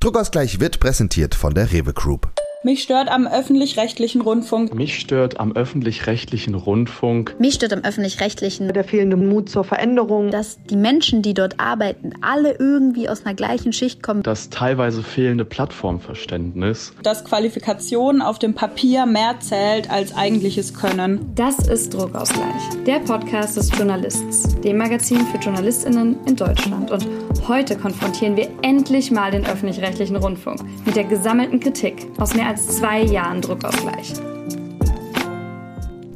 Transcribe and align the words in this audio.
Druckausgleich 0.00 0.60
wird 0.60 0.80
präsentiert 0.80 1.34
von 1.34 1.52
der 1.52 1.72
Rewe 1.72 1.92
Group. 1.92 2.32
Mich 2.62 2.82
stört 2.82 3.08
am 3.08 3.26
öffentlich-rechtlichen 3.26 4.20
Rundfunk. 4.20 4.74
Mich 4.74 4.98
stört 4.98 5.40
am 5.40 5.52
öffentlich-rechtlichen 5.52 6.54
Rundfunk. 6.54 7.36
Mich 7.38 7.54
stört 7.54 7.72
am 7.72 7.80
öffentlich-rechtlichen 7.80 8.70
der 8.74 8.84
fehlende 8.84 9.16
Mut 9.16 9.48
zur 9.48 9.64
Veränderung. 9.64 10.30
dass 10.30 10.58
die 10.64 10.76
Menschen, 10.76 11.22
die 11.22 11.32
dort 11.32 11.58
arbeiten, 11.58 12.12
alle 12.20 12.56
irgendwie 12.58 13.08
aus 13.08 13.24
einer 13.24 13.34
gleichen 13.34 13.72
Schicht 13.72 14.02
kommen. 14.02 14.22
Das 14.22 14.50
teilweise 14.50 15.02
fehlende 15.02 15.46
Plattformverständnis. 15.46 16.92
Dass 17.02 17.24
Qualifikation 17.24 18.20
auf 18.20 18.38
dem 18.38 18.52
Papier 18.52 19.06
mehr 19.06 19.36
zählt 19.40 19.90
als 19.90 20.14
eigentliches 20.14 20.74
Können. 20.74 21.32
Das 21.34 21.66
ist 21.66 21.94
Druckausgleich, 21.94 22.84
der 22.86 22.98
Podcast 22.98 23.56
des 23.56 23.70
Journalists, 23.74 24.60
dem 24.60 24.76
Magazin 24.76 25.20
für 25.28 25.38
JournalistInnen 25.38 26.18
in 26.26 26.36
Deutschland. 26.36 26.90
Und 26.90 27.08
heute 27.48 27.74
konfrontieren 27.78 28.36
wir 28.36 28.48
endlich 28.60 29.10
mal 29.10 29.30
den 29.30 29.46
öffentlich-rechtlichen 29.46 30.16
Rundfunk 30.16 30.60
mit 30.84 30.94
der 30.94 31.04
gesammelten 31.04 31.58
Kritik 31.58 32.06
aus 32.18 32.34
mehr 32.34 32.49
als 32.50 32.66
zwei 32.66 33.02
Jahren 33.02 33.40
Druckausgleich. 33.40 34.14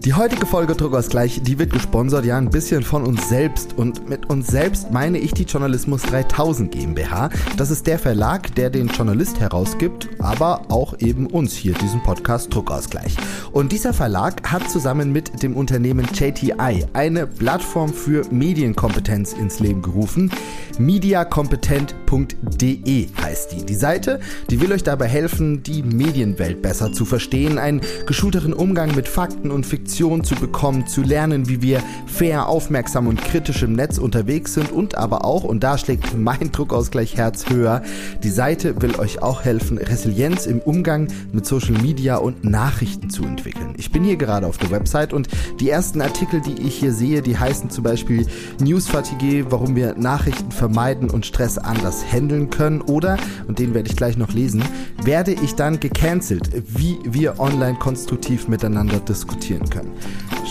Die 0.05 0.13
heutige 0.13 0.45
Folge 0.45 0.75
Druckausgleich, 0.75 1.41
die 1.45 1.59
wird 1.59 1.73
gesponsert 1.73 2.27
ja 2.27 2.37
ein 2.37 2.51
bisschen 2.51 2.83
von 2.83 3.05
uns 3.05 3.31
selbst 3.31 3.79
und 3.79 4.07
mit 4.07 4.29
uns 4.29 4.49
selbst 4.49 4.91
meine 4.91 5.17
ich 5.17 5.33
die 5.33 5.45
Journalismus 5.45 6.03
3000 6.03 6.71
GmbH. 6.71 7.31
Das 7.57 7.71
ist 7.71 7.87
der 7.87 7.99
Verlag, 7.99 8.55
der 8.55 8.69
den 8.69 8.89
Journalist 8.89 9.41
herausgibt, 9.41 10.11
aber 10.19 10.67
auch 10.69 10.99
eben 10.99 11.27
uns 11.27 11.55
hier 11.55 11.73
diesen 11.73 12.03
Podcast 12.03 12.53
Druckausgleich. 12.53 13.17
Und 13.53 13.73
dieser 13.73 13.95
Verlag 13.95 14.53
hat 14.53 14.71
zusammen 14.71 15.11
mit 15.11 15.43
dem 15.43 15.57
Unternehmen 15.57 16.07
JTI 16.13 16.85
eine 16.93 17.27
Plattform 17.27 17.91
für 17.91 18.27
Medienkompetenz 18.31 19.33
ins 19.33 19.61
Leben 19.61 19.81
gerufen. 19.81 20.31
mediakompetent.de 20.79 23.09
heißt 23.23 23.53
die. 23.53 23.65
Die 23.65 23.75
Seite, 23.75 24.21
die 24.51 24.61
will 24.61 24.71
euch 24.71 24.83
dabei 24.83 25.09
helfen, 25.09 25.63
die 25.63 25.83
Medienwelt 25.83 26.61
besser 26.61 26.93
zu 26.93 27.07
verstehen, 27.07 27.57
einen 27.57 27.81
geschulteren 28.05 28.53
Umgang 28.53 28.95
mit 28.95 29.09
Fakten 29.09 29.51
und 29.51 29.65
Fiktion 29.65 29.94
zu 29.95 30.35
bekommen, 30.35 30.89
zu 30.89 31.03
lernen, 31.03 31.49
wie 31.49 31.63
wir 31.63 31.81
fair, 32.07 32.49
aufmerksam 32.49 33.07
und 33.07 33.23
kritisch 33.23 33.63
im 33.63 33.75
Netz 33.75 33.99
unterwegs 33.99 34.55
sind 34.55 34.73
und 34.73 34.97
aber 34.97 35.25
auch, 35.25 35.45
und 35.45 35.63
da 35.63 35.79
schlägt 35.79 36.19
mein 36.19 36.51
Druckausgleich 36.51 37.17
Herz 37.17 37.49
höher, 37.49 37.81
die 38.25 38.31
Seite 38.31 38.83
will 38.83 38.97
euch 38.99 39.23
auch 39.23 39.45
helfen, 39.45 39.79
Resilienz 39.79 40.47
im 40.47 40.59
Umgang 40.59 41.07
mit 41.33 41.47
Social 41.47 41.81
Media 41.81 42.17
und 42.17 42.43
Nachrichten 42.45 43.09
zu 43.09 43.23
entwickeln. 43.23 43.75
Ich 43.77 43.93
bin 43.93 44.03
hier 44.03 44.17
gerade 44.17 44.49
auf 44.49 44.59
der 44.59 44.73
Website 44.73 45.13
und 45.13 45.29
die 45.61 45.71
ersten 45.71 46.01
Artikel, 46.01 46.41
die 46.41 46.61
ich 46.67 46.75
hier 46.75 46.93
sehe, 46.93 47.23
die 47.23 47.39
heißen 47.39 47.71
zum 47.71 47.85
Beispiel 47.85 48.27
Newsfatigue, 48.59 49.47
warum 49.51 49.77
wir 49.77 49.95
Nachrichten 49.95 50.51
vermeiden 50.51 51.09
und 51.09 51.25
Stress 51.25 51.57
anders 51.57 52.05
handeln 52.11 52.51
können 52.51 52.81
oder, 52.81 53.17
und 53.47 53.61
den 53.61 53.75
werde 53.75 53.91
ich 53.91 53.97
gleich 53.97 54.17
noch 54.17 54.33
lesen, 54.33 54.65
werde 55.03 55.33
ich 55.33 55.55
dann 55.55 55.79
gecancelt, 55.79 56.51
wie 56.67 56.99
wir 57.05 57.39
online 57.39 57.79
konstruktiv 57.79 58.49
miteinander 58.49 58.99
diskutieren 58.99 59.69
können. 59.71 59.84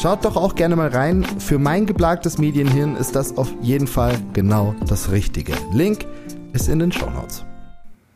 Schaut 0.02 0.26
doch 0.26 0.36
auch 0.36 0.56
gerne 0.56 0.76
mal 0.76 0.89
rein. 0.89 1.23
Für 1.39 1.59
mein 1.59 1.86
geplagtes 1.86 2.38
Medienhirn 2.38 2.95
ist 2.95 3.16
das 3.16 3.38
auf 3.38 3.53
jeden 3.62 3.88
Fall 3.88 4.16
genau 4.34 4.75
das 4.88 5.12
Richtige. 5.12 5.53
Link 5.73 6.06
ist 6.53 6.67
in 6.70 6.80
den 6.80 6.92
Show 6.92 7.09
Notes. 7.09 7.45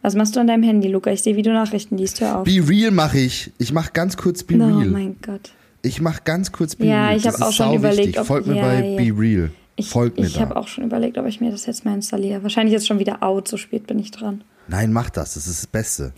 Was 0.02 0.16
machst 0.16 0.36
du 0.36 0.40
an 0.40 0.48
deinem 0.48 0.64
Handy, 0.64 0.88
Luca? 0.88 1.12
Ich 1.12 1.22
sehe, 1.22 1.36
wie 1.36 1.42
du 1.42 1.52
Nachrichten 1.52 1.98
liest. 1.98 2.22
Hör 2.22 2.40
auf. 2.40 2.44
Be 2.46 2.64
Real 2.68 2.92
mache 2.92 3.20
ich. 3.20 3.52
Ich 3.58 3.74
mache 3.74 3.92
ganz 3.94 4.16
kurz 4.18 4.44
Be 4.44 4.56
oh 4.59 4.66
Real. 4.66 4.86
mein 4.90 5.18
Gott. 5.26 5.52
Ich 5.82 6.02
mache 6.02 6.22
ganz 6.24 6.52
kurz 6.52 6.76
Be 6.76 6.86
Ja, 6.86 7.08
Real. 7.08 7.18
ich 7.18 7.24
Das 7.24 7.40
hab 7.42 7.48
auch 7.48 7.52
schon 7.54 7.74
überlegt, 7.74 8.00
wichtig. 8.08 8.20
ob- 8.22 8.28
Folgt 8.28 8.48
mir 8.48 8.56
ja, 8.56 8.62
bei 8.64 8.84
ja. 8.86 8.98
Be 9.14 9.20
Real. 9.20 9.52
Ich, 9.76 9.90
Folgt 9.90 10.20
mir 10.20 10.26
ich 10.26 10.40
habe 10.40 10.56
auch 10.56 10.68
schon 10.68 10.84
überlegt, 10.86 11.18
ob 11.18 11.28
ich 11.28 11.40
mir 11.40 11.52
das 11.52 11.66
jetzt 11.68 11.86
mal 11.86 11.94
installiere. 11.94 12.42
Wahrscheinlich 12.42 12.74
jetzt 12.74 12.88
schon 12.88 13.00
wieder 13.00 13.22
out, 13.22 13.48
so 13.48 13.58
spät 13.58 13.86
bin 13.86 14.00
ich 14.00 14.09
dran. 14.12 14.44
Nein, 14.68 14.92
mach 14.92 15.09
das. 15.09 15.36
Das 15.36 15.46
ist 15.48 15.59
das 15.64 15.68
Beste. 15.68 16.14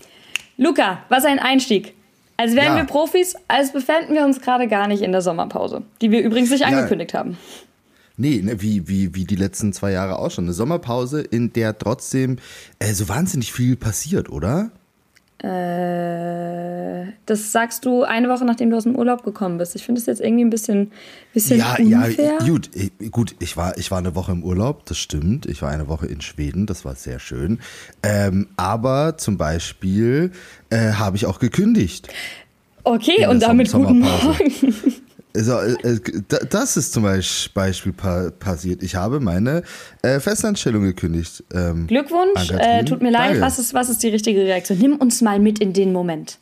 Luca, 0.56 1.00
was 1.08 1.24
ein 1.24 1.38
Einstieg. 1.38 1.94
Als 2.40 2.54
wären 2.54 2.68
Ja. 2.68 2.76
wir 2.76 2.84
Profis, 2.84 3.34
als 3.48 3.70
befänden 3.70 4.14
wir 4.14 4.24
uns 4.24 4.40
gerade 4.40 4.66
gar 4.66 4.88
nicht 4.88 5.02
in 5.02 5.12
der 5.12 5.20
Sommerpause, 5.20 5.82
die 6.00 6.10
wir 6.10 6.22
übrigens 6.22 6.48
nicht 6.48 6.60
Ja. 6.62 6.68
angekündigt 6.68 7.12
haben. 7.12 7.36
Nee, 8.16 8.40
ne, 8.42 8.62
wie, 8.62 8.88
wie, 8.88 9.14
wie 9.14 9.24
die 9.26 9.36
letzten 9.36 9.74
zwei 9.74 9.92
Jahre 9.92 10.18
auch 10.18 10.30
schon. 10.30 10.44
Eine 10.44 10.54
Sommerpause, 10.54 11.20
in 11.20 11.52
der 11.52 11.76
trotzdem 11.76 12.36
äh, 12.78 12.94
so 12.94 13.10
wahnsinnig 13.10 13.52
viel 13.52 13.76
passiert, 13.76 14.30
oder? 14.30 14.70
Äh, 15.42 17.12
das 17.24 17.52
sagst 17.52 17.86
du 17.86 18.02
eine 18.02 18.28
Woche, 18.28 18.44
nachdem 18.44 18.70
du 18.70 18.76
aus 18.76 18.82
dem 18.82 18.94
Urlaub 18.94 19.22
gekommen 19.22 19.56
bist. 19.56 19.74
Ich 19.74 19.84
finde 19.84 20.00
es 20.00 20.06
jetzt 20.06 20.20
irgendwie 20.20 20.44
ein 20.44 20.50
bisschen, 20.50 20.92
bisschen 21.32 21.58
ja, 21.58 21.76
unfair. 21.78 22.38
ja, 22.40 22.46
gut, 22.46 22.70
ich, 22.74 23.10
gut, 23.10 23.34
ich 23.38 23.56
war, 23.56 23.78
ich 23.78 23.90
war 23.90 23.98
eine 23.98 24.14
Woche 24.14 24.32
im 24.32 24.44
Urlaub, 24.44 24.84
das 24.86 24.98
stimmt. 24.98 25.46
Ich 25.46 25.62
war 25.62 25.70
eine 25.70 25.88
Woche 25.88 26.06
in 26.06 26.20
Schweden, 26.20 26.66
das 26.66 26.84
war 26.84 26.94
sehr 26.94 27.18
schön. 27.18 27.60
Ähm, 28.02 28.48
aber 28.56 29.16
zum 29.16 29.38
Beispiel 29.38 30.32
äh, 30.68 30.92
habe 30.92 31.16
ich 31.16 31.24
auch 31.24 31.38
gekündigt. 31.38 32.08
Okay, 32.84 33.26
und 33.26 33.40
damit 33.42 33.72
guten. 33.72 34.00
Morgen. 34.00 34.74
Also, 35.36 35.58
äh, 35.58 35.74
äh, 35.82 36.00
da- 36.28 36.38
das 36.38 36.76
ist 36.76 36.92
zum 36.92 37.04
Beispiel 37.04 37.92
pa 37.92 38.30
passiert. 38.30 38.82
Ich 38.82 38.96
habe 38.96 39.20
meine 39.20 39.62
äh, 40.02 40.18
Festanstellung 40.20 40.82
gekündigt. 40.82 41.44
Ähm, 41.54 41.86
Glückwunsch, 41.86 42.50
äh, 42.50 42.84
tut 42.84 43.00
mir 43.02 43.10
leid. 43.10 43.30
Danke. 43.30 43.40
Was 43.42 43.58
ist, 43.58 43.72
was 43.74 43.88
ist 43.88 44.02
die 44.02 44.08
richtige 44.08 44.40
Reaktion? 44.40 44.78
Nimm 44.78 44.96
uns 44.96 45.20
mal 45.22 45.38
mit 45.38 45.58
in 45.60 45.72
den 45.72 45.92
Moment. 45.92 46.38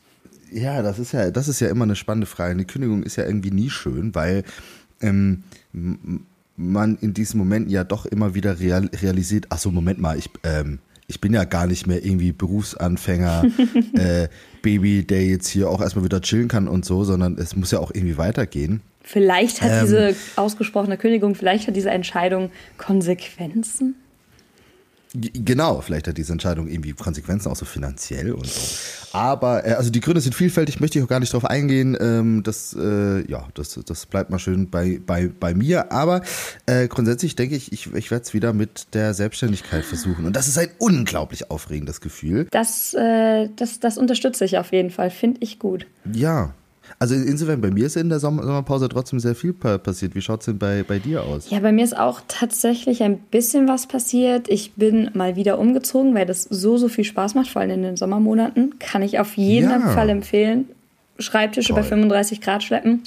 Ja, 0.51 0.81
das 0.81 0.97
ist 0.97 1.11
ja, 1.11 1.29
das 1.29 1.47
ist 1.47 1.59
ja 1.59 1.69
immer 1.69 1.83
eine 1.83 1.95
spannende 1.95 2.25
Frage. 2.25 2.51
Eine 2.51 2.65
Kündigung 2.65 3.03
ist 3.03 3.15
ja 3.17 3.25
irgendwie 3.25 3.51
nie 3.51 3.69
schön, 3.69 4.15
weil 4.15 4.43
ähm, 5.01 5.43
man 6.57 6.97
in 7.01 7.13
diesem 7.13 7.37
Moment 7.37 7.69
ja 7.69 7.83
doch 7.83 8.05
immer 8.05 8.33
wieder 8.33 8.59
real, 8.59 8.89
realisiert, 9.01 9.45
ach 9.49 9.59
so, 9.59 9.71
Moment 9.71 9.99
mal, 9.99 10.17
ich, 10.17 10.29
ähm, 10.43 10.79
ich 11.09 11.19
bin 11.19 11.33
ja 11.33 11.43
gar 11.43 11.67
nicht 11.67 11.87
mehr 11.87 12.05
irgendwie 12.05 12.31
Berufsanfänger, 12.31 13.43
äh, 13.93 14.27
Baby, 14.61 15.03
der 15.03 15.25
jetzt 15.25 15.47
hier 15.47 15.69
auch 15.69 15.81
erstmal 15.81 16.05
wieder 16.05 16.21
chillen 16.21 16.47
kann 16.47 16.67
und 16.67 16.85
so, 16.85 17.03
sondern 17.03 17.37
es 17.37 17.55
muss 17.55 17.71
ja 17.71 17.79
auch 17.79 17.91
irgendwie 17.93 18.17
weitergehen. 18.17 18.81
Vielleicht 19.01 19.61
hat 19.61 19.71
Ähm. 19.71 19.81
diese 19.81 20.15
ausgesprochene 20.35 20.97
Kündigung, 20.97 21.33
vielleicht 21.33 21.67
hat 21.67 21.75
diese 21.75 21.89
Entscheidung 21.89 22.51
Konsequenzen. 22.77 23.95
Genau, 25.15 25.81
vielleicht 25.81 26.07
hat 26.07 26.17
diese 26.19 26.31
Entscheidung 26.31 26.67
irgendwie 26.67 26.93
Konsequenzen, 26.93 27.49
auch 27.49 27.55
so 27.55 27.65
finanziell 27.65 28.31
und 28.31 28.45
so. 28.45 28.61
Aber, 29.11 29.65
äh, 29.65 29.71
also 29.71 29.89
die 29.89 30.01
Gründe 30.01 30.21
sind 30.21 30.35
vielfältig, 30.35 30.79
möchte 30.79 30.99
ich 30.99 31.05
auch 31.05 31.09
gar 31.09 31.19
nicht 31.19 31.33
drauf 31.33 31.45
eingehen. 31.45 31.97
Ähm, 31.99 32.43
das, 32.43 32.75
äh, 32.79 33.27
ja, 33.29 33.47
das, 33.55 33.79
das 33.85 34.05
bleibt 34.05 34.29
mal 34.29 34.37
schön 34.37 34.69
bei, 34.69 35.01
bei, 35.03 35.27
bei 35.27 35.55
mir. 35.55 35.91
Aber 35.91 36.21
äh, 36.67 36.87
grundsätzlich 36.87 37.35
denke 37.35 37.55
ich, 37.55 37.71
ich, 37.73 37.91
ich 37.91 38.11
werde 38.11 38.23
es 38.23 38.35
wieder 38.35 38.53
mit 38.53 38.93
der 38.93 39.15
Selbstständigkeit 39.15 39.83
versuchen. 39.83 40.25
Und 40.25 40.35
das 40.35 40.47
ist 40.47 40.59
ein 40.59 40.69
unglaublich 40.77 41.49
aufregendes 41.49 42.01
Gefühl. 42.01 42.47
Das, 42.51 42.91
das, 42.91 43.79
das 43.79 43.97
unterstütze 43.97 44.45
ich 44.45 44.57
auf 44.57 44.71
jeden 44.71 44.91
Fall. 44.91 45.09
Finde 45.09 45.39
ich 45.41 45.57
gut. 45.57 45.87
Ja. 46.11 46.53
Also 46.97 47.15
insofern, 47.15 47.61
bei 47.61 47.69
mir 47.71 47.85
ist 47.85 47.95
in 47.95 48.09
der 48.09 48.19
Sommer 48.19 48.43
Sommerpause 48.43 48.89
trotzdem 48.89 49.19
sehr 49.19 49.35
viel 49.35 49.53
pa 49.53 49.77
passiert. 49.77 50.15
Wie 50.15 50.21
schaut 50.21 50.39
es 50.41 50.47
denn 50.47 50.57
bei, 50.57 50.83
bei 50.83 50.99
dir 50.99 51.23
aus? 51.23 51.49
Ja, 51.49 51.59
bei 51.59 51.71
mir 51.71 51.83
ist 51.83 51.97
auch 51.97 52.21
tatsächlich 52.27 53.03
ein 53.03 53.17
bisschen 53.19 53.67
was 53.67 53.87
passiert. 53.87 54.49
Ich 54.49 54.73
bin 54.73 55.11
mal 55.13 55.35
wieder 55.35 55.59
umgezogen, 55.59 56.15
weil 56.15 56.25
das 56.25 56.43
so, 56.43 56.77
so 56.77 56.87
viel 56.89 57.03
Spaß 57.03 57.35
macht, 57.35 57.49
vor 57.49 57.61
allem 57.61 57.71
in 57.71 57.83
den 57.83 57.97
Sommermonaten. 57.97 58.79
Kann 58.79 59.01
ich 59.03 59.19
auf 59.19 59.37
jeden 59.37 59.69
Ja. 59.69 59.79
Fall 59.89 60.09
empfehlen. 60.09 60.67
Schreibtische 61.19 61.73
bei 61.73 61.81
Toll. 61.81 61.89
35 61.89 62.41
Grad 62.41 62.63
schleppen. 62.63 63.03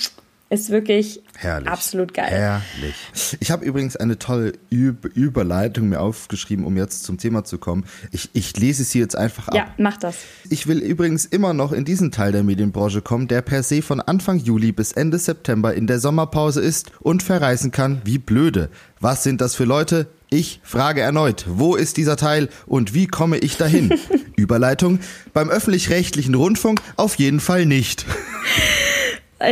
Ist 0.52 0.68
wirklich 0.68 1.22
Herrlich. 1.38 1.70
absolut 1.70 2.12
geil. 2.12 2.28
Herrlich. 2.28 2.94
Ich 3.40 3.50
habe 3.50 3.64
übrigens 3.64 3.96
eine 3.96 4.18
tolle 4.18 4.52
Üb 4.70 5.06
Überleitung 5.14 5.88
mir 5.88 6.02
aufgeschrieben, 6.02 6.66
um 6.66 6.76
jetzt 6.76 7.04
zum 7.04 7.16
Thema 7.16 7.42
zu 7.42 7.56
kommen. 7.56 7.86
Ich, 8.10 8.28
ich 8.34 8.54
lese 8.58 8.84
sie 8.84 8.98
jetzt 8.98 9.16
einfach 9.16 9.48
ab. 9.48 9.54
Ja, 9.54 9.68
mach 9.78 9.96
das. 9.96 10.16
Ich 10.50 10.66
will 10.66 10.80
übrigens 10.80 11.24
immer 11.24 11.54
noch 11.54 11.72
in 11.72 11.86
diesen 11.86 12.12
Teil 12.12 12.32
der 12.32 12.42
Medienbranche 12.42 13.00
kommen, 13.00 13.28
der 13.28 13.40
per 13.40 13.62
se 13.62 13.80
von 13.80 14.02
Anfang 14.02 14.40
Juli 14.40 14.72
bis 14.72 14.92
Ende 14.92 15.18
September 15.18 15.72
in 15.72 15.86
der 15.86 16.00
Sommerpause 16.00 16.60
ist 16.60 16.92
und 17.00 17.22
verreisen 17.22 17.70
kann 17.70 18.02
wie 18.04 18.18
blöde. 18.18 18.68
Was 19.00 19.22
sind 19.22 19.40
das 19.40 19.54
für 19.54 19.64
Leute? 19.64 20.08
Ich 20.28 20.60
frage 20.62 21.00
erneut, 21.00 21.46
wo 21.48 21.76
ist 21.76 21.96
dieser 21.96 22.18
Teil 22.18 22.50
und 22.66 22.92
wie 22.92 23.06
komme 23.06 23.38
ich 23.38 23.56
dahin? 23.56 23.98
Überleitung 24.36 24.98
beim 25.32 25.48
öffentlich-rechtlichen 25.48 26.34
Rundfunk 26.34 26.82
auf 26.96 27.14
jeden 27.14 27.40
Fall 27.40 27.64
nicht. 27.64 28.04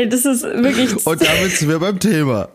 Das 0.09 0.25
ist 0.25 0.43
wirklich, 0.43 1.07
Und 1.07 1.21
damit 1.21 1.53
sind 1.53 1.69
wir 1.69 1.79
beim 1.79 1.99
Thema. 1.99 2.49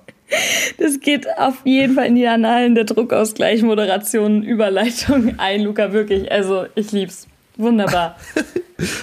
das 0.78 1.00
geht 1.00 1.28
auf 1.38 1.56
jeden 1.66 1.96
Fall 1.96 2.08
in 2.08 2.16
die 2.16 2.28
Annalen 2.28 2.76
der 2.76 2.86
Druckausgleich, 2.86 3.62
Moderation, 3.62 4.44
Überleitung 4.44 5.36
ein, 5.38 5.62
Luca, 5.62 5.94
wirklich. 5.94 6.32
Also, 6.32 6.66
ich 6.76 6.92
lieb's. 6.92 7.28
Wunderbar. 7.58 8.18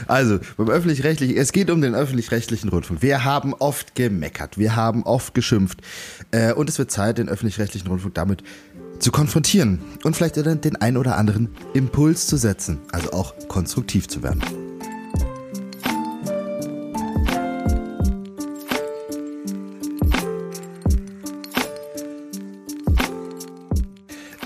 Also, 0.06 0.38
beim 0.58 0.68
öffentlich-rechtlichen, 0.68 1.34
es 1.34 1.50
geht 1.50 1.70
um 1.70 1.80
den 1.80 1.94
öffentlich-rechtlichen 1.94 2.68
Rundfunk. 2.68 3.00
Wir 3.00 3.24
haben 3.24 3.54
oft 3.54 3.94
gemeckert, 3.94 4.58
wir 4.58 4.76
haben 4.76 5.02
oft 5.04 5.32
geschimpft. 5.32 5.80
Äh, 6.30 6.52
und 6.52 6.68
es 6.68 6.78
wird 6.78 6.90
Zeit, 6.90 7.16
den 7.16 7.30
öffentlich-rechtlichen 7.30 7.88
Rundfunk 7.88 8.14
damit 8.14 8.42
zu 8.98 9.10
konfrontieren 9.10 9.80
und 10.04 10.14
vielleicht 10.14 10.36
den 10.36 10.60
den 10.60 10.76
ein 10.76 10.98
oder 10.98 11.16
anderen 11.16 11.48
Impuls 11.72 12.26
zu 12.26 12.36
setzen, 12.36 12.80
also 12.92 13.12
auch 13.12 13.34
konstruktiv 13.48 14.08
zu 14.08 14.22
werden. 14.22 14.42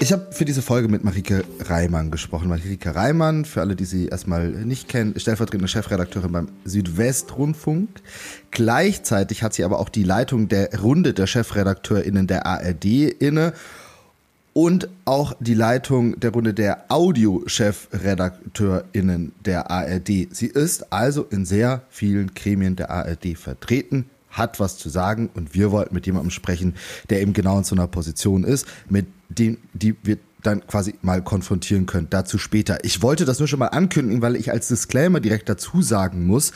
Ich 0.07 0.13
habe 0.13 0.29
für 0.31 0.45
diese 0.45 0.63
Folge 0.63 0.87
mit 0.87 1.03
Marike 1.03 1.43
Reimann 1.59 2.13
gesprochen. 2.13 2.49
Marike 2.49 2.95
Reimann, 2.95 3.45
für 3.45 3.61
alle, 3.61 3.75
die 3.75 3.87
sie 3.87 4.07
erstmal 4.07 4.51
nicht 4.51 4.89
kennen, 4.89 5.19
stellvertretende 5.19 5.67
Chefredakteurin 5.67 6.31
beim 6.31 6.47
Südwestrundfunk. 6.65 7.89
Gleichzeitig 8.53 9.43
hat 9.43 9.55
sie 9.55 9.65
aber 9.65 9.81
auch 9.81 9.89
die 9.89 10.05
Leitung 10.05 10.47
der 10.47 10.79
Runde 10.79 11.13
der 11.13 11.27
ChefredakteurInnen 11.27 12.29
der 12.29 12.47
ARD 12.47 12.85
inne 12.85 13.53
und 14.53 14.89
auch 15.07 15.35
die 15.41 15.55
Leitung 15.55 16.21
der 16.21 16.31
Runde 16.31 16.55
der 16.55 16.85
Audio-ChefredakteurInnen 16.89 19.33
der 19.45 19.73
ARD. 19.73 20.29
Sie 20.31 20.47
ist 20.47 20.93
also 20.93 21.25
in 21.25 21.45
sehr 21.45 21.83
vielen 21.91 22.33
Gremien 22.33 22.77
der 22.77 22.91
ARD 22.91 23.37
vertreten, 23.37 24.09
hat 24.31 24.61
was 24.61 24.79
zu 24.79 24.89
sagen 24.89 25.31
und 25.35 25.57
wir 25.57 25.73
wollten 25.73 25.97
mit 25.97 26.07
jemandem 26.07 26.31
sprechen, 26.31 26.77
der 27.11 27.23
eben 27.23 27.33
genau 27.33 27.59
in 27.59 27.65
so 27.65 27.75
einer 27.75 27.89
Position 27.89 28.45
ist, 28.45 28.69
mit 28.89 29.07
dem 29.29 29.59
die 29.73 29.95
wir 30.03 30.19
dann 30.43 30.67
quasi 30.67 30.95
mal 31.03 31.23
konfrontieren 31.23 31.87
können. 31.87 32.07
Dazu 32.11 32.39
später. 32.39 32.85
Ich 32.85 33.03
wollte 33.03 33.25
das 33.25 33.39
nur 33.39 33.49
schon 33.49 33.59
mal 33.59 33.67
ankündigen, 33.69 34.23
weil 34.23 34.37
ich 34.37 34.53
als 34.53 34.69
Disclaimer 34.69 35.21
direkt 35.21 35.49
dazu 35.49 35.83
sagen 35.83 36.27
muss, 36.27 36.53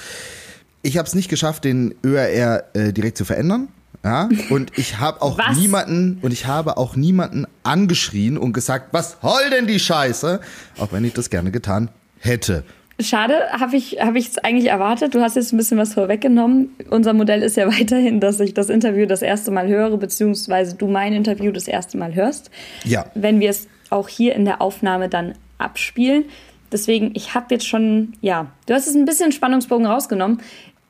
ich 0.83 0.97
habe 0.97 1.07
es 1.07 1.15
nicht 1.15 1.29
geschafft, 1.29 1.65
den 1.65 1.95
ÖRR 2.05 2.65
äh, 2.75 2.93
direkt 2.93 3.19
zu 3.19 3.25
verändern. 3.25 3.69
Ja, 4.03 4.31
und 4.49 4.79
ich 4.79 4.99
habe 4.99 5.21
auch 5.21 5.37
Was? 5.37 5.59
niemanden 5.59 6.19
und 6.23 6.33
ich 6.33 6.47
habe 6.47 6.79
auch 6.79 6.97
niemanden 6.97 7.47
angeschrien 7.65 8.39
und 8.39 8.55
gesagt, 8.55 8.95
was 8.95 9.19
soll 9.21 9.51
denn 9.51 9.67
die 9.67 9.79
Scheiße? 9.79 10.41
Auch 10.79 10.91
wenn 10.93 11.05
ich 11.05 11.13
das 11.13 11.29
gerne 11.29 11.51
getan 11.51 11.91
hätte. 12.19 12.65
Schade, 13.03 13.35
habe 13.53 13.77
ich 13.77 14.01
habe 14.01 14.19
ich 14.19 14.29
es 14.29 14.39
eigentlich 14.39 14.71
erwartet. 14.71 15.15
Du 15.15 15.21
hast 15.21 15.37
jetzt 15.37 15.53
ein 15.53 15.57
bisschen 15.57 15.79
was 15.79 15.95
vorweggenommen. 15.95 16.75
Unser 16.91 17.13
Modell 17.13 17.43
ist 17.43 17.57
ja 17.57 17.67
weiterhin, 17.81 18.21
dass 18.21 18.41
ich 18.41 18.55
das 18.55 18.69
Interview 18.69 19.07
das 19.07 19.23
erste 19.23 19.51
Mal 19.51 19.69
höre, 19.69 19.97
beziehungsweise 19.97 20.77
du 20.77 20.87
mein 20.87 21.13
Interview 21.13 21.53
das 21.53 21.69
erste 21.69 21.99
Mal 21.99 22.15
hörst. 22.15 22.51
Ja. 22.85 23.07
Wenn 23.15 23.41
wir 23.41 23.51
es 23.51 23.69
auch 23.91 24.09
hier 24.09 24.35
in 24.35 24.45
der 24.45 24.63
Aufnahme 24.63 25.09
dann 25.09 25.35
abspielen. 25.59 26.25
Deswegen, 26.73 27.11
ich 27.15 27.35
habe 27.35 27.47
jetzt 27.51 27.67
schon, 27.67 28.13
ja, 28.21 28.47
du 28.67 28.75
hast 28.75 28.87
es 28.87 28.95
ein 28.95 29.05
bisschen 29.05 29.33
Spannungsbogen 29.33 29.87
rausgenommen. 29.87 30.41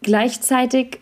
Gleichzeitig 0.02 1.00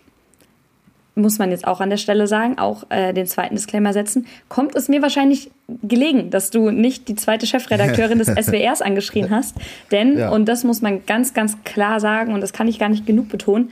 muss 1.18 1.38
man 1.38 1.50
jetzt 1.50 1.66
auch 1.66 1.80
an 1.80 1.90
der 1.90 1.96
Stelle 1.96 2.26
sagen, 2.26 2.58
auch 2.58 2.84
äh, 2.90 3.12
den 3.12 3.26
zweiten 3.26 3.54
Disclaimer 3.54 3.92
setzen, 3.92 4.26
kommt 4.48 4.74
es 4.74 4.88
mir 4.88 5.02
wahrscheinlich 5.02 5.50
gelegen, 5.82 6.30
dass 6.30 6.50
du 6.50 6.70
nicht 6.70 7.08
die 7.08 7.14
zweite 7.14 7.46
Chefredakteurin 7.46 8.18
des 8.18 8.28
SWRs 8.46 8.80
angeschrien 8.82 9.30
hast. 9.30 9.56
Denn, 9.90 10.16
Ja. 10.18 10.30
und 10.30 10.46
das 10.46 10.64
muss 10.64 10.80
man 10.80 11.04
ganz, 11.06 11.34
ganz 11.34 11.56
klar 11.64 12.00
sagen, 12.00 12.32
und 12.32 12.40
das 12.40 12.52
kann 12.52 12.68
ich 12.68 12.78
gar 12.78 12.88
nicht 12.88 13.04
genug 13.06 13.28
betonen, 13.28 13.70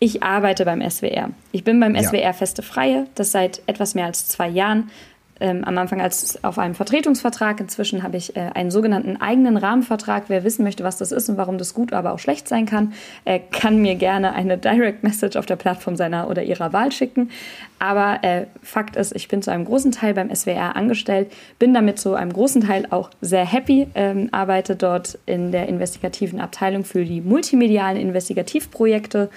ich 0.00 0.22
arbeite 0.22 0.64
beim 0.64 0.82
SWR. 0.88 1.30
Ich 1.52 1.64
bin 1.64 1.78
beim 1.80 1.94
Ja. 1.94 2.02
SWR 2.02 2.34
Feste 2.34 2.62
Freie, 2.62 3.06
das 3.14 3.32
seit 3.32 3.62
etwas 3.66 3.94
mehr 3.94 4.06
als 4.06 4.28
zwei 4.28 4.48
Jahren. 4.48 4.90
Ähm, 5.44 5.62
am 5.64 5.76
Anfang 5.76 6.00
als 6.00 6.42
auf 6.42 6.58
einem 6.58 6.74
Vertretungsvertrag. 6.74 7.60
Inzwischen 7.60 8.02
habe 8.02 8.16
ich 8.16 8.34
äh, 8.34 8.50
einen 8.54 8.70
sogenannten 8.70 9.18
eigenen 9.20 9.58
Rahmenvertrag. 9.58 10.24
Wer 10.28 10.42
wissen 10.42 10.64
möchte, 10.64 10.84
was 10.84 10.96
das 10.96 11.12
ist 11.12 11.28
und 11.28 11.36
warum 11.36 11.58
das 11.58 11.74
gut, 11.74 11.92
aber 11.92 12.12
auch 12.14 12.18
schlecht 12.18 12.48
sein 12.48 12.64
kann, 12.64 12.94
äh, 13.26 13.40
kann 13.50 13.76
mir 13.82 13.94
gerne 13.96 14.32
eine 14.32 14.56
Direct 14.56 15.02
Message 15.02 15.36
auf 15.36 15.44
der 15.44 15.56
Plattform 15.56 15.96
seiner 15.96 16.30
oder 16.30 16.42
ihrer 16.44 16.72
Wahl 16.72 16.92
schicken. 16.92 17.28
Aber 17.78 18.24
äh, 18.24 18.46
Fakt 18.62 18.96
ist, 18.96 19.14
ich 19.14 19.28
bin 19.28 19.42
zu 19.42 19.50
einem 19.50 19.66
großen 19.66 19.92
Teil 19.92 20.14
beim 20.14 20.34
SWR 20.34 20.76
angestellt, 20.76 21.30
bin 21.58 21.74
damit 21.74 21.98
zu 21.98 22.14
einem 22.14 22.32
großen 22.32 22.62
Teil 22.62 22.86
auch 22.88 23.10
sehr 23.20 23.44
happy, 23.44 23.88
ähm, 23.94 24.30
arbeite 24.32 24.76
dort 24.76 25.18
in 25.26 25.52
der 25.52 25.68
investigativen 25.68 26.40
Abteilung 26.40 26.84
für 26.84 27.04
die 27.04 27.20
multimedialen 27.20 27.98
Investigativprojekte 27.98 29.28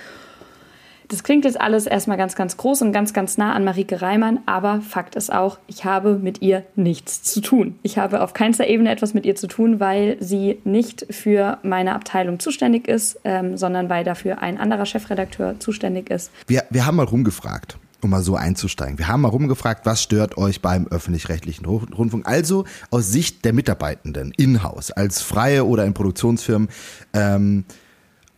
das 1.10 1.24
klingt 1.24 1.46
jetzt 1.46 1.60
alles 1.60 1.86
erstmal 1.86 2.18
ganz, 2.18 2.36
ganz 2.36 2.58
groß 2.58 2.82
und 2.82 2.92
ganz, 2.92 3.14
ganz 3.14 3.38
nah 3.38 3.54
an 3.54 3.64
Marike 3.64 4.02
Reimann, 4.02 4.40
aber 4.46 4.82
Fakt 4.82 5.16
ist 5.16 5.32
auch, 5.32 5.58
ich 5.68 5.86
habe 5.86 6.16
mit 6.16 6.42
ihr 6.42 6.64
nichts 6.76 7.24
zu 7.24 7.40
tun. 7.42 7.80
Ich 7.82 7.98
habe 7.98 8.22
auf 8.22 8.34
keinster 8.34 8.68
Ebene 8.68 8.92
etwas 8.92 9.14
mit 9.14 9.26
ihr 9.26 9.36
zu 9.36 9.48
tun, 9.48 9.80
weil 9.80 10.18
sie 10.20 10.60
nicht 10.66 11.06
für 11.10 11.60
meine 11.64 11.96
Abteilung 11.96 12.40
zuständig 12.40 12.88
ist, 12.88 13.20
ähm, 13.24 13.58
sondern 13.58 13.90
weil 13.90 14.04
dafür 14.04 14.42
ein 14.42 14.58
anderer 14.58 14.86
Chefredakteur 14.86 15.60
zuständig 15.60 16.10
ist. 16.10 16.32
Wir, 16.48 16.66
wir 16.70 16.86
haben 16.86 16.98
mal 16.98 17.06
rumgefragt, 17.06 17.78
um 18.02 18.10
mal 18.10 18.22
so 18.22 18.36
einzusteigen. 18.36 18.98
Wir 18.98 19.08
haben 19.08 19.22
mal 19.22 19.30
rumgefragt, 19.30 19.86
was 19.86 20.04
stört 20.04 20.38
euch 20.38 20.62
beim 20.62 20.88
öffentlich-rechtlichen 20.88 21.66
Ru- 21.66 21.94
Rundfunk? 21.96 22.28
Also 22.28 22.66
aus 22.92 23.12
Sicht 23.12 23.46
der 23.46 23.54
Mitarbeitenden 23.54 24.34
in-house, 24.36 24.92
als 24.92 25.22
Freie 25.22 25.66
oder 25.66 25.86
in 25.86 25.94
Produktionsfirmen. 25.94 26.68
Ähm, 27.14 27.64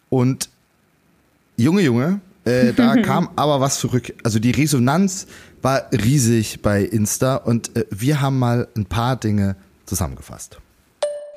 und 0.10 0.50
Junge, 1.57 1.81
Junge, 1.81 2.21
äh, 2.46 2.74
da 2.74 2.96
kam 3.02 3.30
aber 3.36 3.60
was 3.60 3.80
zurück. 3.80 4.14
Also 4.24 4.40
die 4.40 4.52
Resonanz 4.52 5.28
war 5.62 5.90
riesig 5.92 6.62
bei 6.62 6.84
Insta 6.84 7.36
und 7.36 7.76
äh, 7.76 7.86
wir 7.92 8.22
haben 8.22 8.40
mal 8.40 8.68
ein 8.76 8.86
paar 8.86 9.16
Dinge 9.16 9.56
zusammengefasst. 9.86 10.60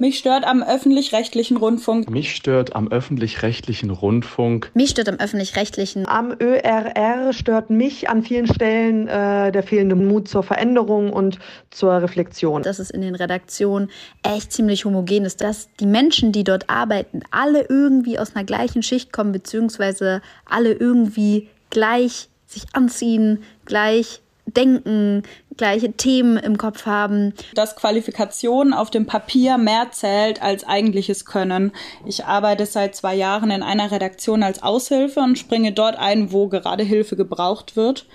Mich 0.03 0.19
stört 0.19 0.45
am 0.45 0.65
öffentlich-rechtlichen 0.65 1.57
Rundfunk. 1.57 2.11
Mich 2.11 2.35
stört 2.35 2.75
am 2.75 2.89
öffentlich-rechtlichen 2.89 3.91
Rundfunk. 3.91 4.73
Mich 4.75 4.91
stört 4.91 5.09
am 5.09 5.15
öffentlich-rechtlichen. 5.15 6.09
Am 6.09 6.35
ÖRR 6.41 7.33
stört 7.33 7.71
mich 7.71 8.09
an 8.09 8.25
vielen 8.25 8.49
Stellen 8.49 9.07
äh, 9.07 9.53
der 9.53 9.63
fehlende 9.63 9.95
Mut 9.95 10.27
zur 10.27 10.43
Veränderung 10.43 11.13
und 11.13 11.39
zur 11.71 12.03
Reflexion. 12.03 12.65
dass 12.65 12.81
es 12.81 12.91
in 12.91 13.01
den 13.01 13.15
Redaktionen 13.15 13.91
echt 14.25 14.51
ziemlich 14.53 14.85
homogen 14.85 15.25
ist, 15.25 15.41
dass 15.41 15.69
die 15.79 15.87
Menschen, 15.87 16.33
die 16.33 16.43
dort 16.43 16.69
arbeiten, 16.69 17.21
alle 17.31 17.67
irgendwie 17.69 18.19
aus 18.19 18.35
einer 18.35 18.45
gleichen 18.45 18.83
Schicht 18.83 19.13
kommen, 19.13 19.31
beziehungsweise 19.31 20.21
alle 20.47 20.73
irgendwie 20.73 21.47
gleich 21.71 22.29
sich 22.49 22.65
anziehen, 22.73 23.45
gleich 23.67 24.21
denken, 24.47 25.23
gleiche 25.57 25.93
Themen 25.93 26.37
im 26.37 26.59
Kopf 26.59 26.87
haben. 26.87 27.35
dass 27.55 27.77
Qualifikation 27.77 28.73
auf 28.73 28.91
dem 28.91 29.07
Papier 29.07 29.59
mehr 29.59 29.89
zählt 29.91 30.43
als 30.43 30.65
eigentliches 30.65 31.25
Können. 31.25 31.73
Ich 32.07 32.25
arbeite 32.25 32.67
seit 32.67 32.95
zwei 32.95 33.15
Jahren 33.15 33.51
in 33.51 33.63
einer 33.63 33.91
Redaktion 33.91 34.43
als 34.43 34.63
Aushilfe 34.63 35.21
und 35.21 35.39
springe 35.39 35.73
dort 35.73 35.97
ein, 35.97 36.33
wo 36.33 36.49
gerade 36.49 36.85
Hilfe 36.85 37.17
gebraucht 37.17 37.77
wird. 37.77 38.07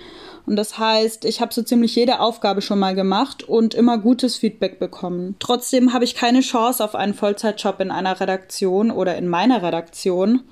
Und 0.47 0.55
das 0.55 0.79
heißt, 0.79 1.25
ich 1.25 1.41
habe 1.41 1.53
so 1.53 1.61
ziemlich 1.61 1.93
jede 1.93 2.21
Aufgabe 2.21 2.61
schon 2.61 2.79
mal 2.79 2.95
gemacht 2.95 3.43
und 3.43 3.73
immer 3.73 3.97
gutes 3.97 4.37
Feedback 4.37 4.79
bekommen. 4.79 5.35
Trotzdem 5.39 5.91
habe 5.93 6.05
ich 6.05 6.15
keine 6.15 6.39
Chance 6.39 6.83
auf 6.83 6.95
einen 6.95 7.13
Vollzeitjob 7.13 7.81
in 7.81 7.91
einer 7.91 8.19
Redaktion 8.21 8.89
oder 8.89 9.17
in 9.17 9.27
meiner 9.27 9.61
Redaktion, 9.61 10.43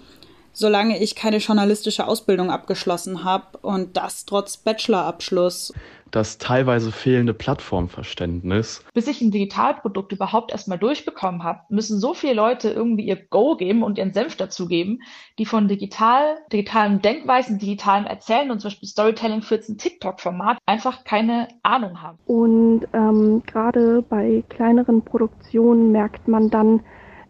solange 0.52 1.02
ich 1.02 1.16
keine 1.16 1.38
journalistische 1.38 2.08
Ausbildung 2.08 2.52
abgeschlossen 2.52 3.24
habe 3.24 3.58
und 3.62 3.96
das 3.96 4.26
trotz 4.26 4.58
Bachelorabschluss. 4.58 5.72
Das 6.15 6.38
teilweise 6.38 6.91
fehlende 6.91 7.33
Plattformverständnis 7.33 8.83
bis 8.94 9.07
ich 9.07 9.21
ein 9.21 9.31
Digitalprodukt 9.31 10.13
überhaupt 10.13 10.51
erstmal 10.51 10.79
durchbekommen 10.79 11.44
habe, 11.44 11.59
müssen 11.69 12.00
so 12.00 12.13
viele 12.13 12.33
Leute 12.33 12.69
irgendwie 12.69 13.06
ihr 13.06 13.17
Go 13.17 13.56
geben 13.56 13.83
und 13.83 13.97
ihren 13.97 14.13
Senf 14.13 14.35
dazugeben, 14.38 15.01
die 15.38 15.45
von 15.45 15.67
digital, 15.67 16.38
digitalen 16.51 17.01
Denkweisen, 17.01 17.60
digitalem 17.60 18.05
Erzählen 18.05 18.51
und 18.51 18.62
zum 18.62 18.69
Beispiel 18.69 18.89
Storytelling 18.89 19.41
für 19.41 19.55
jetzt 19.55 19.69
ein 19.69 19.77
TikTok-Format 19.77 20.57
einfach 20.65 21.03
keine 21.03 21.50
Ahnung 21.63 22.01
haben. 22.01 22.17
Und 22.25 22.88
ähm, 22.93 23.43
gerade 23.45 24.01
bei 24.01 24.43
kleineren 24.50 25.03
Produktionen 25.03 25.91
merkt 25.91 26.27
man 26.27 26.50
dann, 26.50 26.81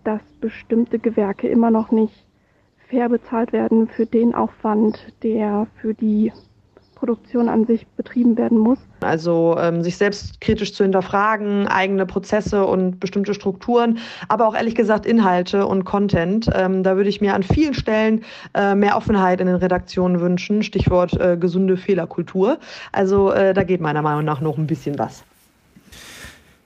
dass 0.03 0.21
bestimmte 0.39 0.99
Gewerke 0.99 1.47
immer 1.47 1.71
noch 1.71 1.91
nicht 1.91 2.13
fair 2.89 3.09
bezahlt 3.09 3.51
werden 3.51 3.87
für 3.87 4.05
den 4.05 4.35
Aufwand, 4.35 5.13
der 5.23 5.67
für 5.81 5.95
die 5.95 6.31
Produktion 6.95 7.49
an 7.49 7.65
sich 7.65 7.85
betrieben 7.87 8.37
werden 8.37 8.57
muss. 8.57 8.79
Also 9.01 9.55
ähm, 9.59 9.83
sich 9.83 9.97
selbst 9.97 10.41
kritisch 10.41 10.73
zu 10.73 10.83
hinterfragen, 10.83 11.67
eigene 11.67 12.05
Prozesse 12.05 12.65
und 12.65 12.99
bestimmte 12.99 13.33
Strukturen, 13.33 13.99
aber 14.27 14.47
auch 14.47 14.55
ehrlich 14.55 14.75
gesagt 14.75 15.05
Inhalte 15.05 15.67
und 15.67 15.83
Content. 15.83 16.49
Ähm, 16.53 16.81
da 16.81 16.95
würde 16.95 17.09
ich 17.09 17.21
mir 17.21 17.35
an 17.35 17.43
vielen 17.43 17.73
Stellen 17.73 18.23
äh, 18.53 18.73
mehr 18.73 18.97
Offenheit 18.97 19.41
in 19.41 19.47
den 19.47 19.57
Redaktionen 19.57 20.21
wünschen. 20.21 20.63
Stichwort 20.63 21.13
äh, 21.19 21.37
gesunde 21.37 21.77
Fehlerkultur. 21.77 22.57
Also 22.91 23.31
äh, 23.31 23.53
da 23.53 23.63
geht 23.63 23.81
meiner 23.81 24.01
Meinung 24.01 24.25
nach 24.25 24.41
noch 24.41 24.57
ein 24.57 24.67
bisschen 24.67 24.97
was. 24.97 25.23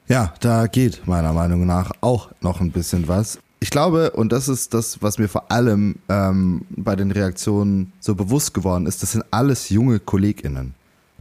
Ja, 0.07 0.33
da 0.39 0.67
geht 0.67 1.07
meiner 1.07 1.33
Meinung 1.33 1.65
nach 1.65 1.91
auch 2.01 2.29
noch 2.41 2.61
ein 2.61 2.71
bisschen 2.71 3.07
was. 3.07 3.39
Ich 3.61 3.69
glaube, 3.71 4.11
und 4.11 4.31
das 4.31 4.47
ist 4.47 4.73
das, 4.73 5.01
was 5.01 5.17
mir 5.17 5.27
vor 5.27 5.51
allem 5.51 5.95
ähm, 6.07 6.61
bei 6.69 6.95
den 6.95 7.11
Reaktionen 7.11 7.91
so 7.99 8.15
bewusst 8.15 8.53
geworden 8.53 8.85
ist, 8.85 9.03
das 9.03 9.11
sind 9.11 9.25
alles 9.31 9.69
junge 9.69 9.99
KollegInnen. 9.99 10.73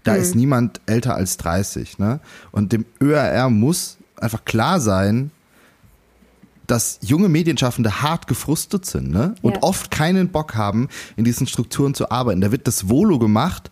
Da 0.05 0.15
ist 0.15 0.35
niemand 0.35 0.81
älter 0.87 1.17
als 1.17 1.37
30. 1.37 1.99
Ne? 1.99 2.21
Und 2.51 2.73
dem 2.73 2.87
ÖRR 3.01 3.51
muss 3.51 3.99
einfach 4.17 4.45
klar 4.45 4.81
sein, 4.81 5.31
dass 6.67 6.99
junge 7.03 7.29
Medienschaffende 7.29 8.03
hart 8.03 8.27
gefrustet 8.27 8.87
sind 8.87 9.11
ne? 9.11 9.35
und 9.43 9.57
Ja. 9.57 9.63
oft 9.63 9.91
keinen 9.91 10.29
Bock 10.29 10.55
haben, 10.55 10.89
in 11.17 11.25
diesen 11.25 11.47
Strukturen 11.47 11.93
zu 11.95 12.11
arbeiten. 12.11 12.41
Da 12.41 12.53
wird 12.53 12.67
das 12.67 12.89
Volo 12.89 13.19
gemacht 13.19 13.71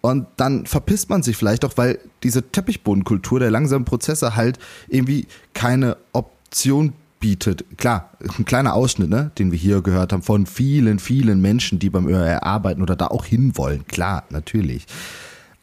und 0.00 0.26
dann 0.36 0.66
verpisst 0.66 1.10
man 1.10 1.22
sich 1.22 1.36
vielleicht 1.36 1.64
auch, 1.64 1.76
weil 1.76 1.98
diese 2.22 2.42
Teppichbodenkultur 2.50 3.40
der 3.40 3.50
langsamen 3.50 3.84
Prozesse 3.84 4.36
halt 4.36 4.58
irgendwie 4.88 5.26
keine 5.54 5.96
Option 6.12 6.88
bietet. 6.88 7.05
Klar, 7.34 8.10
ein 8.38 8.44
kleiner 8.44 8.74
Ausschnitt, 8.74 9.10
ne, 9.10 9.32
den 9.38 9.50
wir 9.50 9.58
hier 9.58 9.82
gehört 9.82 10.12
haben 10.12 10.22
von 10.22 10.46
vielen, 10.46 11.00
vielen 11.00 11.40
Menschen, 11.40 11.80
die 11.80 11.90
beim 11.90 12.06
ÖRR 12.06 12.44
arbeiten 12.44 12.82
oder 12.82 12.94
da 12.94 13.08
auch 13.08 13.24
hinwollen. 13.24 13.86
Klar, 13.88 14.24
natürlich. 14.30 14.86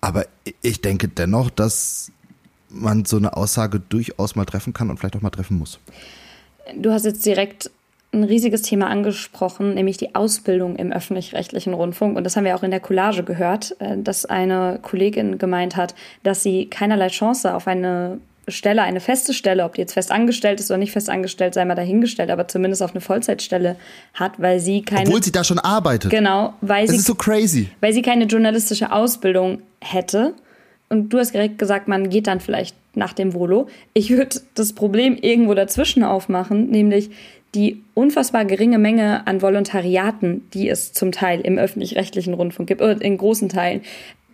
Aber 0.01 0.25
ich 0.62 0.82
denke 0.82 1.08
dennoch, 1.08 1.50
dass 1.50 2.12
man 2.70 3.05
so 3.05 3.17
eine 3.17 3.38
Aussage 3.38 3.79
durchaus 3.79 4.36
mal 4.36 4.46
treffen 4.46 4.74
kann 4.74 4.89
und 4.89 4.98
vielleicht 4.98 5.15
auch 5.15 5.22
mal 5.22 5.29
treffen 5.29 5.58
muss. 5.58 5.79
Du 6.75 6.91
hast 6.91 7.05
jetzt 7.05 7.25
direkt 7.25 7.72
ein 8.13 8.24
riesiges 8.24 8.62
Thema 8.62 8.88
angesprochen, 8.88 9.74
nämlich 9.74 9.98
die 9.98 10.13
Ausbildung 10.13 10.75
im 10.75 10.91
öffentlich-rechtlichen 10.91 11.74
Rundfunk. 11.74 12.15
Und 12.15 12.24
das 12.24 12.36
haben 12.36 12.46
wir 12.46 12.55
auch 12.55 12.63
in 12.63 12.72
der 12.72 12.79
Collage 12.79 13.24
gehört, 13.24 13.75
äh, 13.79 13.98
dass 13.98 14.25
eine 14.25 14.79
Kollegin 14.82 15.38
gemeint 15.38 15.75
hat, 15.75 15.96
dass 16.22 16.43
sie 16.43 16.67
keinerlei 16.67 17.08
Chance 17.08 17.55
auf 17.55 17.67
eine 17.67 18.20
Stelle, 18.48 18.82
eine 18.82 19.00
feste 19.00 19.34
Stelle, 19.34 19.64
ob 19.64 19.76
die 19.76 19.82
jetzt 19.82 19.94
fest 19.94 20.12
angestellt 20.12 20.60
ist 20.60 20.70
oder 20.70 20.78
nicht 20.78 20.92
fest 20.92 21.10
angestellt, 21.10 21.54
sei 21.54 21.64
mal 21.66 21.76
dahingestellt, 21.76 22.30
aber 22.30 22.48
zumindest 22.48 22.82
auf 22.84 22.92
eine 22.92 23.02
Vollzeitstelle 23.02 23.78
hat, 24.14 24.34
weil 24.42 24.60
sie 24.60 24.82
keine. 24.82 25.08
Obwohl 25.08 25.24
sie 25.24 25.32
da 25.32 25.44
schon 25.44 25.60
arbeitet. 25.60 26.12
Genau, 26.12 26.54
weil 26.62 26.86
das 26.86 26.92
sie. 26.92 26.98
ist 26.98 27.08
so 27.08 27.16
crazy. 27.16 27.70
Weil 27.80 27.94
sie 27.94 28.02
keine 28.02 28.26
journalistische 28.26 28.92
Ausbildung 28.92 29.62
hätte. 29.82 30.34
Und 30.90 31.10
du 31.10 31.18
hast 31.18 31.34
direkt 31.34 31.58
gesagt, 31.58 31.88
man 31.88 32.10
geht 32.10 32.28
dann 32.28 32.40
vielleicht 32.40 32.76
nach 32.96 33.14
dem 33.14 33.34
Volo. 33.34 33.68
Ich 33.94 34.12
würde 34.12 34.42
das 34.54 34.74
Problem 34.74 35.18
irgendwo 35.20 35.54
dazwischen 35.54 36.04
aufmachen, 36.04 36.70
nämlich 36.70 37.10
die 37.56 37.84
unfassbar 37.94 38.46
geringe 38.46 38.80
Menge 38.80 39.28
an 39.28 39.42
Volontariaten, 39.42 40.50
die 40.54 40.70
es 40.70 40.92
zum 40.94 41.12
Teil 41.12 41.42
im 41.42 41.58
öffentlich-rechtlichen 41.58 42.34
Rundfunk 42.34 42.68
gibt, 42.68 42.82
oder 42.82 43.00
in 43.02 43.18
großen 43.18 43.50
Teilen. 43.50 43.82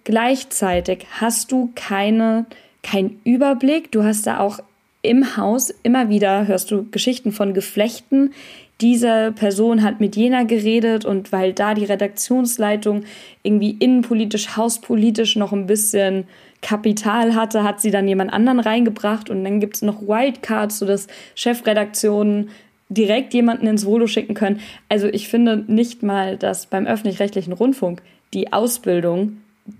Gleichzeitig 0.06 1.06
hast 1.20 1.52
du 1.52 1.72
keine, 1.76 2.46
keinen 2.84 3.20
Überblick. 3.24 3.92
Du 3.92 4.04
hast 4.04 4.28
da 4.28 4.40
auch 4.40 4.60
im 5.02 5.38
Haus 5.38 5.74
immer 5.84 6.10
wieder 6.10 6.48
hörst 6.48 6.72
du 6.72 6.90
Geschichten 6.92 7.32
von 7.32 7.54
Geflechten. 7.54 8.34
Diese 8.82 9.34
Person 9.34 9.84
hat 9.84 10.00
mit 10.00 10.16
jener 10.16 10.46
geredet 10.46 11.04
und 11.04 11.32
weil 11.32 11.54
da 11.54 11.74
die 11.74 11.86
Redaktionsleitung 11.86 13.04
irgendwie 13.44 13.76
innenpolitisch, 13.80 14.56
hauspolitisch 14.56 15.36
noch 15.36 15.52
ein 15.52 15.68
bisschen 15.68 16.26
Kapital 16.62 17.36
hatte, 17.36 17.64
hat 17.64 17.82
sie 17.82 17.92
dann 17.92 18.08
jemand 18.08 18.32
anderen 18.32 18.60
reingebracht 18.60 19.30
und 19.30 19.44
dann 19.44 19.60
gibt 19.60 19.78
es 19.78 19.82
noch 19.82 20.02
Wildcards, 20.02 20.80
sodass 20.80 21.08
Chefredaktionen 21.36 22.50
direkt 22.90 23.34
jemanden 23.34 23.68
ins 23.68 23.86
Volo 23.86 24.08
schicken 24.08 24.34
können. 24.34 24.60
Also 24.90 25.08
ich 25.08 25.28
finde 25.28 25.64
nicht 25.68 26.04
mal, 26.04 26.38
dass 26.38 26.66
beim 26.66 26.88
öffentlich-rechtlichen 26.88 27.54
Rundfunk 27.54 28.02
die 28.34 28.52
Ausbildung 28.52 29.38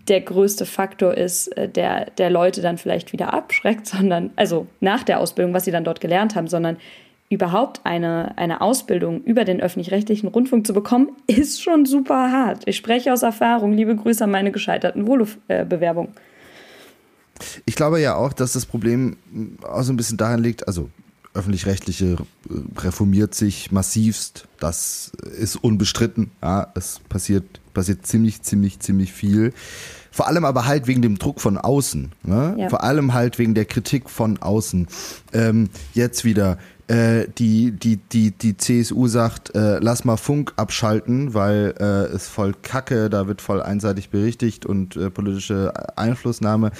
der 0.08 0.22
größte 0.22 0.66
Faktor 0.66 1.16
ist, 1.16 1.48
äh, 1.58 1.70
der, 1.70 2.12
der 2.12 2.30
Leute 2.30 2.62
dann 2.62 2.78
vielleicht 2.78 3.14
wieder 3.14 3.34
abschreckt, 3.34 3.88
sondern, 3.88 4.32
also 4.36 4.68
nach 4.80 5.04
der 5.04 5.20
Ausbildung, 5.20 5.54
was 5.54 5.66
sie 5.66 5.72
dann 5.72 5.84
dort 5.84 6.02
gelernt 6.02 6.36
haben, 6.36 6.48
sondern 6.48 6.78
überhaupt 7.30 7.82
eine, 7.84 8.38
eine 8.38 8.62
Ausbildung 8.62 9.22
über 9.24 9.46
den 9.46 9.62
öffentlich-rechtlichen 9.62 10.28
Rundfunk 10.28 10.66
zu 10.66 10.74
bekommen, 10.74 11.12
ist 11.28 11.62
schon 11.62 11.86
super 11.86 12.32
hart. 12.32 12.64
Ich 12.66 12.78
spreche 12.78 13.14
aus 13.14 13.22
Erfahrung. 13.22 13.74
Liebe 13.74 13.96
Grüße 13.96 14.24
an 14.24 14.32
meine 14.32 14.52
gescheiterten 14.52 15.06
Volo-Bewerbungen. 15.06 16.12
Ich 17.66 17.76
glaube 17.76 18.02
ja 18.02 18.16
auch, 18.16 18.34
dass 18.34 18.54
das 18.54 18.66
Problem 18.66 19.18
auch 19.62 19.84
so 19.84 19.94
ein 19.94 19.98
bisschen 19.98 20.18
daran 20.18 20.42
liegt, 20.42 20.68
also 20.68 20.90
öffentlich-rechtliche 21.34 22.18
reformiert 22.78 23.36
sich 23.36 23.72
massivst, 23.72 24.48
das 24.60 25.12
ist 25.38 25.56
unbestritten. 25.56 26.32
Ja, 26.42 26.72
es 26.76 27.02
passiert, 27.08 27.62
passiert 27.74 28.06
ziemlich, 28.06 28.42
ziemlich, 28.42 28.80
ziemlich 28.80 29.14
viel. 29.14 29.54
Vor 30.12 30.28
allem 30.28 30.44
aber 30.44 30.66
halt 30.66 30.88
wegen 30.88 31.02
dem 31.02 31.20
Druck 31.20 31.40
von 31.40 31.58
außen. 31.58 32.12
Ne? 32.24 32.56
Ja. 32.58 32.70
Vor 32.70 32.84
allem 32.84 33.14
halt 33.14 33.38
wegen 33.38 33.54
der 33.54 33.66
Kritik 33.66 34.10
von 34.10 34.42
außen. 34.42 34.88
Ähm, 35.34 35.70
jetzt 35.94 36.26
wieder, 36.26 36.58
äh, 36.88 37.28
die, 37.38 37.72
die, 37.72 37.98
die, 37.98 38.32
die 38.32 38.58
CSU 38.58 39.08
sagt, 39.08 39.56
äh, 39.56 39.78
lass 39.80 40.06
mal 40.06 40.18
Funk 40.18 40.54
abschalten, 40.56 41.36
weil 41.36 41.76
äh, 41.80 42.14
es 42.14 42.28
voll 42.28 42.56
Kacke, 42.64 43.12
da 43.12 43.28
wird 43.28 43.42
voll 43.42 43.62
einseitig 43.62 44.10
berichtigt 44.10 44.66
und 44.66 44.96
äh, 44.96 45.12
politische 45.12 45.72
Einflussnahme 45.96 46.72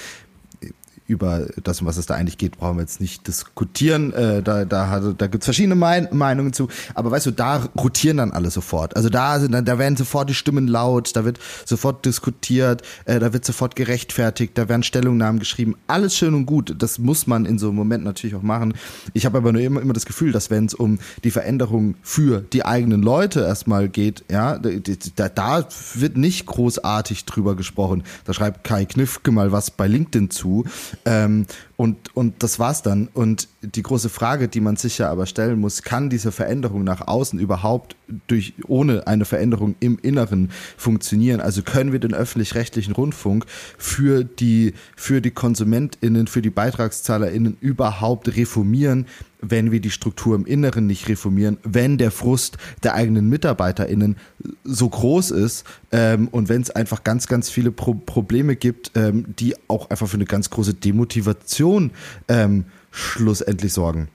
über 1.10 1.46
das, 1.62 1.80
um 1.80 1.86
was 1.86 1.96
es 1.96 2.06
da 2.06 2.14
eigentlich 2.14 2.38
geht, 2.38 2.56
brauchen 2.56 2.76
wir 2.76 2.82
jetzt 2.82 3.00
nicht 3.00 3.26
diskutieren. 3.26 4.12
Äh, 4.12 4.42
da 4.42 4.64
da, 4.64 5.00
da 5.00 5.26
gibt 5.26 5.42
es 5.42 5.46
verschiedene 5.46 5.74
mein 5.74 6.08
Meinungen 6.12 6.52
zu. 6.52 6.68
Aber 6.94 7.10
weißt 7.10 7.26
du, 7.26 7.30
da 7.32 7.68
rotieren 7.76 8.18
dann 8.18 8.30
alle 8.30 8.50
sofort. 8.50 8.96
Also 8.96 9.08
da, 9.08 9.40
sind, 9.40 9.52
da 9.52 9.78
werden 9.78 9.96
sofort 9.96 10.30
die 10.30 10.34
Stimmen 10.34 10.68
laut, 10.68 11.16
da 11.16 11.24
wird 11.24 11.38
sofort 11.64 12.04
diskutiert, 12.06 12.82
äh, 13.04 13.18
da 13.18 13.32
wird 13.32 13.44
sofort 13.44 13.76
gerechtfertigt, 13.76 14.56
da 14.56 14.68
werden 14.68 14.82
Stellungnahmen 14.82 15.40
geschrieben. 15.40 15.74
Alles 15.88 16.16
schön 16.16 16.34
und 16.34 16.46
gut. 16.46 16.74
Das 16.78 16.98
muss 16.98 17.26
man 17.26 17.44
in 17.44 17.58
so 17.58 17.68
einem 17.68 17.76
Moment 17.76 18.04
natürlich 18.04 18.36
auch 18.36 18.42
machen. 18.42 18.74
Ich 19.12 19.26
habe 19.26 19.38
aber 19.38 19.52
nur 19.52 19.62
immer, 19.62 19.80
immer 19.80 19.92
das 19.92 20.06
Gefühl, 20.06 20.32
dass 20.32 20.50
wenn 20.50 20.66
es 20.66 20.74
um 20.74 20.98
die 21.24 21.30
Veränderung 21.30 21.96
für 22.02 22.40
die 22.40 22.64
eigenen 22.64 23.02
Leute 23.02 23.40
erstmal 23.40 23.88
geht, 23.88 24.24
ja, 24.30 24.58
da, 24.58 25.28
da 25.28 25.66
wird 25.94 26.16
nicht 26.16 26.46
großartig 26.46 27.24
drüber 27.24 27.56
gesprochen. 27.56 28.04
Da 28.24 28.32
schreibt 28.32 28.64
Kai 28.64 28.84
Knifke 28.84 29.30
mal 29.32 29.52
was 29.52 29.70
bei 29.70 29.88
LinkedIn 29.88 30.30
zu. 30.30 30.64
Ähm, 31.06 31.46
und, 31.76 32.14
und 32.14 32.42
das 32.42 32.58
war's 32.58 32.82
dann. 32.82 33.08
Und 33.14 33.48
die 33.62 33.82
große 33.82 34.08
Frage, 34.08 34.48
die 34.48 34.60
man 34.60 34.76
sich 34.76 34.98
ja 34.98 35.10
aber 35.10 35.26
stellen 35.26 35.58
muss, 35.58 35.82
kann 35.82 36.10
diese 36.10 36.32
Veränderung 36.32 36.84
nach 36.84 37.06
außen 37.08 37.38
überhaupt 37.38 37.96
durch, 38.26 38.54
ohne 38.66 39.06
eine 39.06 39.24
Veränderung 39.24 39.74
im 39.80 39.98
Inneren 40.00 40.50
funktionieren? 40.76 41.40
Also 41.40 41.62
können 41.62 41.92
wir 41.92 41.98
den 41.98 42.14
öffentlich-rechtlichen 42.14 42.92
Rundfunk 42.92 43.46
für 43.78 44.24
die, 44.24 44.74
für 44.94 45.20
die 45.20 45.30
KonsumentInnen, 45.30 46.26
für 46.26 46.42
die 46.42 46.50
BeitragszahlerInnen 46.50 47.56
überhaupt 47.60 48.36
reformieren, 48.36 49.06
wenn 49.40 49.72
wir 49.72 49.80
die 49.80 49.90
Struktur 49.90 50.34
im 50.34 50.46
Inneren 50.46 50.86
nicht 50.86 51.08
reformieren, 51.08 51.58
wenn 51.62 51.98
der 51.98 52.10
Frust 52.10 52.58
der 52.82 52.94
eigenen 52.94 53.28
MitarbeiterInnen 53.28 54.16
so 54.64 54.88
groß 54.88 55.30
ist 55.32 55.64
ähm, 55.92 56.28
und 56.28 56.48
wenn 56.48 56.62
es 56.62 56.70
einfach 56.70 57.04
ganz, 57.04 57.26
ganz 57.26 57.50
viele 57.50 57.72
Pro 57.72 57.94
Probleme 57.94 58.56
gibt, 58.56 58.92
ähm, 58.94 59.24
die 59.38 59.54
auch 59.68 59.90
einfach 59.90 60.08
für 60.08 60.16
eine 60.16 60.24
ganz 60.24 60.50
große 60.50 60.74
Demotivation 60.74 61.90
ähm, 62.28 62.64
schlussendlich 62.90 63.72
sorgen. 63.72 64.08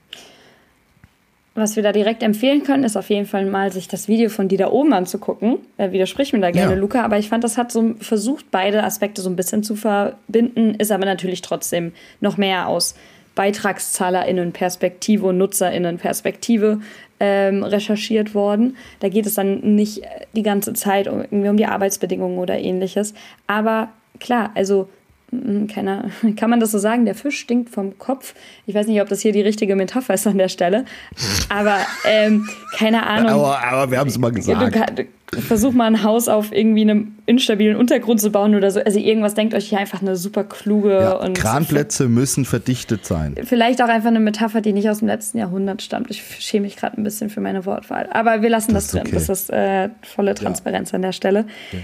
Was 1.56 1.74
wir 1.74 1.82
da 1.82 1.90
direkt 1.92 2.22
empfehlen 2.22 2.64
können, 2.64 2.84
ist 2.84 2.98
auf 2.98 3.08
jeden 3.08 3.24
Fall 3.24 3.46
mal 3.46 3.72
sich 3.72 3.88
das 3.88 4.08
Video 4.08 4.28
von 4.28 4.46
Dieter 4.46 4.74
oben 4.74 4.92
anzugucken. 4.92 5.60
Äh, 5.78 5.90
widersprich 5.90 6.34
mir 6.34 6.40
da 6.40 6.50
gerne, 6.50 6.74
ja. 6.74 6.78
Luca, 6.78 7.02
aber 7.02 7.18
ich 7.18 7.30
fand, 7.30 7.44
das 7.44 7.56
hat 7.56 7.72
so 7.72 7.94
versucht, 7.98 8.50
beide 8.50 8.84
Aspekte 8.84 9.22
so 9.22 9.30
ein 9.30 9.36
bisschen 9.36 9.62
zu 9.62 9.74
verbinden, 9.74 10.74
ist 10.74 10.92
aber 10.92 11.06
natürlich 11.06 11.40
trotzdem 11.40 11.92
noch 12.20 12.36
mehr 12.36 12.68
aus 12.68 12.94
BeitragszahlerInnen-Perspektive 13.36 15.26
und 15.26 15.38
NutzerInnen-Perspektive 15.38 16.80
ähm, 17.20 17.62
recherchiert 17.62 18.34
worden. 18.34 18.76
Da 19.00 19.08
geht 19.08 19.26
es 19.26 19.34
dann 19.34 19.60
nicht 19.76 20.02
die 20.34 20.42
ganze 20.42 20.72
Zeit 20.72 21.06
um, 21.06 21.20
irgendwie 21.20 21.48
um 21.48 21.56
die 21.56 21.66
Arbeitsbedingungen 21.66 22.38
oder 22.38 22.58
ähnliches. 22.58 23.14
Aber 23.46 23.90
klar, 24.18 24.50
also 24.54 24.88
keiner, 25.72 26.10
kann 26.36 26.50
man 26.50 26.60
das 26.60 26.70
so 26.70 26.78
sagen? 26.78 27.04
Der 27.04 27.14
Fisch 27.14 27.38
stinkt 27.38 27.70
vom 27.70 27.98
Kopf. 27.98 28.34
Ich 28.66 28.74
weiß 28.74 28.86
nicht, 28.86 29.00
ob 29.00 29.08
das 29.08 29.20
hier 29.20 29.32
die 29.32 29.40
richtige 29.40 29.74
Metapher 29.76 30.14
ist 30.14 30.26
an 30.26 30.38
der 30.38 30.48
Stelle. 30.48 30.84
Aber 31.48 31.78
ähm, 32.04 32.48
keine 32.76 33.06
Ahnung. 33.06 33.30
Aber, 33.30 33.62
aber 33.62 33.90
wir 33.90 33.98
haben 33.98 34.08
es 34.08 34.18
mal 34.18 34.30
gesagt. 34.30 34.98
Du, 34.98 35.04
du, 35.32 35.40
versuch 35.40 35.72
mal 35.72 35.86
ein 35.86 36.04
Haus 36.04 36.28
auf 36.28 36.52
irgendwie 36.52 36.82
einem 36.82 37.16
instabilen 37.26 37.76
Untergrund 37.76 38.20
zu 38.20 38.30
bauen 38.30 38.54
oder 38.54 38.70
so. 38.70 38.80
Also 38.80 39.00
irgendwas 39.00 39.34
denkt 39.34 39.54
euch 39.54 39.68
hier 39.68 39.78
einfach 39.78 40.00
eine 40.00 40.16
super 40.16 40.44
kluge 40.44 40.92
ja, 40.92 41.12
und. 41.14 41.36
Kranplätze 41.36 42.08
müssen 42.08 42.44
verdichtet 42.44 43.04
sein. 43.04 43.34
Vielleicht 43.42 43.82
auch 43.82 43.88
einfach 43.88 44.08
eine 44.08 44.20
Metapher, 44.20 44.60
die 44.60 44.72
nicht 44.72 44.88
aus 44.88 45.00
dem 45.00 45.08
letzten 45.08 45.38
Jahrhundert 45.38 45.82
stammt. 45.82 46.10
Ich 46.10 46.22
schäme 46.38 46.66
mich 46.66 46.76
gerade 46.76 47.00
ein 47.00 47.04
bisschen 47.04 47.30
für 47.30 47.40
meine 47.40 47.66
Wortwahl. 47.66 48.08
Aber 48.12 48.42
wir 48.42 48.50
lassen 48.50 48.74
das, 48.74 48.84
das 48.84 48.92
drin. 48.92 49.02
Okay. 49.02 49.14
Das 49.14 49.28
ist 49.28 49.50
äh, 49.50 49.88
volle 50.02 50.36
Transparenz 50.36 50.92
ja. 50.92 50.96
an 50.96 51.02
der 51.02 51.12
Stelle. 51.12 51.46
Okay. 51.72 51.82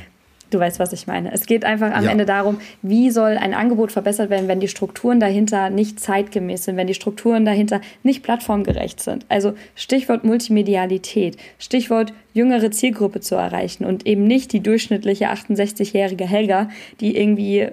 Du 0.52 0.60
weißt, 0.60 0.78
was 0.78 0.92
ich 0.92 1.06
meine. 1.06 1.32
Es 1.32 1.46
geht 1.46 1.64
einfach 1.64 1.92
am 1.92 2.04
ja. 2.04 2.10
Ende 2.10 2.26
darum, 2.26 2.60
wie 2.82 3.10
soll 3.10 3.38
ein 3.38 3.54
Angebot 3.54 3.90
verbessert 3.90 4.28
werden, 4.28 4.48
wenn 4.48 4.60
die 4.60 4.68
Strukturen 4.68 5.18
dahinter 5.18 5.70
nicht 5.70 5.98
zeitgemäß 5.98 6.64
sind, 6.64 6.76
wenn 6.76 6.86
die 6.86 6.94
Strukturen 6.94 7.46
dahinter 7.46 7.80
nicht 8.02 8.22
plattformgerecht 8.22 9.00
sind. 9.00 9.24
Also 9.30 9.54
Stichwort 9.74 10.24
Multimedialität, 10.24 11.38
Stichwort 11.58 12.12
jüngere 12.34 12.70
Zielgruppe 12.70 13.20
zu 13.20 13.34
erreichen 13.34 13.86
und 13.86 14.06
eben 14.06 14.24
nicht 14.24 14.52
die 14.52 14.60
durchschnittliche 14.60 15.30
68-jährige 15.30 16.26
Helga, 16.26 16.68
die 17.00 17.16
irgendwie 17.16 17.68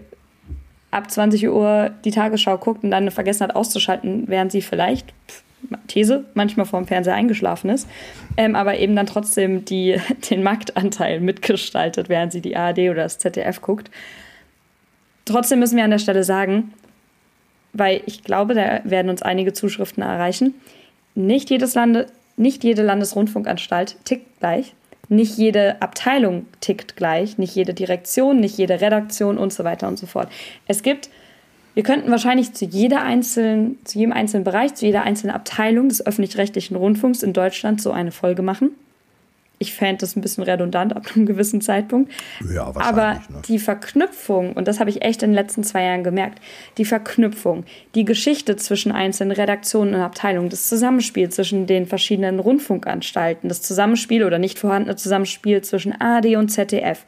ab 0.89 1.11
20 1.11 1.49
Uhr 1.49 1.91
die 2.05 2.11
Tagesschau 2.11 2.57
guckt 2.57 2.85
und 2.85 2.91
dann 2.91 3.11
vergessen 3.11 3.43
hat 3.43 3.57
auszuschalten, 3.57 4.23
während 4.27 4.53
sie 4.53 4.61
vielleicht 4.61 5.13
These, 5.87 6.25
manchmal 6.33 6.65
vor 6.65 6.79
dem 6.79 6.87
Fernseher 6.87 7.15
eingeschlafen 7.15 7.69
ist, 7.69 7.87
ähm, 8.37 8.55
aber 8.55 8.77
eben 8.77 8.95
dann 8.95 9.05
trotzdem 9.05 9.65
die, 9.65 9.99
den 10.29 10.43
Marktanteil 10.43 11.19
mitgestaltet, 11.19 12.09
während 12.09 12.31
sie 12.31 12.41
die 12.41 12.55
ARD 12.55 12.79
oder 12.79 13.03
das 13.03 13.17
ZDF 13.17 13.61
guckt. 13.61 13.91
Trotzdem 15.25 15.59
müssen 15.59 15.77
wir 15.77 15.83
an 15.83 15.91
der 15.91 15.99
Stelle 15.99 16.23
sagen, 16.23 16.73
weil 17.73 18.01
ich 18.05 18.23
glaube, 18.23 18.55
da 18.55 18.81
werden 18.83 19.09
uns 19.09 19.21
einige 19.21 19.53
Zuschriften 19.53 20.01
erreichen, 20.01 20.55
nicht, 21.15 21.49
jedes 21.49 21.75
Lande, 21.75 22.07
nicht 22.37 22.63
jede 22.63 22.81
Landesrundfunkanstalt 22.81 23.97
tickt 24.05 24.39
gleich, 24.39 24.73
nicht 25.09 25.37
jede 25.37 25.81
Abteilung 25.81 26.45
tickt 26.61 26.95
gleich, 26.95 27.37
nicht 27.37 27.55
jede 27.55 27.73
Direktion, 27.73 28.39
nicht 28.39 28.57
jede 28.57 28.79
Redaktion 28.79 29.37
und 29.37 29.51
so 29.51 29.63
weiter 29.63 29.87
und 29.87 29.97
so 29.97 30.07
fort. 30.07 30.29
Es 30.67 30.83
gibt 30.83 31.09
wir 31.73 31.83
könnten 31.83 32.11
wahrscheinlich 32.11 32.53
zu, 32.53 32.65
jeder 32.65 33.03
einzelnen, 33.03 33.77
zu 33.85 33.99
jedem 33.99 34.13
einzelnen 34.13 34.43
Bereich, 34.43 34.75
zu 34.75 34.85
jeder 34.85 35.03
einzelnen 35.03 35.35
Abteilung 35.35 35.89
des 35.89 36.05
öffentlich-rechtlichen 36.05 36.75
Rundfunks 36.75 37.23
in 37.23 37.33
Deutschland 37.33 37.81
so 37.81 37.91
eine 37.91 38.11
Folge 38.11 38.41
machen. 38.41 38.71
ich 39.61 39.73
fände 39.73 39.99
das 39.99 40.15
ein 40.15 40.21
bisschen 40.21 40.43
redundant 40.45 40.95
ab 40.95 41.05
einem 41.13 41.25
gewissen 41.25 41.59
Zeitpunkt. 41.61 42.11
Ja. 42.53 42.73
Aber 42.75 43.15
ne? 43.29 43.41
die 43.47 43.59
Verknüpfung, 43.59 44.53
und 44.53 44.67
das 44.67 44.79
habe 44.79 44.89
ich 44.89 45.01
echt 45.01 45.21
in 45.21 45.31
den 45.31 45.35
letzten 45.35 45.63
zwei 45.63 45.83
Jahren 45.83 46.03
gemerkt, 46.03 46.39
die 46.77 46.85
Verknüpfung, 46.85 47.65
die 47.93 48.05
Geschichte 48.05 48.55
zwischen 48.55 48.91
einzelnen 48.91 49.31
Redaktionen 49.31 49.95
und 49.95 50.01
Abteilungen, 50.01 50.49
das 50.49 50.67
Zusammenspiel 50.67 51.29
zwischen 51.29 51.67
den 51.67 51.85
verschiedenen 51.85 52.39
Rundfunkanstalten, 52.39 53.49
das 53.49 53.61
Zusammenspiel 53.61 54.23
oder 54.23 54.39
nicht 54.39 54.57
vorhandene 54.57 54.95
Zusammenspiel 54.95 55.61
zwischen 55.61 55.93
AD 55.99 56.37
und 56.37 56.49
ZDF, 56.49 57.05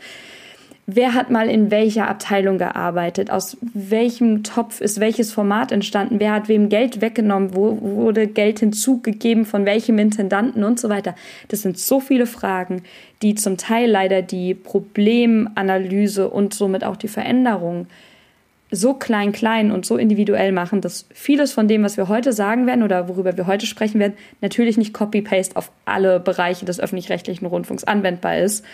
wer 0.96 1.14
hat 1.14 1.30
mal 1.30 1.50
in 1.50 1.72
welcher 1.72 2.08
Abteilung 2.08 2.58
gearbeitet, 2.58 3.32
aus 3.32 3.58
welchem 3.74 4.44
Topf 4.44 4.82
ist 4.82 5.00
welches 5.00 5.32
Format 5.32 5.72
entstanden, 5.72 6.20
wer 6.20 6.34
hat 6.34 6.48
wem 6.48 6.70
Geld 6.70 7.02
weggenommen, 7.02 7.56
wo 7.56 7.78
wurde 7.82 8.28
Geld 8.28 8.60
hinzugegeben, 8.60 9.46
von 9.46 9.66
welchem 9.66 10.00
Intendanten 10.00 10.64
und 10.64 10.80
so 10.80 10.90
weiter. 10.90 11.16
Das 11.48 11.62
sind 11.62 11.78
so 11.78 12.00
viele 12.00 12.26
Fragen, 12.26 12.84
die 13.22 13.36
zum 13.36 13.58
Teil 13.58 13.90
leider 13.90 14.22
die 14.22 14.54
Problemanalyse 14.54 16.30
und 16.30 16.54
somit 16.54 16.84
auch 16.84 16.98
die 16.98 17.08
Veränderung 17.08 17.88
so 18.72 18.94
klein, 18.94 19.34
klein 19.34 19.72
und 19.72 19.86
so 19.86 19.98
individuell 19.98 20.54
machen, 20.54 20.80
dass 20.80 21.06
vieles 21.14 21.52
von 21.52 21.68
dem, 21.68 21.84
was 21.84 21.98
wir 21.98 22.08
heute 22.08 22.32
sagen 22.32 22.66
werden 22.68 22.84
oder 22.84 23.10
worüber 23.10 23.36
wir 23.36 23.46
heute 23.46 23.66
sprechen 23.66 24.00
werden, 24.00 24.14
natürlich 24.40 24.78
nicht 24.78 24.94
Copy-Paste 24.94 25.58
auf 25.58 25.72
alle 25.84 26.22
Bereiche 26.22 26.66
des 26.66 26.80
öffentlich-rechtlichen 26.80 27.46
Rundfunks 27.46 27.84
anwendbar 27.84 28.38
ist. 28.38 28.66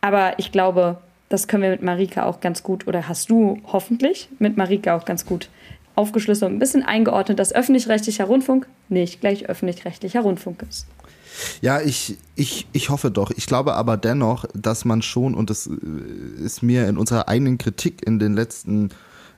Aber 0.00 0.34
ich 0.38 0.52
glaube, 0.52 0.98
das 1.28 1.48
können 1.48 1.62
wir 1.62 1.70
mit 1.70 1.82
Marika 1.82 2.26
auch 2.26 2.40
ganz 2.40 2.62
gut, 2.62 2.86
oder 2.86 3.08
hast 3.08 3.30
du 3.30 3.60
hoffentlich 3.72 4.28
mit 4.38 4.56
Marika 4.56 4.96
auch 4.96 5.04
ganz 5.04 5.26
gut 5.26 5.48
aufgeschlüsselt 5.94 6.50
und 6.50 6.56
ein 6.56 6.60
bisschen 6.60 6.82
eingeordnet, 6.82 7.38
dass 7.38 7.54
öffentlich-rechtlicher 7.54 8.24
Rundfunk 8.24 8.66
nicht 8.88 9.20
gleich 9.20 9.48
öffentlich-rechtlicher 9.48 10.20
Rundfunk 10.20 10.64
ist. 10.68 10.86
Ja, 11.60 11.80
ich, 11.80 12.16
ich, 12.36 12.66
ich 12.72 12.90
hoffe 12.90 13.10
doch. 13.10 13.30
Ich 13.32 13.46
glaube 13.46 13.74
aber 13.74 13.96
dennoch, 13.96 14.44
dass 14.54 14.84
man 14.84 15.02
schon, 15.02 15.34
und 15.34 15.50
das 15.50 15.66
ist 15.66 16.62
mir 16.62 16.88
in 16.88 16.96
unserer 16.96 17.28
eigenen 17.28 17.58
Kritik 17.58 18.06
in 18.06 18.18
den 18.18 18.34
letzten 18.34 18.90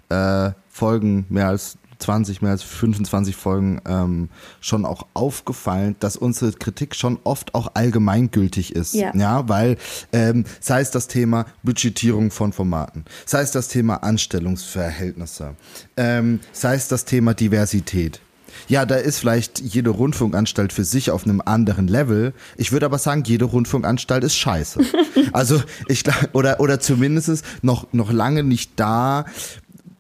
äh, 0.09 0.51
Folgen 0.69 1.27
mehr 1.29 1.49
als 1.49 1.79
20, 1.99 2.43
mehr 2.43 2.53
als 2.53 2.63
25 2.63 3.37
Folgen 3.37 3.81
ähm, 3.87 4.29
schon 4.61 4.85
auch 4.85 5.07
aufgefallen, 5.15 5.97
dass 6.01 6.17
unsere 6.17 6.53
Kritik 6.53 6.95
schon 6.95 7.19
oft 7.25 7.55
auch 7.55 7.73
allgemeingültig 7.75 8.75
ist. 8.75 8.95
Ja. 8.95 9.13
ja 9.15 9.49
weil 9.49 9.77
ähm, 10.13 10.45
sei 10.61 10.81
es 10.81 10.91
das 10.91 11.09
Thema 11.09 11.47
Budgetierung 11.63 12.31
von 12.31 12.53
Formaten, 12.53 13.05
sei 13.25 13.41
es 13.41 13.51
das 13.51 13.69
Thema 13.69 13.97
Anstellungsverhältnisse, 13.97 15.55
ähm, 15.97 16.41
sei 16.53 16.75
es 16.75 16.89
das 16.89 17.05
Thema 17.05 17.35
Diversität. 17.35 18.21
Ja, 18.69 18.85
da 18.85 18.97
ist 18.97 19.19
vielleicht 19.19 19.61
jede 19.61 19.91
Rundfunkanstalt 19.91 20.73
für 20.73 20.85
sich 20.85 21.11
auf 21.11 21.25
einem 21.25 21.43
anderen 21.45 21.89
Level. 21.89 22.33
Ich 22.57 22.73
würde 22.73 22.87
aber 22.87 22.99
sagen, 22.99 23.23
jede 23.25 23.45
Rundfunkanstalt 23.45 24.25
ist 24.25 24.37
scheiße. 24.37 24.81
also 25.33 25.63
ich 25.89 26.05
oder 26.33 26.61
oder 26.61 26.81
zumindest 26.81 27.45
noch 27.63 27.93
noch 27.93 28.13
lange 28.13 28.43
nicht 28.43 28.73
da, 28.77 29.27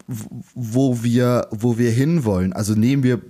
wo 0.09 1.03
wir, 1.03 1.49
wo 1.51 1.79
wir 1.79 1.91
hinwollen. 1.91 2.53
Also 2.53 2.75
nehmen 2.75 3.03
wir 3.03 3.21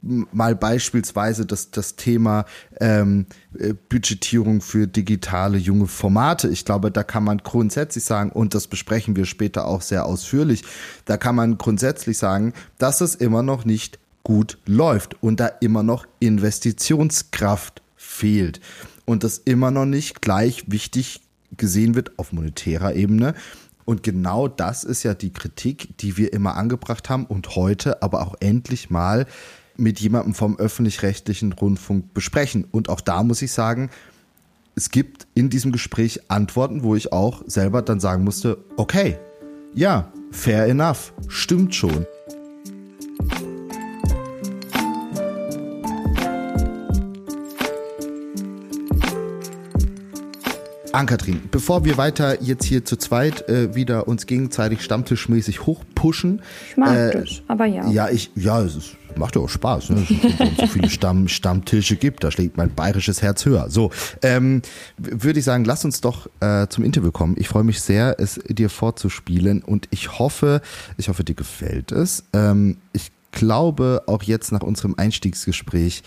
mal 0.00 0.56
beispielsweise 0.56 1.44
das, 1.44 1.70
das 1.70 1.96
Thema 1.96 2.46
ähm, 2.80 3.26
äh, 3.58 3.74
Budgetierung 3.74 4.62
für 4.62 4.86
digitale 4.86 5.58
junge 5.58 5.86
Formate. 5.86 6.48
Ich 6.48 6.64
glaube, 6.64 6.90
da 6.90 7.02
kann 7.02 7.24
man 7.24 7.38
grundsätzlich 7.38 8.04
sagen, 8.04 8.30
und 8.30 8.54
das 8.54 8.68
besprechen 8.68 9.16
wir 9.16 9.26
später 9.26 9.66
auch 9.66 9.82
sehr 9.82 10.06
ausführlich, 10.06 10.64
da 11.04 11.18
kann 11.18 11.34
man 11.34 11.58
grundsätzlich 11.58 12.16
sagen, 12.16 12.54
dass 12.78 13.02
es 13.02 13.14
immer 13.14 13.42
noch 13.42 13.66
nicht 13.66 13.98
gut 14.22 14.56
läuft 14.64 15.22
und 15.22 15.40
da 15.40 15.46
immer 15.46 15.82
noch 15.82 16.06
Investitionskraft 16.20 17.82
fehlt 17.96 18.60
und 19.04 19.24
das 19.24 19.38
immer 19.38 19.70
noch 19.70 19.84
nicht 19.84 20.22
gleich 20.22 20.64
wichtig 20.68 21.20
gesehen 21.56 21.94
wird 21.94 22.18
auf 22.18 22.32
monetärer 22.32 22.94
Ebene 22.94 23.34
und 23.84 24.02
genau 24.02 24.48
das 24.48 24.84
ist 24.84 25.02
ja 25.02 25.14
die 25.14 25.32
Kritik, 25.32 25.96
die 25.98 26.16
wir 26.16 26.32
immer 26.32 26.56
angebracht 26.56 27.10
haben 27.10 27.26
und 27.26 27.56
heute 27.56 28.02
aber 28.02 28.22
auch 28.22 28.34
endlich 28.40 28.90
mal 28.90 29.26
mit 29.76 30.00
jemandem 30.00 30.34
vom 30.34 30.58
öffentlich-rechtlichen 30.58 31.52
Rundfunk 31.52 32.14
besprechen. 32.14 32.64
Und 32.70 32.88
auch 32.88 33.00
da 33.00 33.22
muss 33.22 33.42
ich 33.42 33.52
sagen, 33.52 33.90
es 34.76 34.90
gibt 34.90 35.26
in 35.34 35.50
diesem 35.50 35.72
Gespräch 35.72 36.20
Antworten, 36.28 36.82
wo 36.82 36.94
ich 36.94 37.12
auch 37.12 37.42
selber 37.46 37.82
dann 37.82 38.00
sagen 38.00 38.24
musste, 38.24 38.58
okay, 38.76 39.18
ja, 39.74 40.12
fair 40.30 40.66
enough, 40.66 41.12
stimmt 41.28 41.74
schon. 41.74 42.06
Ankatrin, 50.94 51.42
bevor 51.50 51.84
wir 51.84 51.96
weiter 51.96 52.40
jetzt 52.40 52.64
hier 52.64 52.84
zu 52.84 52.96
zweit 52.96 53.48
äh, 53.48 53.74
wieder 53.74 54.06
uns 54.06 54.26
gegenseitig 54.26 54.82
stammtischmäßig 54.82 55.66
hochpushen. 55.66 56.40
Ich 56.70 56.76
mag 56.76 56.96
äh, 56.96 57.20
das, 57.20 57.42
aber 57.48 57.66
ja. 57.66 57.88
Ja, 57.88 58.08
ich, 58.08 58.30
ja, 58.36 58.62
es 58.62 58.76
ist, 58.76 58.96
macht 59.16 59.34
ja 59.34 59.42
auch 59.42 59.48
Spaß, 59.48 59.90
ne? 59.90 60.06
Wenn 60.08 60.48
es 60.48 60.56
so 60.56 60.66
viele 60.68 60.88
Stamm, 60.88 61.26
Stammtische 61.34 61.96
gibt, 61.96 62.22
da 62.22 62.30
schlägt 62.30 62.56
mein 62.56 62.72
bayerisches 62.72 63.22
Herz 63.22 63.44
höher. 63.44 63.70
So, 63.70 63.90
ähm, 64.22 64.62
würde 64.96 65.40
ich 65.40 65.44
sagen, 65.44 65.64
lass 65.64 65.84
uns 65.84 66.00
doch 66.00 66.28
äh, 66.40 66.68
zum 66.68 66.84
Interview 66.84 67.10
kommen. 67.10 67.34
Ich 67.38 67.48
freue 67.48 67.64
mich 67.64 67.80
sehr, 67.80 68.16
es 68.20 68.40
dir 68.48 68.70
vorzuspielen 68.70 69.62
und 69.62 69.88
ich 69.90 70.18
hoffe, 70.18 70.62
ich 70.96 71.08
hoffe, 71.08 71.24
dir 71.24 71.34
gefällt 71.34 71.90
es. 71.90 72.24
Ähm, 72.32 72.78
ich 72.92 73.10
glaube, 73.32 74.04
auch 74.06 74.22
jetzt 74.22 74.52
nach 74.52 74.62
unserem 74.62 74.94
Einstiegsgespräch 74.96 76.04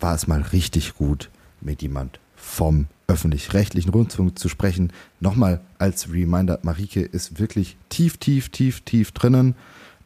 war 0.00 0.14
es 0.14 0.26
mal 0.26 0.40
richtig 0.40 0.94
gut 0.94 1.30
mit 1.60 1.82
jemand 1.82 2.18
vom 2.34 2.86
öffentlich-rechtlichen 3.08 3.90
Rundfunk 3.90 4.38
zu 4.38 4.48
sprechen. 4.48 4.92
Nochmal 5.20 5.60
als 5.78 6.12
Reminder, 6.12 6.58
Marike 6.62 7.02
ist 7.02 7.38
wirklich 7.38 7.76
tief, 7.88 8.16
tief, 8.16 8.48
tief, 8.48 8.80
tief 8.82 9.12
drinnen 9.12 9.54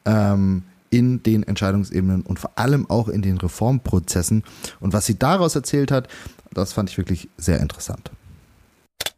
ähm, 0.05 0.65
in 0.91 1.23
den 1.23 1.43
Entscheidungsebenen 1.43 2.23
und 2.23 2.39
vor 2.39 2.53
allem 2.57 2.89
auch 2.91 3.09
in 3.09 3.23
den 3.23 3.39
Reformprozessen. 3.39 4.45
Und 4.81 4.93
was 4.93 5.07
sie 5.07 5.19
daraus 5.19 5.55
erzählt 5.55 5.91
hat, 5.91 6.09
das 6.53 6.73
fand 6.73 6.91
ich 6.91 6.99
wirklich 6.99 7.29
sehr 7.37 7.61
interessant. 7.61 8.11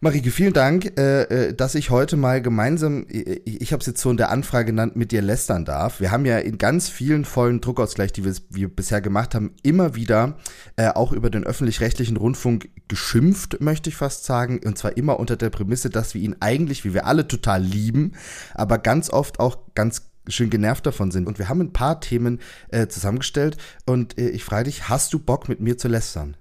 Marike, 0.05 0.33
vielen 0.33 0.53
Dank, 0.53 0.99
äh, 0.99 1.23
äh, 1.23 1.55
dass 1.55 1.77
ich 1.77 1.91
heute 1.91 2.17
mal 2.17 2.43
gemeinsam, 2.43 3.07
ich 3.09 3.73
habe 3.73 3.83
es 3.83 3.87
jetzt 3.87 4.01
so 4.01 4.11
in 4.11 4.17
der 4.17 4.31
Anfrage 4.33 4.67
genannt, 4.67 4.97
mit 4.97 5.13
dir 5.13 5.23
lästern 5.23 5.65
darf. 5.65 6.01
Wir 6.01 6.11
haben 6.11 6.25
ja 6.27 6.39
in 6.39 6.59
ganz 6.59 6.89
vielen 6.89 7.25
vollen 7.25 7.61
Druckausgleich, 7.61 8.13
die 8.13 8.25
wir, 8.25 8.35
wir 8.51 8.69
bisher 8.69 9.01
gemacht 9.01 9.37
haben, 9.37 9.55
immer 9.63 9.95
wieder 9.95 10.39
äh, 10.75 10.89
auch 10.89 11.13
über 11.13 11.31
den 11.31 11.45
öffentlich-rechtlichen 11.45 12.17
Rundfunk 12.17 12.69
geschimpft, 12.89 13.61
möchte 13.61 13.91
ich 13.91 13.95
fast 13.95 14.25
sagen. 14.25 14.59
Und 14.65 14.77
zwar 14.77 14.97
immer 14.97 15.21
unter 15.21 15.37
der 15.37 15.51
Prämisse, 15.51 15.89
dass 15.89 16.15
wir 16.15 16.21
ihn 16.21 16.35
eigentlich, 16.41 16.85
wie 16.85 16.95
wir 16.95 17.07
alle, 17.07 17.29
total 17.29 17.63
lieben, 17.63 18.15
aber 18.55 18.79
ganz 18.79 19.09
oft 19.09 19.39
auch 19.39 19.57
ganz 19.77 20.11
schön 20.27 20.51
genervt 20.51 20.85
davon 20.85 21.13
sind. 21.13 21.29
Und 21.29 21.39
wir 21.39 21.49
haben 21.49 21.61
ein 21.61 21.73
paar 21.73 22.01
Themen 22.01 22.41
äh, 22.73 22.89
zusammengestellt 22.89 23.57
und 23.87 24.19
äh, 24.19 24.31
ich 24.31 24.43
frage 24.43 24.65
dich, 24.65 24.89
hast 24.89 25.13
du 25.13 25.21
Bock 25.21 25.49
mit 25.49 25.61
mir 25.61 25.79
zu 25.79 25.87
lästern? 25.87 26.37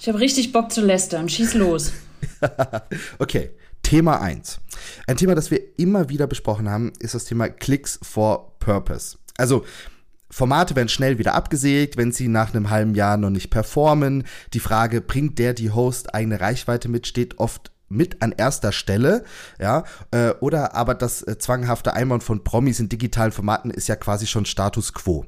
Ich 0.00 0.08
habe 0.08 0.18
richtig 0.18 0.50
Bock 0.50 0.72
zu 0.72 0.80
lästern. 0.80 1.28
Schieß 1.28 1.54
los. 1.54 1.92
okay, 3.18 3.50
Thema 3.82 4.20
1. 4.20 4.60
Ein 5.06 5.16
Thema, 5.16 5.34
das 5.34 5.50
wir 5.50 5.60
immer 5.78 6.08
wieder 6.08 6.26
besprochen 6.26 6.68
haben, 6.68 6.92
ist 6.98 7.14
das 7.14 7.24
Thema 7.24 7.48
Clicks 7.48 7.98
for 8.02 8.58
Purpose. 8.58 9.18
Also, 9.36 9.64
Formate 10.30 10.76
werden 10.76 10.88
schnell 10.88 11.18
wieder 11.18 11.34
abgesägt, 11.34 11.96
wenn 11.96 12.12
sie 12.12 12.28
nach 12.28 12.52
einem 12.54 12.70
halben 12.70 12.94
Jahr 12.94 13.16
noch 13.16 13.30
nicht 13.30 13.50
performen. 13.50 14.24
Die 14.52 14.60
Frage, 14.60 15.00
bringt 15.00 15.38
der 15.38 15.54
die 15.54 15.70
Host 15.70 16.14
eigene 16.14 16.40
Reichweite 16.40 16.88
mit, 16.88 17.06
steht 17.06 17.38
oft 17.38 17.72
mit 17.88 18.20
an 18.20 18.32
erster 18.36 18.72
Stelle, 18.72 19.24
ja, 19.58 19.84
äh, 20.10 20.30
oder 20.40 20.74
aber 20.74 20.94
das 20.94 21.22
äh, 21.22 21.38
zwanghafte 21.38 21.94
Einbauen 21.94 22.20
von 22.20 22.44
Promis 22.44 22.80
in 22.80 22.90
digitalen 22.90 23.32
Formaten 23.32 23.70
ist 23.70 23.88
ja 23.88 23.96
quasi 23.96 24.26
schon 24.26 24.44
Status 24.44 24.92
quo. 24.92 25.24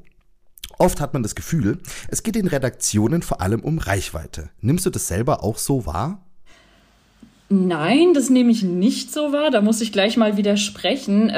Oft 0.77 1.01
hat 1.01 1.13
man 1.13 1.23
das 1.23 1.35
Gefühl, 1.35 1.79
es 2.07 2.23
geht 2.23 2.35
in 2.35 2.47
Redaktionen 2.47 3.21
vor 3.23 3.41
allem 3.41 3.61
um 3.61 3.77
Reichweite. 3.77 4.49
Nimmst 4.61 4.85
du 4.85 4.89
das 4.89 5.07
selber 5.07 5.43
auch 5.43 5.57
so 5.57 5.85
wahr? 5.85 6.23
Nein, 7.51 8.13
das 8.13 8.29
nehme 8.29 8.49
ich 8.49 8.63
nicht 8.63 9.11
so 9.11 9.33
wahr. 9.33 9.51
Da 9.51 9.59
muss 9.59 9.81
ich 9.81 9.91
gleich 9.91 10.15
mal 10.15 10.37
widersprechen. 10.37 11.33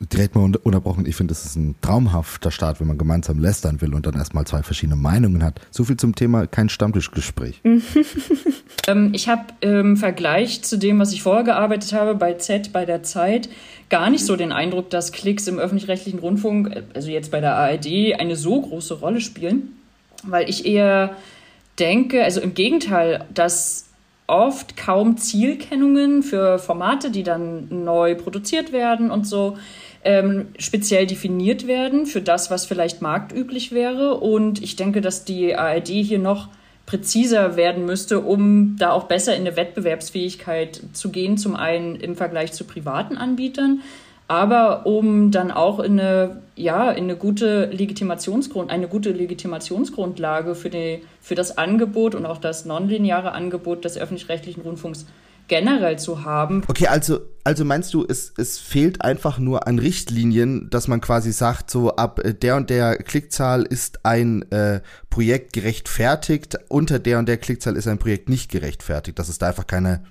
Direkt 0.00 0.34
mal 0.34 0.50
unterbrochen. 0.62 1.06
Ich 1.06 1.14
finde, 1.14 1.32
das 1.32 1.44
ist 1.44 1.54
ein 1.54 1.76
traumhafter 1.80 2.50
Start, 2.50 2.80
wenn 2.80 2.88
man 2.88 2.98
gemeinsam 2.98 3.38
lästern 3.38 3.80
will 3.80 3.94
und 3.94 4.04
dann 4.04 4.14
erstmal 4.14 4.44
zwei 4.46 4.64
verschiedene 4.64 4.96
Meinungen 4.96 5.44
hat. 5.44 5.60
So 5.70 5.84
viel 5.84 5.96
zum 5.96 6.16
Thema 6.16 6.48
kein 6.48 6.68
Stammtischgespräch. 6.68 7.60
ähm, 8.88 9.10
ich 9.14 9.28
habe 9.28 9.44
im 9.60 9.96
Vergleich 9.96 10.62
zu 10.62 10.76
dem, 10.76 10.98
was 10.98 11.12
ich 11.12 11.22
vorher 11.22 11.44
gearbeitet 11.44 11.92
habe, 11.92 12.16
bei 12.16 12.34
Z, 12.34 12.72
bei 12.72 12.84
der 12.84 13.04
Zeit, 13.04 13.48
gar 13.90 14.10
nicht 14.10 14.26
so 14.26 14.34
den 14.34 14.50
Eindruck, 14.50 14.90
dass 14.90 15.12
Klicks 15.12 15.46
im 15.46 15.60
öffentlich-rechtlichen 15.60 16.18
Rundfunk, 16.18 16.82
also 16.94 17.10
jetzt 17.10 17.30
bei 17.30 17.40
der 17.40 17.54
ARD, 17.54 18.18
eine 18.18 18.34
so 18.34 18.60
große 18.60 18.94
Rolle 18.94 19.20
spielen. 19.20 19.76
Weil 20.24 20.50
ich 20.50 20.66
eher 20.66 21.16
denke, 21.78 22.24
also 22.24 22.40
im 22.40 22.54
Gegenteil, 22.54 23.24
dass 23.32 23.83
oft 24.26 24.76
kaum 24.76 25.16
Zielkennungen 25.16 26.22
für 26.22 26.58
Formate, 26.58 27.10
die 27.10 27.22
dann 27.22 27.84
neu 27.84 28.14
produziert 28.14 28.72
werden 28.72 29.10
und 29.10 29.26
so 29.26 29.58
ähm, 30.02 30.48
speziell 30.58 31.06
definiert 31.06 31.66
werden 31.66 32.06
für 32.06 32.20
das, 32.20 32.50
was 32.50 32.66
vielleicht 32.66 33.02
marktüblich 33.02 33.72
wäre. 33.72 34.14
Und 34.14 34.62
ich 34.62 34.76
denke, 34.76 35.00
dass 35.00 35.24
die 35.24 35.56
ARD 35.56 35.88
hier 35.88 36.18
noch 36.18 36.48
präziser 36.86 37.56
werden 37.56 37.86
müsste, 37.86 38.20
um 38.20 38.76
da 38.78 38.92
auch 38.92 39.04
besser 39.04 39.34
in 39.34 39.42
eine 39.42 39.56
Wettbewerbsfähigkeit 39.56 40.80
zu 40.92 41.10
gehen, 41.10 41.38
zum 41.38 41.56
einen 41.56 41.96
im 41.96 42.14
Vergleich 42.16 42.52
zu 42.52 42.64
privaten 42.64 43.16
Anbietern, 43.16 43.80
aber 44.26 44.86
um 44.86 45.30
dann 45.30 45.50
auch 45.50 45.80
in 45.80 46.00
eine, 46.00 46.42
ja, 46.56 46.90
in 46.90 47.04
eine 47.04 47.16
gute 47.16 47.66
Legitimationsgrund, 47.66 48.70
eine 48.70 48.88
gute 48.88 49.10
Legitimationsgrundlage 49.10 50.54
für, 50.54 50.70
die, 50.70 51.02
für 51.20 51.34
das 51.34 51.58
Angebot 51.58 52.14
und 52.14 52.24
auch 52.24 52.38
das 52.38 52.64
nonlineare 52.64 53.32
Angebot 53.32 53.84
des 53.84 53.98
öffentlich-rechtlichen 53.98 54.62
Rundfunks 54.62 55.06
generell 55.48 55.98
zu 55.98 56.24
haben. 56.24 56.62
Okay, 56.68 56.86
also, 56.86 57.20
also 57.44 57.66
meinst 57.66 57.92
du, 57.92 58.04
es, 58.08 58.32
es 58.38 58.58
fehlt 58.58 59.02
einfach 59.02 59.38
nur 59.38 59.66
an 59.66 59.78
Richtlinien, 59.78 60.70
dass 60.70 60.88
man 60.88 61.02
quasi 61.02 61.32
sagt, 61.32 61.70
so 61.70 61.96
ab 61.96 62.20
der 62.24 62.56
und 62.56 62.70
der 62.70 62.96
Klickzahl 62.96 63.62
ist 63.64 64.06
ein 64.06 64.50
äh, 64.50 64.80
Projekt 65.10 65.52
gerechtfertigt, 65.52 66.58
unter 66.68 66.98
der 66.98 67.18
und 67.18 67.28
der 67.28 67.36
Klickzahl 67.36 67.76
ist 67.76 67.86
ein 67.88 67.98
Projekt 67.98 68.30
nicht 68.30 68.50
gerechtfertigt, 68.50 69.18
dass 69.18 69.28
es 69.28 69.36
da 69.36 69.48
einfach 69.48 69.66
keine 69.66 70.04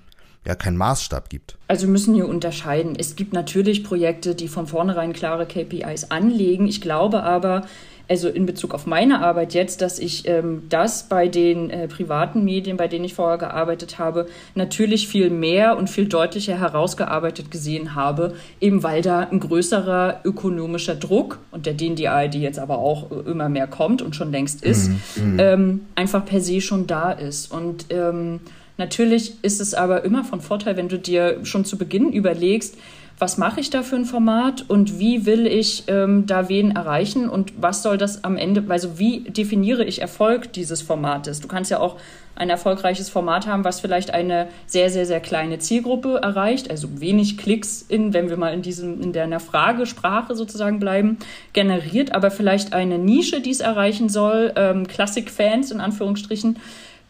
ja 0.46 0.56
keinen 0.56 0.78
Maßstab 0.78 1.30
gibt. 1.30 1.58
Also 1.68 1.88
wir 1.88 1.92
müssen 1.92 2.14
hier 2.14 2.28
unterscheiden. 2.28 2.96
Es 2.98 3.16
gibt 3.16 3.34
natürlich 3.34 3.84
Projekte, 3.84 4.36
die 4.36 4.48
von 4.48 4.68
vornherein 4.68 5.14
klare 5.14 5.46
KPIs 5.46 6.12
anlegen. 6.12 6.68
Ich 6.68 6.82
glaube 6.82 7.24
aber, 7.24 7.66
also 8.10 8.28
in 8.28 8.46
Bezug 8.46 8.74
auf 8.74 8.86
meine 8.86 9.22
Arbeit 9.22 9.54
jetzt, 9.54 9.82
dass 9.82 9.98
ich 9.98 10.28
ähm, 10.28 10.64
das 10.68 11.08
bei 11.08 11.30
den 11.30 11.70
äh, 11.70 11.88
privaten 11.88 12.44
Medien, 12.44 12.76
bei 12.76 12.90
denen 12.90 13.06
ich 13.06 13.14
vorher 13.14 13.38
gearbeitet 13.38 13.98
habe, 13.98 14.28
natürlich 14.56 15.08
viel 15.08 15.30
mehr 15.30 15.78
und 15.78 15.90
viel 15.90 16.08
deutlicher 16.08 16.60
herausgearbeitet 16.60 17.50
gesehen 17.50 17.96
habe, 17.96 18.36
eben 18.60 18.84
weil 18.84 19.02
da 19.02 19.22
ein 19.22 19.40
größerer 19.40 20.20
ökonomischer 20.26 20.96
Druck, 20.96 21.40
und 21.52 21.66
der 21.66 21.74
den 21.74 21.96
die 21.96 22.10
ARD 22.10 22.36
jetzt 22.36 22.60
aber 22.60 22.78
auch 22.80 23.10
äh, 23.10 23.32
immer 23.32 23.48
mehr 23.48 23.68
kommt 23.68 24.02
und 24.02 24.16
schon 24.16 24.32
längst 24.32 24.64
ist, 24.64 24.90
mhm, 24.90 25.34
mhm. 25.34 25.40
ähm, 25.40 25.82
einfach 25.96 26.26
per 26.26 26.42
se 26.42 26.60
schon 26.60 26.88
da 26.88 27.14
ist. 27.14 27.52
Und 27.52 27.86
ähm, 27.90 28.42
Natürlich 28.78 29.44
ist 29.44 29.62
es 29.62 29.74
aber 29.74 30.04
immer 30.04 30.24
von 30.24 30.42
Vorteil, 30.42 30.78
wenn 30.78 30.90
du 30.90 30.98
dir 30.98 31.40
schon 31.44 31.66
zu 31.66 31.78
Beginn 31.78 32.12
überlegst, 32.12 32.78
was 33.20 33.38
mache 33.38 33.60
ich 33.60 33.70
da 33.70 33.84
für 33.84 33.96
ein 33.96 34.06
Format 34.06 34.66
und 34.68 34.98
wie 34.98 35.26
will 35.26 35.46
ich 35.46 35.84
ähm, 35.88 36.26
da 36.26 36.50
wen 36.50 36.72
erreichen 36.72 37.30
und 37.30 37.54
was 37.62 37.84
soll 37.84 37.98
das 37.98 38.24
am 38.24 38.38
Ende, 38.38 38.64
also 38.70 38.98
wie 38.98 39.22
definiere 39.22 39.86
ich 39.86 40.02
Erfolg 40.02 40.52
dieses 40.54 40.82
Formates? 40.82 41.40
Du 41.40 41.48
kannst 41.48 41.70
ja 41.70 41.80
auch 41.80 41.98
ein 42.36 42.50
erfolgreiches 42.50 43.10
Format 43.10 43.46
haben, 43.46 43.64
was 43.64 43.80
vielleicht 43.80 44.12
eine 44.12 44.48
sehr, 44.66 44.90
sehr, 44.90 45.06
sehr 45.06 45.20
kleine 45.20 45.60
Zielgruppe 45.60 46.20
erreicht, 46.24 46.72
also 46.72 47.00
wenig 47.00 47.38
Klicks 47.38 47.86
in, 47.88 48.14
wenn 48.14 48.30
wir 48.30 48.38
mal 48.38 48.54
in 48.54 48.64
diesem, 48.64 49.00
in 49.02 49.14
der 49.14 49.40
Fragesprache 49.40 50.36
sozusagen 50.36 50.80
bleiben, 50.80 51.20
generiert, 51.54 52.14
aber 52.16 52.32
vielleicht 52.32 52.74
eine 52.74 52.98
Nische, 52.98 53.42
die 53.42 53.52
es 53.52 53.60
erreichen 53.60 54.10
soll, 54.10 54.52
ähm, 54.56 54.88
Klassik-Fans 54.88 55.70
in 55.70 55.80
Anführungsstrichen, 55.80 56.58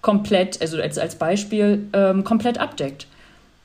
komplett, 0.03 0.61
also 0.61 0.79
als, 0.79 0.99
als 0.99 1.15
Beispiel, 1.15 1.87
ähm, 1.93 2.23
komplett 2.23 2.59
abdeckt. 2.59 3.07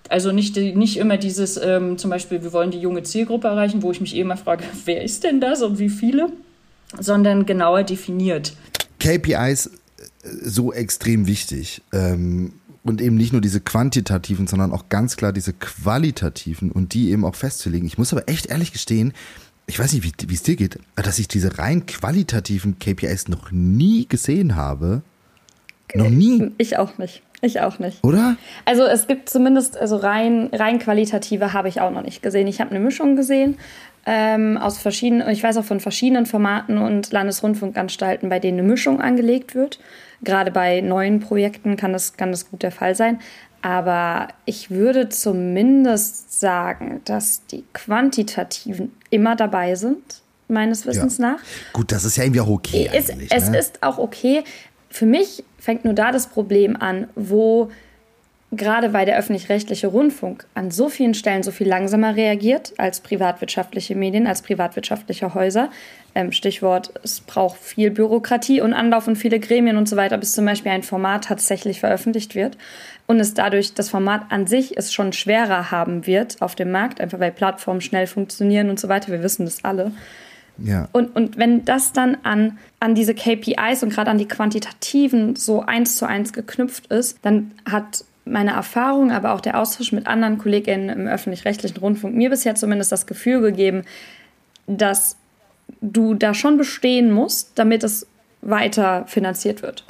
Also 0.08 0.32
nicht, 0.32 0.56
nicht 0.56 0.96
immer 0.96 1.18
dieses, 1.18 1.58
ähm, 1.58 1.98
zum 1.98 2.08
Beispiel, 2.08 2.42
wir 2.42 2.54
wollen 2.54 2.70
die 2.70 2.78
junge 2.78 3.02
Zielgruppe 3.02 3.48
erreichen, 3.48 3.82
wo 3.82 3.90
ich 3.90 4.00
mich 4.00 4.16
immer 4.16 4.38
frage, 4.38 4.64
wer 4.86 5.02
ist 5.02 5.24
denn 5.24 5.42
das 5.42 5.60
und 5.60 5.78
wie 5.78 5.90
viele, 5.90 6.30
sondern 6.98 7.44
genauer 7.44 7.82
definiert. 7.82 8.54
KPIs 9.00 9.66
äh, 9.66 9.70
so 10.42 10.72
extrem 10.72 11.26
wichtig. 11.26 11.82
Ähm, 11.92 12.54
und 12.84 13.02
eben 13.02 13.16
nicht 13.16 13.32
nur 13.32 13.42
diese 13.42 13.60
quantitativen, 13.60 14.46
sondern 14.46 14.72
auch 14.72 14.88
ganz 14.88 15.16
klar 15.16 15.32
diese 15.32 15.52
qualitativen 15.52 16.70
und 16.70 16.94
die 16.94 17.10
eben 17.10 17.24
auch 17.24 17.34
festzulegen. 17.34 17.86
Ich 17.86 17.98
muss 17.98 18.12
aber 18.12 18.28
echt 18.28 18.46
ehrlich 18.46 18.72
gestehen, 18.72 19.12
ich 19.66 19.78
weiß 19.78 19.92
nicht, 19.92 20.30
wie 20.30 20.34
es 20.34 20.42
dir 20.42 20.56
geht, 20.56 20.78
dass 20.96 21.18
ich 21.18 21.28
diese 21.28 21.58
rein 21.58 21.84
qualitativen 21.84 22.78
KPIs 22.78 23.28
noch 23.28 23.50
nie 23.50 24.06
gesehen 24.08 24.56
habe. 24.56 25.02
Noch 25.94 26.10
nie? 26.10 26.52
Ich 26.58 26.78
auch 26.78 26.98
nicht. 26.98 27.22
Ich 27.40 27.60
auch 27.60 27.78
nicht. 27.78 28.02
Oder? 28.04 28.36
Also 28.64 28.84
es 28.84 29.06
gibt 29.06 29.28
zumindest, 29.28 29.76
also 29.76 29.96
rein, 29.96 30.50
rein 30.52 30.78
qualitative 30.78 31.52
habe 31.52 31.68
ich 31.68 31.80
auch 31.80 31.90
noch 31.90 32.02
nicht 32.02 32.22
gesehen. 32.22 32.48
Ich 32.48 32.60
habe 32.60 32.70
eine 32.70 32.80
Mischung 32.80 33.14
gesehen 33.14 33.56
ähm, 34.06 34.56
aus 34.56 34.78
verschiedenen, 34.78 35.28
ich 35.28 35.42
weiß 35.42 35.56
auch 35.58 35.64
von 35.64 35.80
verschiedenen 35.80 36.26
Formaten 36.26 36.78
und 36.78 37.12
Landesrundfunkanstalten, 37.12 38.28
bei 38.28 38.40
denen 38.40 38.58
eine 38.60 38.68
Mischung 38.68 39.00
angelegt 39.00 39.54
wird. 39.54 39.78
Gerade 40.22 40.50
bei 40.50 40.80
neuen 40.80 41.20
Projekten 41.20 41.76
kann 41.76 41.92
das, 41.92 42.16
kann 42.16 42.32
das 42.32 42.50
gut 42.50 42.62
der 42.62 42.72
Fall 42.72 42.94
sein. 42.94 43.20
Aber 43.60 44.28
ich 44.44 44.70
würde 44.70 45.08
zumindest 45.08 46.40
sagen, 46.40 47.02
dass 47.04 47.44
die 47.46 47.64
quantitativen 47.72 48.92
immer 49.10 49.36
dabei 49.36 49.74
sind, 49.74 50.22
meines 50.48 50.86
Wissens 50.86 51.18
ja. 51.18 51.32
nach. 51.32 51.40
Gut, 51.72 51.92
das 51.92 52.04
ist 52.04 52.16
ja 52.16 52.24
irgendwie 52.24 52.40
auch 52.40 52.48
okay. 52.48 52.88
Es, 52.92 53.10
es 53.10 53.50
ne? 53.50 53.58
ist 53.58 53.82
auch 53.82 53.98
okay. 53.98 54.42
Für 54.88 55.06
mich 55.06 55.44
fängt 55.58 55.84
nur 55.84 55.94
da 55.94 56.12
das 56.12 56.28
Problem 56.28 56.76
an, 56.76 57.08
wo 57.14 57.70
gerade 58.50 58.94
weil 58.94 59.04
der 59.04 59.18
öffentlich-rechtliche 59.18 59.88
Rundfunk 59.88 60.46
an 60.54 60.70
so 60.70 60.88
vielen 60.88 61.12
Stellen 61.12 61.42
so 61.42 61.50
viel 61.50 61.68
langsamer 61.68 62.16
reagiert 62.16 62.72
als 62.78 63.00
privatwirtschaftliche 63.00 63.94
Medien, 63.94 64.26
als 64.26 64.40
privatwirtschaftliche 64.40 65.34
Häuser. 65.34 65.68
Ähm, 66.14 66.32
Stichwort, 66.32 66.92
es 67.02 67.20
braucht 67.20 67.60
viel 67.60 67.90
Bürokratie 67.90 68.62
und 68.62 68.72
Anlauf 68.72 69.06
und 69.06 69.16
viele 69.16 69.38
Gremien 69.38 69.76
und 69.76 69.86
so 69.86 69.96
weiter, 69.96 70.16
bis 70.16 70.32
zum 70.32 70.46
Beispiel 70.46 70.72
ein 70.72 70.82
Format 70.82 71.24
tatsächlich 71.24 71.80
veröffentlicht 71.80 72.34
wird. 72.34 72.56
Und 73.06 73.20
es 73.20 73.34
dadurch 73.34 73.74
das 73.74 73.90
Format 73.90 74.22
an 74.30 74.46
sich 74.46 74.78
es 74.78 74.94
schon 74.94 75.12
schwerer 75.12 75.70
haben 75.70 76.06
wird 76.06 76.40
auf 76.40 76.54
dem 76.54 76.70
Markt, 76.70 77.02
einfach 77.02 77.20
weil 77.20 77.32
Plattformen 77.32 77.82
schnell 77.82 78.06
funktionieren 78.06 78.70
und 78.70 78.80
so 78.80 78.88
weiter. 78.88 79.12
Wir 79.12 79.22
wissen 79.22 79.44
das 79.44 79.62
alle. 79.64 79.92
Ja. 80.58 80.88
Und, 80.92 81.14
und 81.14 81.38
wenn 81.38 81.64
das 81.64 81.92
dann 81.92 82.16
an, 82.22 82.58
an 82.80 82.94
diese 82.94 83.14
KPIs 83.14 83.82
und 83.82 83.90
gerade 83.90 84.10
an 84.10 84.18
die 84.18 84.28
quantitativen 84.28 85.36
so 85.36 85.62
eins 85.62 85.96
zu 85.96 86.06
eins 86.06 86.32
geknüpft 86.32 86.88
ist, 86.88 87.18
dann 87.22 87.52
hat 87.68 88.04
meine 88.24 88.52
Erfahrung, 88.52 89.10
aber 89.10 89.32
auch 89.32 89.40
der 89.40 89.58
Austausch 89.58 89.92
mit 89.92 90.06
anderen 90.06 90.38
KollegInnen 90.38 90.90
im 90.90 91.06
öffentlich-rechtlichen 91.06 91.78
Rundfunk 91.78 92.14
mir 92.14 92.30
bisher 92.30 92.54
zumindest 92.54 92.92
das 92.92 93.06
Gefühl 93.06 93.40
gegeben, 93.40 93.82
dass 94.66 95.16
du 95.80 96.14
da 96.14 96.34
schon 96.34 96.58
bestehen 96.58 97.10
musst, 97.10 97.52
damit 97.54 97.84
es 97.84 98.06
weiter 98.42 99.04
finanziert 99.06 99.62
wird. 99.62 99.84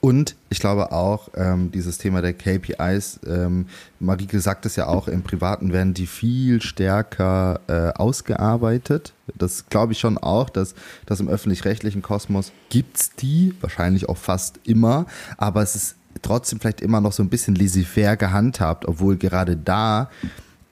Und 0.00 0.36
ich 0.50 0.60
glaube 0.60 0.92
auch, 0.92 1.28
ähm, 1.34 1.70
dieses 1.72 1.98
Thema 1.98 2.22
der 2.22 2.32
KPIs, 2.32 3.20
ähm, 3.26 3.66
Marike 3.98 4.40
sagt 4.40 4.66
es 4.66 4.76
ja 4.76 4.86
auch, 4.86 5.08
im 5.08 5.22
Privaten 5.22 5.72
werden 5.72 5.94
die 5.94 6.06
viel 6.06 6.62
stärker 6.62 7.60
äh, 7.66 7.92
ausgearbeitet. 7.98 9.12
Das 9.34 9.66
glaube 9.68 9.92
ich 9.92 9.98
schon 9.98 10.18
auch, 10.18 10.50
dass, 10.50 10.74
dass 11.06 11.20
im 11.20 11.28
öffentlich-rechtlichen 11.28 12.02
Kosmos 12.02 12.52
gibt 12.68 12.96
es 12.96 13.14
die, 13.14 13.54
wahrscheinlich 13.60 14.08
auch 14.08 14.18
fast 14.18 14.60
immer, 14.64 15.06
aber 15.36 15.62
es 15.62 15.74
ist 15.74 15.96
trotzdem 16.22 16.60
vielleicht 16.60 16.80
immer 16.80 17.00
noch 17.00 17.12
so 17.12 17.22
ein 17.22 17.28
bisschen 17.28 17.54
laissez-faire 17.54 18.16
gehandhabt, 18.16 18.86
obwohl 18.86 19.16
gerade 19.16 19.56
da, 19.56 20.10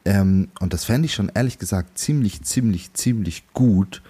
ähm, 0.04 0.48
und 0.60 0.72
das 0.72 0.84
fände 0.84 1.06
ich 1.06 1.14
schon 1.14 1.30
ehrlich 1.34 1.58
gesagt 1.58 1.98
ziemlich, 1.98 2.42
ziemlich, 2.42 2.92
ziemlich 2.92 3.44
gut, 3.52 4.02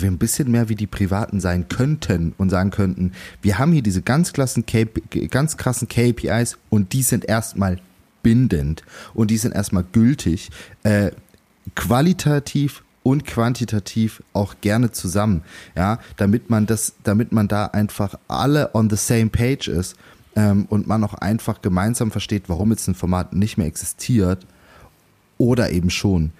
wir 0.00 0.10
ein 0.10 0.18
bisschen 0.18 0.50
mehr 0.50 0.68
wie 0.68 0.74
die 0.74 0.86
Privaten 0.86 1.40
sein 1.40 1.68
könnten 1.68 2.34
und 2.38 2.50
sagen 2.50 2.70
könnten, 2.70 3.12
wir 3.42 3.58
haben 3.58 3.72
hier 3.72 3.82
diese 3.82 4.02
ganz, 4.02 4.32
klassen 4.32 4.64
ganz 5.30 5.56
krassen 5.56 5.88
KPIs 5.88 6.56
und 6.70 6.92
die 6.92 7.02
sind 7.02 7.24
erstmal 7.24 7.78
bindend 8.22 8.82
und 9.12 9.30
die 9.30 9.36
sind 9.36 9.54
erstmal 9.54 9.84
gültig, 9.92 10.50
äh, 10.84 11.10
qualitativ 11.74 12.82
und 13.02 13.26
quantitativ 13.26 14.22
auch 14.32 14.54
gerne 14.60 14.92
zusammen, 14.92 15.42
ja, 15.76 15.98
damit 16.16 16.50
man 16.50 16.66
das, 16.66 16.94
damit 17.02 17.32
man 17.32 17.48
da 17.48 17.66
einfach 17.66 18.14
alle 18.28 18.74
on 18.74 18.88
the 18.88 18.96
same 18.96 19.28
page 19.28 19.68
ist 19.68 19.96
ähm, 20.36 20.66
und 20.68 20.86
man 20.86 21.02
auch 21.04 21.14
einfach 21.14 21.62
gemeinsam 21.62 22.10
versteht, 22.10 22.44
warum 22.48 22.70
jetzt 22.70 22.88
ein 22.88 22.94
Format 22.94 23.32
nicht 23.32 23.58
mehr 23.58 23.66
existiert 23.66 24.46
oder 25.38 25.70
eben 25.70 25.90
schon. 25.90 26.32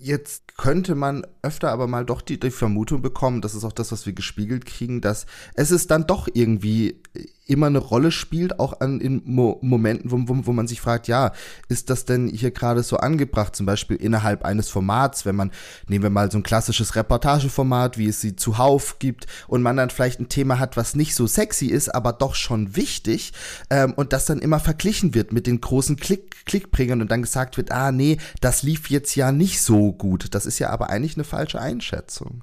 Jetzt 0.00 0.56
könnte 0.56 0.94
man 0.94 1.24
öfter 1.44 1.70
aber 1.70 1.86
mal 1.86 2.04
doch 2.04 2.22
die, 2.22 2.40
die, 2.40 2.50
Vermutung 2.50 3.02
bekommen, 3.02 3.40
das 3.40 3.54
ist 3.54 3.64
auch 3.64 3.72
das, 3.72 3.92
was 3.92 4.06
wir 4.06 4.12
gespiegelt 4.12 4.66
kriegen, 4.66 5.00
dass 5.00 5.26
es 5.54 5.70
ist 5.70 5.90
dann 5.90 6.06
doch 6.06 6.28
irgendwie 6.32 7.00
immer 7.46 7.66
eine 7.66 7.78
Rolle 7.78 8.10
spielt, 8.10 8.58
auch 8.58 8.80
an, 8.80 9.00
in 9.00 9.22
Mo 9.24 9.58
Momenten, 9.60 10.10
wo, 10.10 10.16
wo, 10.26 10.46
wo 10.46 10.52
man 10.52 10.66
sich 10.66 10.80
fragt, 10.80 11.08
ja, 11.08 11.32
ist 11.68 11.90
das 11.90 12.04
denn 12.06 12.28
hier 12.28 12.50
gerade 12.50 12.82
so 12.82 12.96
angebracht, 12.96 13.54
zum 13.54 13.66
Beispiel 13.66 13.96
innerhalb 13.96 14.44
eines 14.44 14.70
Formats, 14.70 15.26
wenn 15.26 15.36
man, 15.36 15.50
nehmen 15.86 16.02
wir 16.02 16.10
mal 16.10 16.30
so 16.30 16.38
ein 16.38 16.42
klassisches 16.42 16.96
Reportageformat, 16.96 17.98
wie 17.98 18.08
es 18.08 18.20
sie 18.20 18.36
zuhauf 18.36 18.98
gibt, 18.98 19.26
und 19.46 19.62
man 19.62 19.76
dann 19.76 19.90
vielleicht 19.90 20.20
ein 20.20 20.28
Thema 20.28 20.58
hat, 20.58 20.76
was 20.76 20.94
nicht 20.94 21.14
so 21.14 21.26
sexy 21.26 21.66
ist, 21.66 21.94
aber 21.94 22.12
doch 22.12 22.34
schon 22.34 22.76
wichtig, 22.76 23.32
ähm, 23.68 23.92
und 23.92 24.12
das 24.12 24.24
dann 24.24 24.38
immer 24.38 24.60
verglichen 24.60 25.14
wird 25.14 25.32
mit 25.32 25.46
den 25.46 25.60
großen 25.60 25.96
Klick 25.96 26.34
Klickbringern 26.46 27.00
und 27.00 27.10
dann 27.10 27.22
gesagt 27.22 27.56
wird, 27.56 27.70
ah 27.72 27.90
nee, 27.90 28.18
das 28.40 28.62
lief 28.62 28.90
jetzt 28.90 29.14
ja 29.14 29.32
nicht 29.32 29.62
so 29.62 29.92
gut. 29.92 30.34
Das 30.34 30.44
ist 30.44 30.58
ja 30.58 30.68
aber 30.70 30.90
eigentlich 30.90 31.16
eine 31.16 31.24
falsche 31.34 31.60
Einschätzung. 31.60 32.42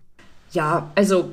Ja, 0.52 0.92
also 0.96 1.32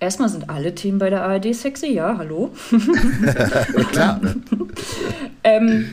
Erstmal 0.00 0.28
sind 0.28 0.48
alle 0.48 0.76
Themen 0.76 1.00
bei 1.00 1.10
der 1.10 1.24
ARD 1.24 1.52
sexy, 1.52 1.88
ja, 1.92 2.16
hallo. 2.18 2.52
Klar. 3.90 4.20
ähm, 5.42 5.86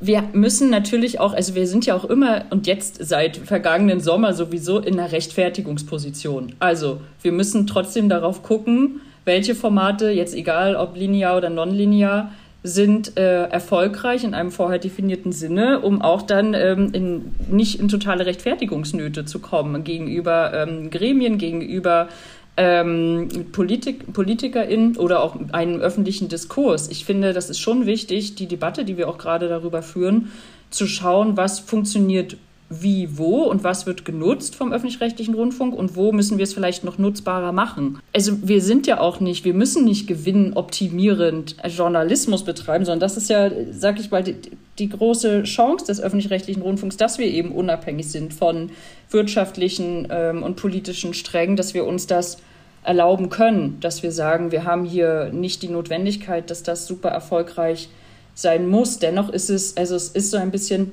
wir 0.00 0.22
müssen 0.34 0.68
natürlich 0.68 1.18
auch, 1.18 1.32
also 1.32 1.54
wir 1.54 1.66
sind 1.66 1.86
ja 1.86 1.94
auch 1.94 2.04
immer 2.04 2.44
und 2.50 2.66
jetzt 2.66 3.02
seit 3.02 3.38
vergangenen 3.38 4.00
Sommer 4.00 4.34
sowieso 4.34 4.80
in 4.80 5.00
einer 5.00 5.12
Rechtfertigungsposition. 5.12 6.56
Also 6.58 7.00
wir 7.22 7.32
müssen 7.32 7.66
trotzdem 7.66 8.10
darauf 8.10 8.42
gucken, 8.42 9.00
welche 9.24 9.54
Formate, 9.54 10.10
jetzt 10.10 10.34
egal 10.34 10.76
ob 10.76 10.94
linear 10.94 11.38
oder 11.38 11.48
nonlinear, 11.48 12.30
sind 12.68 13.16
äh, 13.16 13.44
erfolgreich 13.44 14.24
in 14.24 14.34
einem 14.34 14.50
vorher 14.50 14.78
definierten 14.78 15.32
Sinne, 15.32 15.80
um 15.80 16.02
auch 16.02 16.22
dann 16.22 16.54
ähm, 16.54 16.90
in, 16.92 17.32
nicht 17.50 17.80
in 17.80 17.88
totale 17.88 18.26
Rechtfertigungsnöte 18.26 19.24
zu 19.24 19.38
kommen 19.38 19.84
gegenüber 19.84 20.52
ähm, 20.54 20.90
Gremien, 20.90 21.38
gegenüber 21.38 22.08
ähm, 22.56 23.28
Politik, 23.52 24.12
PolitikerInnen 24.12 24.96
oder 24.96 25.22
auch 25.22 25.36
einem 25.52 25.80
öffentlichen 25.80 26.28
Diskurs. 26.28 26.88
Ich 26.90 27.04
finde, 27.04 27.32
das 27.32 27.48
ist 27.48 27.60
schon 27.60 27.86
wichtig, 27.86 28.34
die 28.34 28.46
Debatte, 28.46 28.84
die 28.84 28.96
wir 28.96 29.08
auch 29.08 29.18
gerade 29.18 29.48
darüber 29.48 29.82
führen, 29.82 30.32
zu 30.70 30.86
schauen, 30.86 31.36
was 31.36 31.60
funktioniert 31.60 32.36
wie, 32.70 33.16
wo 33.16 33.44
und 33.44 33.64
was 33.64 33.86
wird 33.86 34.04
genutzt 34.04 34.54
vom 34.54 34.72
öffentlich-rechtlichen 34.72 35.34
Rundfunk 35.34 35.74
und 35.74 35.96
wo 35.96 36.12
müssen 36.12 36.36
wir 36.36 36.42
es 36.42 36.52
vielleicht 36.52 36.84
noch 36.84 36.98
nutzbarer 36.98 37.52
machen. 37.52 37.98
Also 38.14 38.32
wir 38.46 38.60
sind 38.60 38.86
ja 38.86 39.00
auch 39.00 39.20
nicht, 39.20 39.44
wir 39.44 39.54
müssen 39.54 39.84
nicht 39.84 40.06
gewinnoptimierend 40.06 41.56
Journalismus 41.66 42.44
betreiben, 42.44 42.84
sondern 42.84 43.00
das 43.00 43.16
ist 43.16 43.30
ja, 43.30 43.50
sag 43.72 43.98
ich 43.98 44.10
mal, 44.10 44.22
die, 44.22 44.36
die 44.78 44.88
große 44.90 45.44
Chance 45.44 45.86
des 45.86 46.00
öffentlich-rechtlichen 46.00 46.62
Rundfunks, 46.62 46.98
dass 46.98 47.18
wir 47.18 47.26
eben 47.26 47.52
unabhängig 47.52 48.10
sind 48.10 48.34
von 48.34 48.70
wirtschaftlichen 49.10 50.06
ähm, 50.10 50.42
und 50.42 50.56
politischen 50.56 51.14
Strängen, 51.14 51.56
dass 51.56 51.72
wir 51.72 51.86
uns 51.86 52.06
das 52.06 52.38
erlauben 52.84 53.30
können, 53.30 53.80
dass 53.80 54.02
wir 54.02 54.12
sagen, 54.12 54.52
wir 54.52 54.64
haben 54.64 54.84
hier 54.84 55.30
nicht 55.32 55.62
die 55.62 55.68
Notwendigkeit, 55.68 56.50
dass 56.50 56.62
das 56.62 56.86
super 56.86 57.08
erfolgreich 57.08 57.88
sein 58.34 58.68
muss. 58.68 58.98
Dennoch 58.98 59.30
ist 59.30 59.50
es, 59.50 59.76
also 59.76 59.96
es 59.96 60.10
ist 60.10 60.30
so 60.30 60.36
ein 60.36 60.50
bisschen 60.50 60.92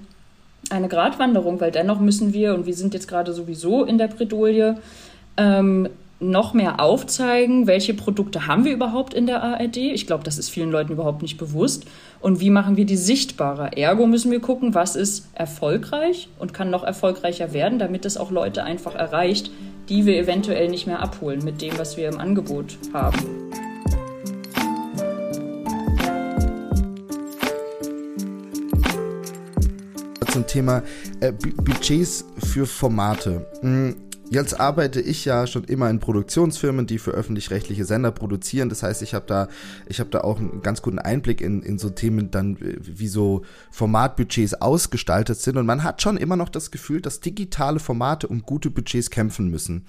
eine 0.69 0.87
Gratwanderung, 0.87 1.59
weil 1.59 1.71
dennoch 1.71 1.99
müssen 1.99 2.33
wir, 2.33 2.53
und 2.53 2.65
wir 2.65 2.73
sind 2.73 2.93
jetzt 2.93 3.07
gerade 3.07 3.33
sowieso 3.33 3.83
in 3.83 3.97
der 3.97 4.07
Bredouille, 4.07 4.77
ähm, 5.37 5.89
noch 6.19 6.53
mehr 6.53 6.79
aufzeigen, 6.79 7.67
welche 7.67 7.93
Produkte 7.93 8.47
haben 8.47 8.63
wir 8.63 8.73
überhaupt 8.73 9.13
in 9.13 9.25
der 9.25 9.43
ARD. 9.43 9.77
Ich 9.77 10.07
glaube, 10.07 10.23
das 10.23 10.37
ist 10.37 10.49
vielen 10.49 10.71
Leuten 10.71 10.93
überhaupt 10.93 11.21
nicht 11.21 11.37
bewusst. 11.37 11.85
Und 12.21 12.39
wie 12.39 12.49
machen 12.49 12.77
wir 12.77 12.85
die 12.85 12.95
sichtbarer? 12.95 13.77
Ergo 13.77 14.07
müssen 14.07 14.31
wir 14.31 14.39
gucken, 14.39 14.73
was 14.73 14.95
ist 14.95 15.27
erfolgreich 15.33 16.29
und 16.39 16.53
kann 16.53 16.69
noch 16.69 16.83
erfolgreicher 16.83 17.53
werden, 17.53 17.79
damit 17.79 18.05
es 18.05 18.17
auch 18.17 18.31
Leute 18.31 18.63
einfach 18.63 18.95
erreicht, 18.95 19.51
die 19.89 20.05
wir 20.05 20.17
eventuell 20.17 20.69
nicht 20.69 20.87
mehr 20.87 21.01
abholen 21.01 21.43
mit 21.43 21.61
dem, 21.61 21.77
was 21.77 21.97
wir 21.97 22.07
im 22.07 22.19
Angebot 22.19 22.77
haben. 22.93 23.64
Zum 30.35 30.47
Thema 30.47 30.83
äh, 31.21 31.31
Budgets 31.31 32.25
für 32.37 32.65
Formate. 32.65 33.47
Hm, 33.61 33.95
Jetzt 34.31 34.59
arbeite 34.59 35.01
ich 35.01 35.23
ja 35.23 35.45
schon 35.45 35.65
immer 35.65 35.87
in 35.87 35.99
Produktionsfirmen, 35.99 36.87
die 36.87 36.97
für 36.97 37.11
öffentlich-rechtliche 37.11 37.85
Sender 37.85 38.11
produzieren. 38.11 38.69
Das 38.69 38.81
heißt, 38.81 39.03
ich 39.03 39.13
habe 39.13 39.27
da, 39.27 39.47
ich 39.87 40.03
da 40.09 40.21
auch 40.21 40.39
einen 40.39 40.63
ganz 40.63 40.81
guten 40.81 40.97
Einblick 40.97 41.41
in, 41.41 41.61
in 41.61 41.77
so 41.77 41.91
Themen 41.91 42.31
dann, 42.31 42.57
wie 42.59 43.07
so 43.07 43.43
Formatbudgets 43.69 44.55
ausgestaltet 44.55 45.39
sind. 45.39 45.57
Und 45.57 45.67
man 45.67 45.83
hat 45.83 46.01
schon 46.01 46.17
immer 46.17 46.37
noch 46.37 46.49
das 46.49 46.71
Gefühl, 46.71 47.01
dass 47.01 47.19
digitale 47.19 47.79
Formate 47.79 48.27
um 48.27 48.41
gute 48.41 48.71
Budgets 48.71 49.11
kämpfen 49.11 49.51
müssen. 49.51 49.85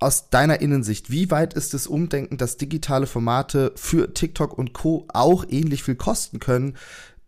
Aus 0.00 0.30
deiner 0.30 0.60
Innensicht, 0.60 1.08
wie 1.08 1.30
weit 1.30 1.54
ist 1.54 1.74
das 1.74 1.86
Umdenken, 1.86 2.38
dass 2.38 2.56
digitale 2.56 3.06
Formate 3.06 3.70
für 3.76 4.12
TikTok 4.12 4.58
und 4.58 4.72
Co. 4.72 5.06
auch 5.14 5.44
ähnlich 5.48 5.84
viel 5.84 5.96
kosten 5.96 6.40
können 6.40 6.74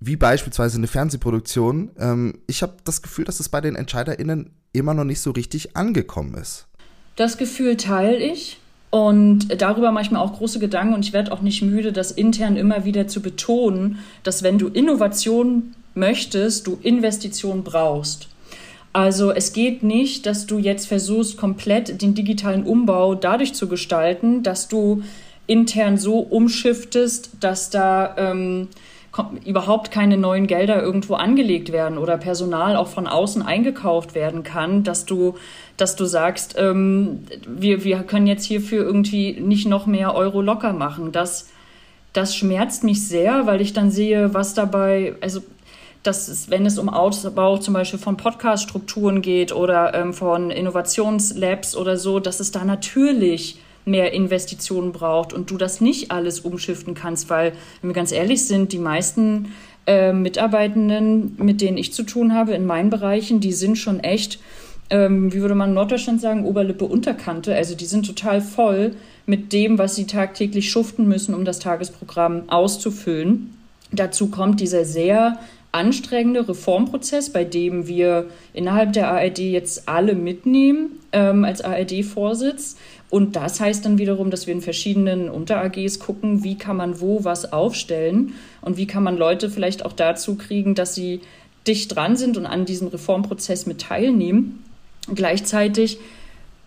wie 0.00 0.16
beispielsweise 0.16 0.78
eine 0.78 0.86
Fernsehproduktion. 0.86 1.90
Ähm, 1.98 2.38
ich 2.46 2.62
habe 2.62 2.74
das 2.84 3.02
Gefühl, 3.02 3.26
dass 3.26 3.38
es 3.38 3.48
bei 3.48 3.60
den 3.60 3.76
EntscheiderInnen 3.76 4.50
immer 4.72 4.94
noch 4.94 5.04
nicht 5.04 5.20
so 5.20 5.30
richtig 5.30 5.76
angekommen 5.76 6.34
ist. 6.34 6.66
Das 7.16 7.36
Gefühl 7.36 7.76
teile 7.76 8.16
ich 8.16 8.58
und 8.88 9.60
darüber 9.60 9.92
mache 9.92 10.04
ich 10.04 10.10
mir 10.10 10.20
auch 10.20 10.36
große 10.36 10.58
Gedanken 10.58 10.94
und 10.94 11.04
ich 11.04 11.12
werde 11.12 11.32
auch 11.32 11.42
nicht 11.42 11.62
müde, 11.62 11.92
das 11.92 12.10
intern 12.10 12.56
immer 12.56 12.84
wieder 12.84 13.06
zu 13.06 13.20
betonen, 13.20 13.98
dass 14.22 14.42
wenn 14.42 14.58
du 14.58 14.68
Innovation 14.68 15.74
möchtest, 15.94 16.66
du 16.66 16.78
Investition 16.82 17.62
brauchst. 17.62 18.28
Also 18.92 19.30
es 19.30 19.52
geht 19.52 19.82
nicht, 19.82 20.26
dass 20.26 20.46
du 20.46 20.58
jetzt 20.58 20.88
versuchst, 20.88 21.36
komplett 21.36 22.02
den 22.02 22.14
digitalen 22.14 22.64
Umbau 22.64 23.14
dadurch 23.14 23.54
zu 23.54 23.68
gestalten, 23.68 24.42
dass 24.42 24.66
du 24.66 25.02
intern 25.46 25.96
so 25.96 26.18
umschiftest, 26.18 27.30
dass 27.40 27.70
da 27.70 28.14
ähm, 28.16 28.68
überhaupt 29.44 29.90
keine 29.90 30.16
neuen 30.16 30.46
Gelder 30.46 30.80
irgendwo 30.80 31.14
angelegt 31.14 31.72
werden 31.72 31.98
oder 31.98 32.16
Personal 32.16 32.76
auch 32.76 32.86
von 32.86 33.06
außen 33.06 33.42
eingekauft 33.42 34.14
werden 34.14 34.44
kann, 34.44 34.84
dass 34.84 35.04
du, 35.04 35.34
dass 35.76 35.96
du 35.96 36.04
sagst, 36.04 36.54
ähm, 36.56 37.24
wir, 37.46 37.82
wir 37.82 38.02
können 38.04 38.28
jetzt 38.28 38.44
hierfür 38.44 38.84
irgendwie 38.84 39.40
nicht 39.40 39.66
noch 39.66 39.86
mehr 39.86 40.14
Euro 40.14 40.40
locker 40.42 40.72
machen. 40.72 41.10
Das, 41.10 41.48
das 42.12 42.36
schmerzt 42.36 42.84
mich 42.84 43.06
sehr, 43.06 43.46
weil 43.46 43.60
ich 43.60 43.72
dann 43.72 43.90
sehe, 43.90 44.32
was 44.32 44.54
dabei, 44.54 45.16
also 45.20 45.42
dass 46.02 46.28
es, 46.28 46.48
wenn 46.48 46.64
es 46.64 46.78
um 46.78 46.88
Ausbau 46.88 47.58
zum 47.58 47.74
Beispiel 47.74 47.98
von 47.98 48.16
Podcast-Strukturen 48.16 49.22
geht 49.22 49.52
oder 49.52 49.92
ähm, 49.92 50.14
von 50.14 50.50
Innovationslabs 50.50 51.76
oder 51.76 51.96
so, 51.96 52.20
dass 52.20 52.40
es 52.40 52.52
da 52.52 52.64
natürlich 52.64 53.58
mehr 53.84 54.12
Investitionen 54.12 54.92
braucht 54.92 55.32
und 55.32 55.50
du 55.50 55.56
das 55.56 55.80
nicht 55.80 56.10
alles 56.10 56.40
umschiften 56.40 56.94
kannst, 56.94 57.30
weil, 57.30 57.52
wenn 57.80 57.90
wir 57.90 57.94
ganz 57.94 58.12
ehrlich 58.12 58.46
sind, 58.46 58.72
die 58.72 58.78
meisten 58.78 59.52
äh, 59.86 60.12
Mitarbeitenden, 60.12 61.36
mit 61.38 61.60
denen 61.60 61.78
ich 61.78 61.92
zu 61.92 62.02
tun 62.02 62.34
habe 62.34 62.52
in 62.52 62.66
meinen 62.66 62.90
Bereichen, 62.90 63.40
die 63.40 63.52
sind 63.52 63.78
schon 63.78 64.00
echt, 64.00 64.38
ähm, 64.90 65.32
wie 65.32 65.40
würde 65.40 65.54
man 65.54 65.70
in 65.70 65.74
Norddeutschland 65.74 66.20
sagen, 66.20 66.44
Oberlippe, 66.44 66.84
Unterkante. 66.84 67.54
Also 67.54 67.74
die 67.74 67.86
sind 67.86 68.06
total 68.06 68.40
voll 68.40 68.94
mit 69.26 69.52
dem, 69.52 69.78
was 69.78 69.96
sie 69.96 70.06
tagtäglich 70.06 70.70
schuften 70.70 71.08
müssen, 71.08 71.34
um 71.34 71.44
das 71.44 71.58
Tagesprogramm 71.58 72.48
auszufüllen. 72.48 73.54
Dazu 73.92 74.28
kommt 74.28 74.60
dieser 74.60 74.84
sehr 74.84 75.38
anstrengende 75.72 76.48
Reformprozess, 76.48 77.30
bei 77.30 77.44
dem 77.44 77.86
wir 77.86 78.26
innerhalb 78.52 78.92
der 78.92 79.10
ARD 79.10 79.38
jetzt 79.38 79.88
alle 79.88 80.14
mitnehmen 80.14 80.98
ähm, 81.12 81.44
als 81.44 81.62
ARD-Vorsitz 81.62 82.76
und 83.10 83.34
das 83.34 83.60
heißt 83.60 83.84
dann 83.84 83.98
wiederum, 83.98 84.30
dass 84.30 84.46
wir 84.46 84.54
in 84.54 84.62
verschiedenen 84.62 85.28
Unter-AGs 85.28 85.98
gucken, 85.98 86.44
wie 86.44 86.56
kann 86.56 86.76
man 86.76 87.00
wo 87.00 87.24
was 87.24 87.52
aufstellen 87.52 88.34
und 88.62 88.76
wie 88.76 88.86
kann 88.86 89.02
man 89.02 89.16
Leute 89.16 89.50
vielleicht 89.50 89.84
auch 89.84 89.92
dazu 89.92 90.36
kriegen, 90.36 90.76
dass 90.76 90.94
sie 90.94 91.20
dicht 91.66 91.94
dran 91.94 92.16
sind 92.16 92.36
und 92.36 92.46
an 92.46 92.64
diesem 92.64 92.88
Reformprozess 92.88 93.66
mit 93.66 93.80
teilnehmen. 93.80 94.64
Gleichzeitig 95.12 95.98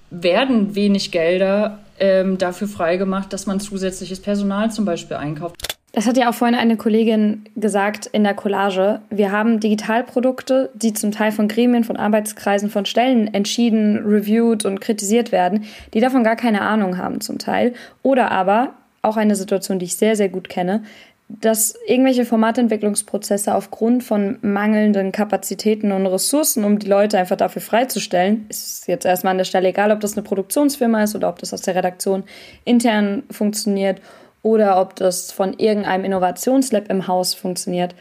werden 0.09 0.75
wenig 0.75 1.11
Gelder 1.11 1.79
ähm, 1.97 2.37
dafür 2.37 2.67
freigemacht, 2.67 3.31
dass 3.31 3.45
man 3.45 3.59
zusätzliches 3.59 4.19
Personal 4.19 4.69
zum 4.69 4.83
Beispiel 4.85 5.17
einkauft. 5.17 5.72
Das 5.95 6.07
hat 6.07 6.17
ja 6.17 6.27
auch 6.27 6.33
vorhin 6.33 6.57
eine 6.57 6.75
Kollegin 6.75 7.45
gesagt 7.55 8.07
in 8.07 8.23
der 8.23 8.33
Collage. 8.33 9.01
Wir 9.11 9.31
haben 9.31 9.59
Digitalprodukte, 9.59 10.71
die 10.73 10.93
zum 10.93 11.11
Teil 11.11 11.31
von 11.31 11.47
Gremien, 11.47 11.83
von 11.83 11.97
Arbeitskreisen, 11.97 12.71
von 12.71 12.87
Stellen 12.87 13.31
entschieden, 13.31 13.97
reviewed 14.03 14.65
und 14.65 14.81
kritisiert 14.81 15.31
werden, 15.31 15.65
die 15.93 15.99
davon 15.99 16.23
gar 16.23 16.35
keine 16.35 16.61
Ahnung 16.61 16.97
haben 16.97 17.21
zum 17.21 17.37
Teil. 17.37 17.73
Oder 18.01 18.31
aber, 18.31 18.73
auch 19.03 19.17
eine 19.17 19.35
Situation, 19.35 19.77
die 19.77 19.85
ich 19.85 19.95
sehr, 19.95 20.15
sehr 20.15 20.29
gut 20.29 20.49
kenne, 20.49 20.81
dass 21.29 21.75
irgendwelche 21.85 22.25
Formatentwicklungsprozesse 22.25 23.53
aufgrund 23.53 24.03
von 24.03 24.39
mangelnden 24.41 25.11
Kapazitäten 25.11 25.91
und 25.91 26.07
Ressourcen, 26.07 26.63
um 26.63 26.79
die 26.79 26.87
Leute 26.87 27.19
einfach 27.19 27.37
dafür 27.37 27.61
freizustellen, 27.61 28.45
ist 28.49 28.87
jetzt 28.87 29.05
erstmal 29.05 29.31
an 29.31 29.37
der 29.37 29.45
Stelle 29.45 29.69
egal, 29.69 29.91
ob 29.91 29.99
das 29.99 30.13
eine 30.13 30.23
Produktionsfirma 30.23 31.03
ist 31.03 31.15
oder 31.15 31.29
ob 31.29 31.39
das 31.39 31.53
aus 31.53 31.61
der 31.61 31.75
Redaktion 31.75 32.23
intern 32.65 33.23
funktioniert 33.29 34.01
oder 34.43 34.79
ob 34.79 34.95
das 34.95 35.31
von 35.31 35.57
irgendeinem 35.57 36.05
Innovationslab 36.05 36.89
im 36.89 37.07
Haus 37.07 37.33
funktioniert. 37.33 37.95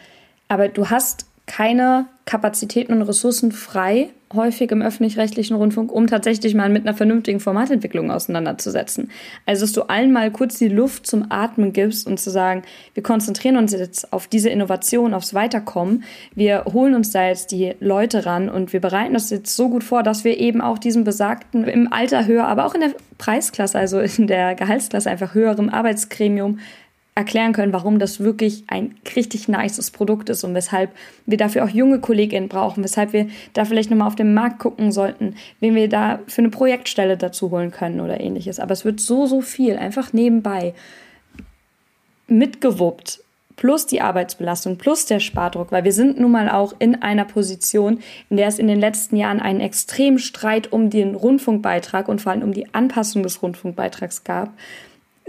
Aber 0.48 0.68
du 0.68 0.90
hast 0.90 1.24
keine 1.46 2.06
Kapazitäten 2.26 2.92
und 2.92 3.02
Ressourcen 3.02 3.52
frei, 3.52 4.10
häufig 4.34 4.70
im 4.70 4.82
öffentlich-rechtlichen 4.82 5.56
Rundfunk, 5.56 5.92
um 5.92 6.06
tatsächlich 6.06 6.54
mal 6.54 6.68
mit 6.68 6.86
einer 6.86 6.94
vernünftigen 6.94 7.40
Formatentwicklung 7.40 8.10
auseinanderzusetzen. 8.10 9.10
Also, 9.46 9.62
dass 9.62 9.72
du 9.72 9.82
allen 9.82 10.12
mal 10.12 10.30
kurz 10.30 10.58
die 10.58 10.68
Luft 10.68 11.06
zum 11.06 11.26
Atmen 11.30 11.72
gibst 11.72 12.06
und 12.06 12.18
zu 12.18 12.30
sagen, 12.30 12.62
wir 12.94 13.02
konzentrieren 13.02 13.56
uns 13.56 13.72
jetzt 13.72 14.12
auf 14.12 14.26
diese 14.26 14.50
Innovation, 14.50 15.14
aufs 15.14 15.34
Weiterkommen. 15.34 16.04
Wir 16.34 16.64
holen 16.72 16.94
uns 16.94 17.10
da 17.10 17.28
jetzt 17.28 17.52
die 17.52 17.74
Leute 17.80 18.26
ran 18.26 18.48
und 18.48 18.72
wir 18.72 18.80
bereiten 18.80 19.14
das 19.14 19.30
jetzt 19.30 19.54
so 19.56 19.68
gut 19.68 19.84
vor, 19.84 20.02
dass 20.02 20.24
wir 20.24 20.38
eben 20.38 20.60
auch 20.60 20.78
diesen 20.78 21.04
besagten, 21.04 21.64
im 21.64 21.92
Alter 21.92 22.26
höher, 22.26 22.46
aber 22.46 22.66
auch 22.66 22.74
in 22.74 22.80
der 22.80 22.92
Preisklasse, 23.18 23.78
also 23.78 24.00
in 24.00 24.26
der 24.26 24.54
Gehaltsklasse 24.54 25.10
einfach 25.10 25.34
höherem 25.34 25.68
Arbeitsgremium 25.68 26.58
erklären 27.14 27.52
können, 27.52 27.74
warum 27.74 27.98
das 27.98 28.20
wirklich 28.20 28.64
ein 28.68 28.94
richtig 29.14 29.46
nices 29.46 29.90
Produkt 29.90 30.30
ist 30.30 30.44
und 30.44 30.54
weshalb 30.54 30.90
wir 31.26 31.36
dafür 31.36 31.64
auch 31.64 31.68
junge 31.68 32.00
KollegInnen 32.00 32.48
brauchen, 32.48 32.82
weshalb 32.82 33.12
wir 33.12 33.28
da 33.52 33.66
vielleicht 33.66 33.90
nochmal 33.90 34.08
auf 34.08 34.14
den 34.14 34.32
Markt 34.32 34.58
gucken 34.58 34.92
sollten, 34.92 35.34
wen 35.60 35.74
wir 35.74 35.88
da 35.88 36.20
für 36.26 36.40
eine 36.40 36.48
Projektstelle 36.48 37.18
dazu 37.18 37.50
holen 37.50 37.70
können 37.70 38.00
oder 38.00 38.20
ähnliches. 38.20 38.58
Aber 38.58 38.72
es 38.72 38.86
wird 38.86 39.00
so, 39.00 39.26
so 39.26 39.42
viel 39.42 39.76
einfach 39.76 40.14
nebenbei 40.14 40.72
mitgewuppt, 42.28 43.20
plus 43.56 43.86
die 43.86 44.00
Arbeitsbelastung, 44.00 44.78
plus 44.78 45.04
der 45.04 45.20
Spardruck, 45.20 45.70
weil 45.70 45.84
wir 45.84 45.92
sind 45.92 46.18
nun 46.18 46.30
mal 46.30 46.48
auch 46.48 46.72
in 46.78 47.02
einer 47.02 47.26
Position, 47.26 48.00
in 48.30 48.38
der 48.38 48.48
es 48.48 48.58
in 48.58 48.68
den 48.68 48.80
letzten 48.80 49.16
Jahren 49.16 49.38
einen 49.38 49.60
extremen 49.60 50.18
Streit 50.18 50.72
um 50.72 50.88
den 50.88 51.14
Rundfunkbeitrag 51.14 52.08
und 52.08 52.22
vor 52.22 52.32
allem 52.32 52.42
um 52.42 52.54
die 52.54 52.74
Anpassung 52.74 53.22
des 53.22 53.42
Rundfunkbeitrags 53.42 54.24
gab 54.24 54.54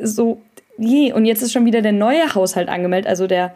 so, 0.02 0.42
je, 0.78 1.14
und 1.14 1.26
jetzt 1.26 1.42
ist 1.42 1.52
schon 1.52 1.66
wieder 1.66 1.82
der 1.82 1.92
neue 1.92 2.34
Haushalt 2.34 2.70
angemeldet, 2.70 3.10
also 3.10 3.28
der 3.28 3.54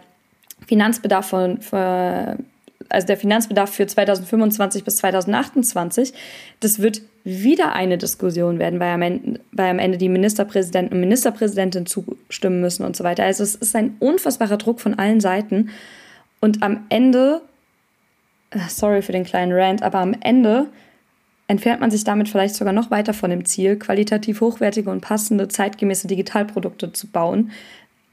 Finanzbedarf 0.65 1.27
von, 1.27 1.61
von 1.61 2.45
also 2.89 3.07
der 3.07 3.17
Finanzbedarf 3.17 3.73
für 3.73 3.85
2025 3.85 4.83
bis 4.83 4.97
2028, 4.97 6.13
das 6.59 6.81
wird 6.81 7.01
wieder 7.23 7.73
eine 7.73 7.97
Diskussion 7.97 8.59
werden, 8.59 8.79
weil 8.79 8.93
am 8.93 9.01
Ende, 9.01 9.39
weil 9.51 9.69
am 9.69 9.79
Ende 9.79 9.97
die 9.97 10.09
Ministerpräsidenten 10.09 10.93
und 10.93 11.01
Ministerpräsidentin 11.01 11.85
zustimmen 11.85 12.61
müssen 12.61 12.85
und 12.85 12.95
so 12.95 13.03
weiter. 13.03 13.23
Also 13.23 13.43
es 13.43 13.55
ist 13.55 13.75
ein 13.75 13.97
unfassbarer 13.99 14.57
Druck 14.57 14.79
von 14.79 14.97
allen 14.97 15.19
Seiten. 15.19 15.69
Und 16.39 16.63
am 16.63 16.85
Ende, 16.89 17.41
äh, 18.51 18.59
sorry 18.69 19.01
für 19.01 19.11
den 19.11 19.25
kleinen 19.25 19.51
Rant, 19.51 19.83
aber 19.83 19.99
am 19.99 20.15
Ende 20.21 20.67
entfernt 21.47 21.79
man 21.79 21.91
sich 21.91 22.03
damit 22.03 22.29
vielleicht 22.29 22.55
sogar 22.55 22.73
noch 22.73 22.91
weiter 22.91 23.13
von 23.13 23.29
dem 23.29 23.45
Ziel, 23.45 23.77
qualitativ 23.77 24.41
hochwertige 24.41 24.89
und 24.89 25.01
passende, 25.01 25.47
zeitgemäße 25.47 26.07
Digitalprodukte 26.07 26.91
zu 26.91 27.07
bauen, 27.07 27.51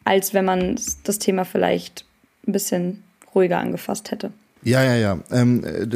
als 0.04 0.34
wenn 0.34 0.44
man 0.44 0.78
das 1.04 1.18
Thema 1.18 1.44
vielleicht 1.44 2.04
ein 2.46 2.52
bisschen 2.52 3.02
ruhiger 3.34 3.58
angefasst 3.58 4.10
hätte. 4.10 4.30
Ja, 4.62 4.82
ja, 4.82 4.94
ja. 4.94 5.18
Ähm, 5.30 5.62
äh, 5.64 5.86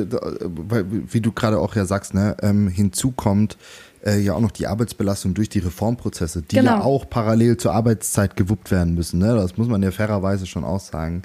wie 1.12 1.20
du 1.20 1.32
gerade 1.32 1.58
auch 1.58 1.74
ja 1.74 1.86
sagst, 1.86 2.12
ne, 2.12 2.36
ähm, 2.42 2.68
hinzu 2.68 3.12
kommt 3.12 3.56
äh, 4.04 4.18
ja 4.18 4.34
auch 4.34 4.40
noch 4.40 4.50
die 4.50 4.66
Arbeitsbelastung 4.66 5.34
durch 5.34 5.48
die 5.48 5.60
Reformprozesse, 5.60 6.42
die 6.42 6.56
genau. 6.56 6.72
ja 6.72 6.80
auch 6.82 7.08
parallel 7.08 7.56
zur 7.56 7.72
Arbeitszeit 7.72 8.36
gewuppt 8.36 8.70
werden 8.70 8.94
müssen. 8.94 9.18
Ne? 9.20 9.34
Das 9.34 9.56
muss 9.56 9.68
man 9.68 9.82
ja 9.82 9.90
fairerweise 9.90 10.46
schon 10.46 10.64
auch 10.64 10.80
sagen. 10.80 11.22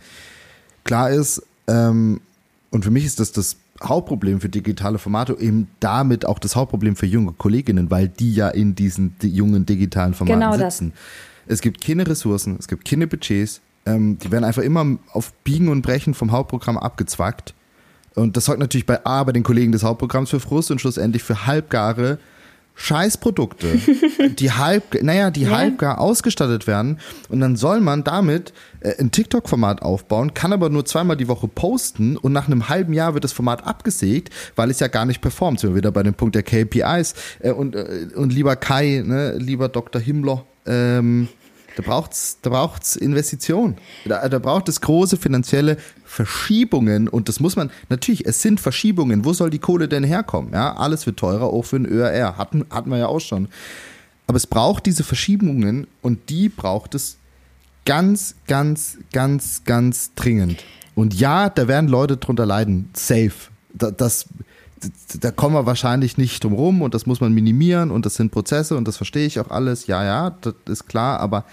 Klar 0.85 1.11
ist, 1.11 1.43
ähm, 1.67 2.21
und 2.73 2.83
für 2.83 2.89
mich 2.89 3.05
ist 3.05 3.19
das 3.19 3.31
das 3.31 3.57
Hauptproblem 3.83 4.41
für 4.41 4.49
digitale 4.49 4.97
Formate, 4.97 5.37
eben 5.39 5.67
damit 5.79 6.25
auch 6.25 6.39
das 6.39 6.55
Hauptproblem 6.55 6.95
für 6.95 7.05
junge 7.05 7.31
Kolleginnen, 7.33 7.91
weil 7.91 8.07
die 8.07 8.33
ja 8.33 8.49
in 8.49 8.73
diesen 8.73 9.15
die 9.21 9.29
jungen 9.29 9.67
digitalen 9.67 10.15
Formaten 10.15 10.39
genau 10.39 10.57
sitzen. 10.57 10.91
Das. 11.45 11.53
Es 11.53 11.61
gibt 11.61 11.85
keine 11.85 12.07
Ressourcen, 12.07 12.55
es 12.57 12.67
gibt 12.67 12.83
keine 12.85 13.05
Budgets, 13.05 13.61
ähm, 13.85 14.17
die 14.17 14.31
werden 14.31 14.43
einfach 14.43 14.63
immer 14.63 14.97
auf 15.11 15.33
Biegen 15.43 15.69
und 15.69 15.83
Brechen 15.83 16.15
vom 16.15 16.31
Hauptprogramm 16.31 16.79
abgezwackt. 16.79 17.53
Und 18.15 18.37
das 18.37 18.45
sorgt 18.45 18.59
natürlich 18.59 18.87
bei 18.87 19.05
A, 19.05 19.23
bei 19.23 19.33
den 19.33 19.43
Kollegen 19.43 19.71
des 19.71 19.83
Hauptprogramms 19.83 20.31
für 20.31 20.39
Frust 20.39 20.71
und 20.71 20.81
schlussendlich 20.81 21.21
für 21.21 21.45
halbgare 21.45 22.17
Scheißprodukte, 22.75 23.79
die 24.39 24.51
halb, 24.51 25.01
naja, 25.03 25.29
die 25.31 25.43
ja. 25.43 25.51
halbgar 25.51 25.99
ausgestattet 25.99 26.67
werden. 26.67 26.99
Und 27.29 27.39
dann 27.39 27.55
soll 27.55 27.79
man 27.79 28.03
damit 28.03 28.53
äh, 28.79 28.99
ein 28.99 29.11
TikTok-Format 29.11 29.81
aufbauen, 29.81 30.33
kann 30.33 30.53
aber 30.53 30.69
nur 30.69 30.85
zweimal 30.85 31.15
die 31.15 31.27
Woche 31.27 31.47
posten 31.47 32.17
und 32.17 32.33
nach 32.33 32.47
einem 32.47 32.69
halben 32.69 32.93
Jahr 32.93 33.13
wird 33.13 33.23
das 33.23 33.31
Format 33.31 33.65
abgesägt, 33.65 34.31
weil 34.55 34.69
es 34.69 34.79
ja 34.79 34.87
gar 34.87 35.05
nicht 35.05 35.21
performt. 35.21 35.59
Sind 35.59 35.71
wir 35.71 35.77
wieder 35.77 35.91
bei 35.91 36.03
dem 36.03 36.13
Punkt 36.13 36.35
der 36.35 36.43
KPIs. 36.43 37.13
Äh, 37.39 37.51
und, 37.51 37.75
äh, 37.75 38.07
und 38.15 38.33
lieber 38.33 38.55
Kai, 38.55 39.03
ne, 39.05 39.37
lieber 39.37 39.69
Dr. 39.69 40.01
Himmler, 40.01 40.45
ähm, 40.65 41.27
da 41.75 41.81
braucht's, 41.81 42.39
da 42.41 42.49
braucht's 42.51 42.95
Investitionen. 42.95 43.77
Da, 44.05 44.29
da 44.29 44.39
braucht 44.39 44.69
es 44.69 44.81
große 44.81 45.17
finanzielle 45.17 45.77
Verschiebungen 46.13 47.07
und 47.07 47.27
das 47.27 47.39
muss 47.39 47.55
man, 47.55 47.71
natürlich, 47.89 48.27
es 48.27 48.39
sind 48.39 48.59
Verschiebungen. 48.59 49.25
Wo 49.25 49.33
soll 49.33 49.49
die 49.49 49.57
Kohle 49.57 49.87
denn 49.87 50.03
herkommen? 50.03 50.53
Ja, 50.53 50.75
alles 50.75 51.07
wird 51.07 51.17
teurer, 51.17 51.45
auch 51.45 51.63
für 51.63 51.77
ein 51.77 51.87
ÖRR. 51.87 52.37
Hatten, 52.37 52.65
hatten 52.69 52.91
wir 52.91 52.99
ja 52.99 53.07
auch 53.07 53.19
schon. 53.19 53.47
Aber 54.27 54.37
es 54.37 54.45
braucht 54.45 54.85
diese 54.85 55.03
Verschiebungen 55.03 55.87
und 56.03 56.29
die 56.29 56.49
braucht 56.49 56.93
es 56.93 57.17
ganz, 57.85 58.35
ganz, 58.45 58.99
ganz, 59.11 59.63
ganz 59.65 60.13
dringend. 60.13 60.63
Und 60.93 61.15
ja, 61.15 61.49
da 61.49 61.67
werden 61.67 61.89
Leute 61.89 62.17
drunter 62.17 62.45
leiden. 62.45 62.89
Safe. 62.93 63.33
Das, 63.73 64.27
da 65.19 65.31
kommen 65.31 65.55
wir 65.55 65.65
wahrscheinlich 65.65 66.19
nicht 66.19 66.43
drum 66.43 66.53
rum 66.53 66.83
und 66.83 66.93
das 66.93 67.07
muss 67.07 67.21
man 67.21 67.33
minimieren 67.33 67.89
und 67.89 68.05
das 68.05 68.13
sind 68.13 68.31
Prozesse 68.31 68.77
und 68.77 68.87
das 68.87 68.97
verstehe 68.97 69.25
ich 69.25 69.39
auch 69.39 69.49
alles. 69.49 69.87
Ja, 69.87 70.03
ja, 70.03 70.29
das 70.41 70.53
ist 70.67 70.87
klar, 70.87 71.19
aber 71.19 71.45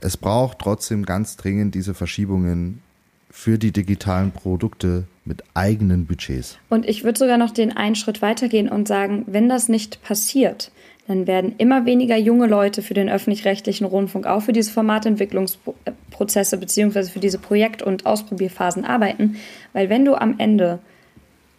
es 0.00 0.18
braucht 0.18 0.58
trotzdem 0.58 1.06
ganz 1.06 1.38
dringend 1.38 1.74
diese 1.74 1.94
Verschiebungen 1.94 2.82
für 3.30 3.58
die 3.58 3.72
digitalen 3.72 4.32
Produkte 4.32 5.04
mit 5.24 5.42
eigenen 5.54 6.06
Budgets. 6.06 6.58
Und 6.68 6.88
ich 6.88 7.04
würde 7.04 7.18
sogar 7.18 7.38
noch 7.38 7.52
den 7.52 7.76
einen 7.76 7.94
Schritt 7.94 8.22
weitergehen 8.22 8.68
und 8.68 8.88
sagen, 8.88 9.24
wenn 9.26 9.48
das 9.48 9.68
nicht 9.68 10.02
passiert, 10.02 10.72
dann 11.06 11.26
werden 11.26 11.54
immer 11.58 11.86
weniger 11.86 12.16
junge 12.16 12.46
Leute 12.46 12.82
für 12.82 12.94
den 12.94 13.08
öffentlich-rechtlichen 13.08 13.84
Rundfunk, 13.84 14.26
auch 14.26 14.42
für 14.42 14.52
diese 14.52 14.72
Formatentwicklungsprozesse 14.72 16.56
beziehungsweise 16.56 17.10
für 17.10 17.20
diese 17.20 17.38
Projekt- 17.38 17.82
und 17.82 18.06
Ausprobierphasen 18.06 18.84
arbeiten, 18.84 19.36
weil 19.72 19.88
wenn 19.88 20.04
du 20.04 20.14
am 20.14 20.36
Ende 20.38 20.78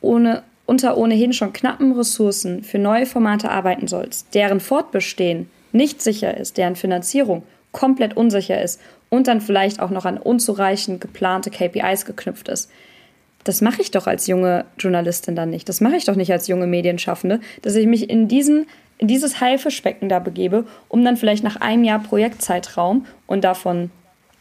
ohne 0.02 0.44
unter 0.66 0.96
ohnehin 0.96 1.34
schon 1.34 1.52
knappen 1.52 1.92
Ressourcen 1.94 2.64
für 2.64 2.80
neue 2.80 3.06
Formate 3.06 3.52
arbeiten 3.52 3.88
sollst, 3.88 4.34
deren 4.34 4.62
Fortbestehen 4.62 5.50
nicht 5.74 6.02
sicher 6.02 6.38
ist, 6.38 6.58
deren 6.58 6.78
Finanzierung 6.78 7.44
komplett 7.72 8.18
unsicher 8.18 8.62
ist 8.62 8.82
und 9.10 9.28
dann 9.28 9.42
vielleicht 9.42 9.80
auch 9.80 9.90
noch 9.90 10.06
an 10.06 10.18
unzureichend 10.18 11.02
geplante 11.02 11.50
KPIs 11.50 12.06
geknüpft 12.06 12.48
ist. 12.50 12.70
Das 13.44 13.62
mache 13.62 13.82
ich 13.82 13.92
doch 13.92 14.08
als 14.08 14.28
junge 14.28 14.66
Journalistin 14.78 15.36
dann 15.36 15.50
nicht. 15.50 15.68
Das 15.68 15.82
mache 15.82 15.96
ich 15.96 16.06
doch 16.06 16.16
nicht 16.16 16.32
als 16.32 16.48
junge 16.48 16.68
Medienschaffende, 16.68 17.40
dass 17.62 17.76
ich 17.76 17.88
mich 17.88 18.10
in 18.10 18.28
diesen 18.28 18.68
in 18.98 19.08
dieses 19.08 19.42
Haifischbecken 19.42 20.10
da 20.10 20.20
begebe, 20.20 20.66
um 20.88 21.04
dann 21.04 21.18
vielleicht 21.18 21.44
nach 21.44 21.56
einem 21.56 21.84
Jahr 21.84 21.98
Projektzeitraum 21.98 23.08
und 23.26 23.44
davon 23.44 23.90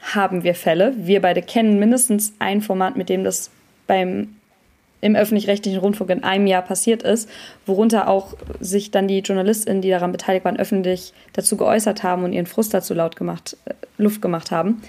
haben 0.03 0.45
wir 0.45 0.55
Fälle. 0.55 0.93
Wir 0.99 1.23
beide 1.23 1.41
kennen 1.41 1.79
mindestens 1.79 2.35
ein 2.39 2.61
Format, 2.61 2.95
mit 2.95 3.09
dem 3.09 3.25
das 3.25 3.51
beim 3.87 4.37
im 5.01 5.17
öffentlich-rechtlichen 5.17 5.79
Rundfunk 5.79 6.11
in 6.11 6.25
einem 6.25 6.47
Jahr 6.47 6.63
passiert 6.63 7.03
ist, 7.03 7.29
worunter 7.67 8.09
auch 8.09 8.35
sich 8.61 8.91
dann 8.91 9.09
die 9.09 9.21
JournalistInnen, 9.21 9.83
die 9.83 9.91
daran 9.91 10.13
beteiligt 10.13 10.45
waren, 10.45 10.59
öffentlich 10.59 11.13
dazu 11.33 11.57
geäußert 11.57 12.03
haben 12.03 12.25
und 12.25 12.33
ihren 12.33 12.47
Frust 12.47 12.75
dazu 12.75 12.95
laut 12.95 13.17
gemacht, 13.17 13.57
äh, 13.65 13.75
Luft 13.99 14.23
gemacht 14.23 14.51
haben, 14.51 14.83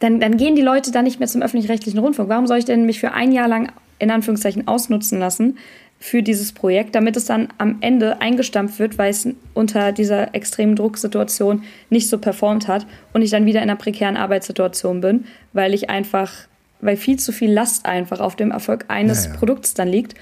dann, 0.00 0.20
dann 0.20 0.36
gehen 0.36 0.54
die 0.54 0.62
Leute 0.62 0.92
da 0.92 1.02
nicht 1.02 1.18
mehr 1.18 1.28
zum 1.28 1.42
öffentlich-rechtlichen 1.42 1.98
Rundfunk. 1.98 2.28
Warum 2.28 2.46
soll 2.46 2.58
ich 2.58 2.64
denn 2.64 2.86
mich 2.86 3.00
für 3.00 3.12
ein 3.12 3.32
Jahr 3.32 3.48
lang 3.48 3.72
in 3.98 4.10
Anführungszeichen 4.10 4.68
ausnutzen 4.68 5.18
lassen 5.18 5.58
für 5.98 6.22
dieses 6.22 6.52
Projekt, 6.52 6.94
damit 6.94 7.16
es 7.16 7.24
dann 7.24 7.48
am 7.56 7.78
Ende 7.80 8.20
eingestampft 8.20 8.78
wird, 8.78 8.98
weil 8.98 9.10
es 9.10 9.26
unter 9.54 9.92
dieser 9.92 10.34
extremen 10.34 10.76
Drucksituation 10.76 11.62
nicht 11.88 12.10
so 12.10 12.18
performt 12.18 12.68
hat 12.68 12.86
und 13.14 13.22
ich 13.22 13.30
dann 13.30 13.46
wieder 13.46 13.62
in 13.62 13.70
einer 13.70 13.78
prekären 13.78 14.16
Arbeitssituation 14.16 15.00
bin, 15.00 15.24
weil 15.52 15.72
ich 15.72 15.88
einfach 15.88 16.30
weil 16.84 16.96
viel 16.96 17.18
zu 17.18 17.32
viel 17.32 17.52
Last 17.52 17.86
einfach 17.86 18.20
auf 18.20 18.36
dem 18.36 18.50
Erfolg 18.50 18.84
eines 18.88 19.24
ja, 19.24 19.32
ja. 19.32 19.36
Produkts 19.38 19.74
dann 19.74 19.88
liegt 19.88 20.14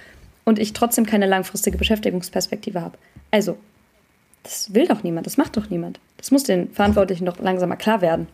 und 0.45 0.59
ich 0.59 0.73
trotzdem 0.73 1.07
keine 1.07 1.27
langfristige 1.27 1.77
Beschäftigungsperspektive 1.77 2.81
habe. 2.81 2.97
Also, 3.31 3.59
das 4.43 4.75
will 4.75 4.87
doch 4.87 5.03
niemand, 5.03 5.27
das 5.27 5.37
macht 5.37 5.57
doch 5.57 5.71
niemand. 5.71 6.01
Das 6.17 6.31
muss 6.31 6.45
den 6.45 6.71
Verantwortlichen 6.71 7.27
doch 7.27 7.39
langsam 7.39 7.69
mal 7.69 7.77
klar 7.77 8.01
werden. 8.01 8.27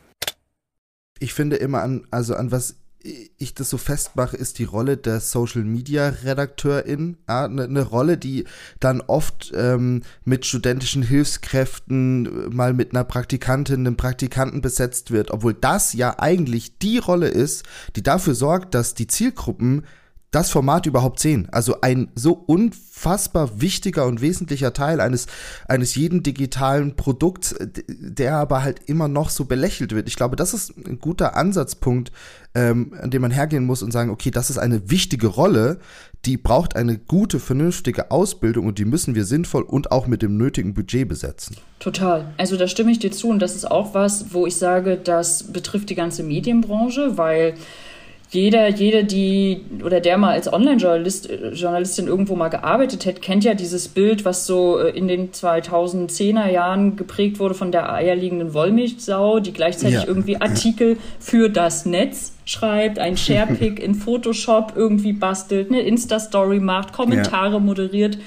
Ich 1.19 1.35
finde 1.35 1.57
immer 1.57 1.83
an, 1.83 2.07
also 2.11 2.35
an 2.35 2.53
was 2.53 2.77
ich 3.03 3.55
das 3.55 3.71
so 3.71 3.79
festmache, 3.79 4.37
ist 4.37 4.59
die 4.59 4.65
Rolle 4.65 4.97
der 4.97 5.21
Social 5.21 5.63
Media 5.63 6.09
Redakteurin. 6.09 7.17
Ja, 7.29 7.45
eine, 7.45 7.69
ne 7.69 7.83
Rolle, 7.83 8.19
die 8.19 8.45
dann 8.81 9.01
oft 9.01 9.53
ähm, 9.55 10.03
mit 10.25 10.47
studentischen 10.47 11.03
Hilfskräften, 11.03 12.27
äh, 12.27 12.55
mal 12.55 12.75
mit 12.75 12.93
einer 12.93 13.05
Praktikantin, 13.05 13.87
einem 13.87 13.97
Praktikanten 13.97 14.61
besetzt 14.61 15.11
wird, 15.11 15.31
obwohl 15.31 15.55
das 15.55 15.93
ja 15.93 16.19
eigentlich 16.19 16.79
die 16.79 16.99
Rolle 16.99 17.29
ist, 17.29 17.65
die 17.95 18.03
dafür 18.03 18.35
sorgt, 18.35 18.75
dass 18.75 18.95
die 18.95 19.07
Zielgruppen 19.07 19.85
das 20.31 20.51
Format 20.51 20.85
überhaupt 20.85 21.21
sehen. 21.21 21.49
Also 21.53 21.81
ein 21.81 22.09
so 22.15 22.33
unfassbar 22.33 23.61
wichtiger 23.63 24.07
und 24.07 24.21
wesentlicher 24.21 24.75
Teil 24.75 25.01
eines, 25.01 25.27
eines 25.67 25.95
jeden 25.95 26.23
digitalen 26.23 26.97
Produkts, 26.97 27.55
der 27.89 28.37
aber 28.37 28.63
halt 28.63 28.81
immer 28.87 29.09
noch 29.09 29.31
so 29.31 29.47
belächelt 29.47 29.95
wird. 29.95 30.07
Ich 30.07 30.17
glaube, 30.17 30.37
das 30.37 30.53
ist 30.53 30.77
ein 30.77 30.99
guter 30.99 31.35
Ansatzpunkt, 31.35 32.13
ähm, 32.55 32.95
an 33.01 33.11
dem 33.11 33.23
man 33.23 33.31
hergehen 33.31 33.65
muss 33.65 33.83
und 33.83 33.91
sagen, 33.91 34.11
okay, 34.11 34.31
das 34.31 34.51
ist 34.51 34.59
eine 34.59 34.91
wichtige 34.91 35.29
Rolle, 35.29 35.79
die 36.25 36.37
braucht 36.37 36.77
eine 36.77 36.99
gute, 36.99 37.39
vernünftige 37.41 38.11
Ausbildung 38.11 38.67
und 38.67 38.79
die 38.79 38.85
müssen 38.85 39.15
wir 39.15 39.25
sinnvoll 39.25 39.63
und 39.63 39.93
auch 39.93 40.07
mit 40.07 40.21
dem 40.21 40.37
nötigen 40.37 40.75
Budget 40.75 41.09
besetzen. 41.09 41.57
Total. 41.79 42.35
Also 42.37 42.57
da 42.57 42.67
stimme 42.69 42.91
ich 42.91 42.99
dir 42.99 43.13
zu 43.13 43.29
und 43.29 43.39
das 43.41 43.55
ist 43.55 43.71
auch 43.71 43.95
was, 43.95 44.35
wo 44.35 44.47
ich 44.47 44.57
sage, 44.57 44.99
das 45.03 45.45
betrifft 45.45 45.89
die 45.89 45.95
ganze 45.95 46.23
Medienbranche, 46.23 47.17
weil 47.17 47.55
jeder, 48.31 48.69
jede, 48.69 49.05
die 49.05 49.65
oder 49.83 50.01
der 50.01 50.19
mal 50.19 50.33
als 50.33 50.53
Online-Journalist, 50.53 51.31
äh, 51.31 51.51
Journalistin 51.51 52.07
irgendwo 52.07 52.37
mal 52.37 52.49
gearbeitet 52.49 53.07
hat, 53.07 53.23
kennt 53.23 53.45
ja 53.45 53.55
dieses 53.55 53.89
Bild, 53.89 54.25
was 54.25 54.47
so 54.47 54.79
äh, 54.79 54.91
in 54.91 55.09
den 55.09 55.33
2010er 55.33 56.51
Jahren 56.51 56.97
geprägt 56.97 57.39
wurde 57.39 57.55
von 57.55 57.73
der 57.73 57.91
eierliegenden 57.91 58.53
Wollmilchsau, 58.53 59.41
die 59.41 59.53
gleichzeitig 59.53 60.01
ja. 60.01 60.07
irgendwie 60.07 60.41
Artikel 60.41 60.99
für 61.19 61.49
das 61.49 61.87
Netz 61.87 62.33
schreibt, 62.45 62.99
ein 62.99 63.17
Sharepick 63.17 63.81
in 63.81 63.95
Photoshop 63.95 64.75
irgendwie 64.77 65.15
bastelt, 65.15 65.71
eine 65.71 65.81
Insta-Story 65.81 66.61
macht, 66.61 66.93
Kommentare 66.93 67.55
ja. 67.55 67.59
moderiert 67.59 68.19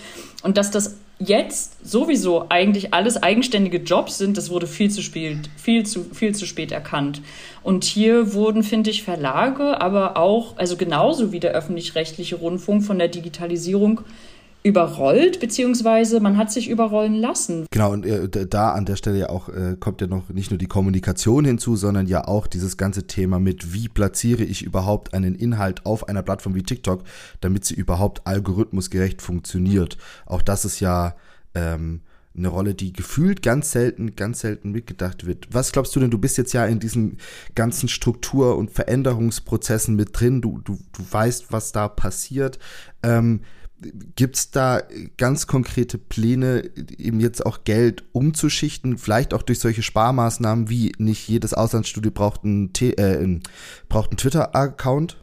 und 0.41 0.58
dass 0.58 0.72
das 0.72 0.97
jetzt 1.26 1.88
sowieso 1.88 2.46
eigentlich 2.50 2.94
alles 2.94 3.22
eigenständige 3.22 3.78
Jobs 3.78 4.18
sind, 4.18 4.38
das 4.38 4.50
wurde 4.50 4.68
viel 4.68 4.90
zu 4.90 5.02
spät, 5.02 5.50
viel 5.56 5.86
zu, 5.86 6.04
viel 6.14 6.34
zu 6.34 6.46
spät 6.46 6.72
erkannt. 6.72 7.22
Und 7.64 7.84
hier 7.84 8.34
wurden, 8.34 8.64
finde 8.64 8.90
ich, 8.90 9.04
Verlage, 9.04 9.80
aber 9.82 10.18
auch, 10.18 10.58
also 10.58 10.78
genauso 10.78 11.32
wie 11.32 11.40
der 11.40 11.52
öffentlich-rechtliche 11.52 12.36
Rundfunk 12.36 12.84
von 12.84 12.98
der 12.98 13.08
Digitalisierung 13.08 14.02
überrollt, 14.64 15.39
beziehungsweise 15.39 16.20
man 16.20 16.38
hat 16.38 16.51
sich 16.51 16.70
überrollen 16.70 17.16
lassen. 17.16 17.66
Genau, 17.72 17.91
und 17.91 18.05
äh, 18.05 18.47
da 18.47 18.72
an 18.72 18.86
der 18.86 18.95
Stelle 18.95 19.18
ja 19.18 19.30
auch 19.30 19.49
äh, 19.49 19.76
kommt 19.80 20.01
ja 20.01 20.07
noch 20.07 20.30
nicht 20.30 20.51
nur 20.51 20.57
die 20.57 20.68
Kommunikation 20.68 21.45
hinzu, 21.45 21.76
sondern 21.76 22.07
ja 22.07 22.28
auch 22.28 22.47
dieses 22.47 22.78
ganze 22.78 23.07
Thema 23.07 23.39
mit, 23.39 23.74
wie 23.74 23.89
platziere 23.89 24.43
ich 24.43 24.62
überhaupt 24.62 25.14
einen 25.14 25.36
Inhalt 25.36 25.86
auf 25.86 26.07
einer 26.07 26.22
Plattform 26.22 26.55
wie 26.55 26.64
TikTok, 26.64 27.03
damit 27.41 27.66
sie 27.66 27.74
überhaupt 27.74 28.28
algorithmusgerecht 28.28 29.22
funktioniert. 29.22 29.97
Auch 30.26 30.41
das 30.41 30.66
ist 30.66 30.80
ja 30.80 31.16
ähm, 31.55 32.01
eine 32.38 32.47
Rolle, 32.47 32.74
die 32.74 32.93
gefühlt 32.93 33.41
ganz 33.41 33.72
selten, 33.72 34.16
ganz 34.16 34.39
selten 34.39 34.72
mitgedacht 34.72 35.26
wird. 35.26 35.47
Was 35.51 35.72
glaubst 35.72 35.95
du 35.95 35.99
denn? 35.99 36.12
Du 36.12 36.18
bist 36.18 36.38
jetzt 36.38 36.53
ja 36.53 36.66
in 36.66 36.80
diesen 36.80 37.18
ganzen 37.55 37.89
Struktur- 37.89 38.57
und 38.57 38.72
Veränderungsprozessen 38.72 39.95
mit 39.95 40.09
drin. 40.14 40.41
Du, 40.41 40.59
du, 40.64 40.78
du 40.93 41.03
weißt, 41.09 41.51
was 41.51 41.72
da 41.72 41.88
passiert. 41.88 42.57
Ähm, 43.03 43.41
Gibt 44.16 44.36
es 44.36 44.52
da 44.52 44.84
ganz 45.18 45.48
konkrete 45.48 45.98
Pläne, 45.98 46.70
eben 46.98 47.20
jetzt 47.20 47.44
auch 47.46 47.64
Geld 47.64 48.04
umzuschichten, 48.12 49.00
vielleicht 49.00 49.34
auch 49.34 49.42
durch 49.42 49.60
solche 49.60 49.82
Sparmaßnahmen 49.82 50.70
wie 50.70 50.92
nicht 51.00 51.28
jedes 51.28 51.54
Auslandsstudio 51.56 52.12
braucht 52.12 52.44
einen, 52.44 52.72
äh, 52.80 53.40
braucht 53.90 54.12
einen 54.12 54.18
Twitter-Account? 54.18 55.18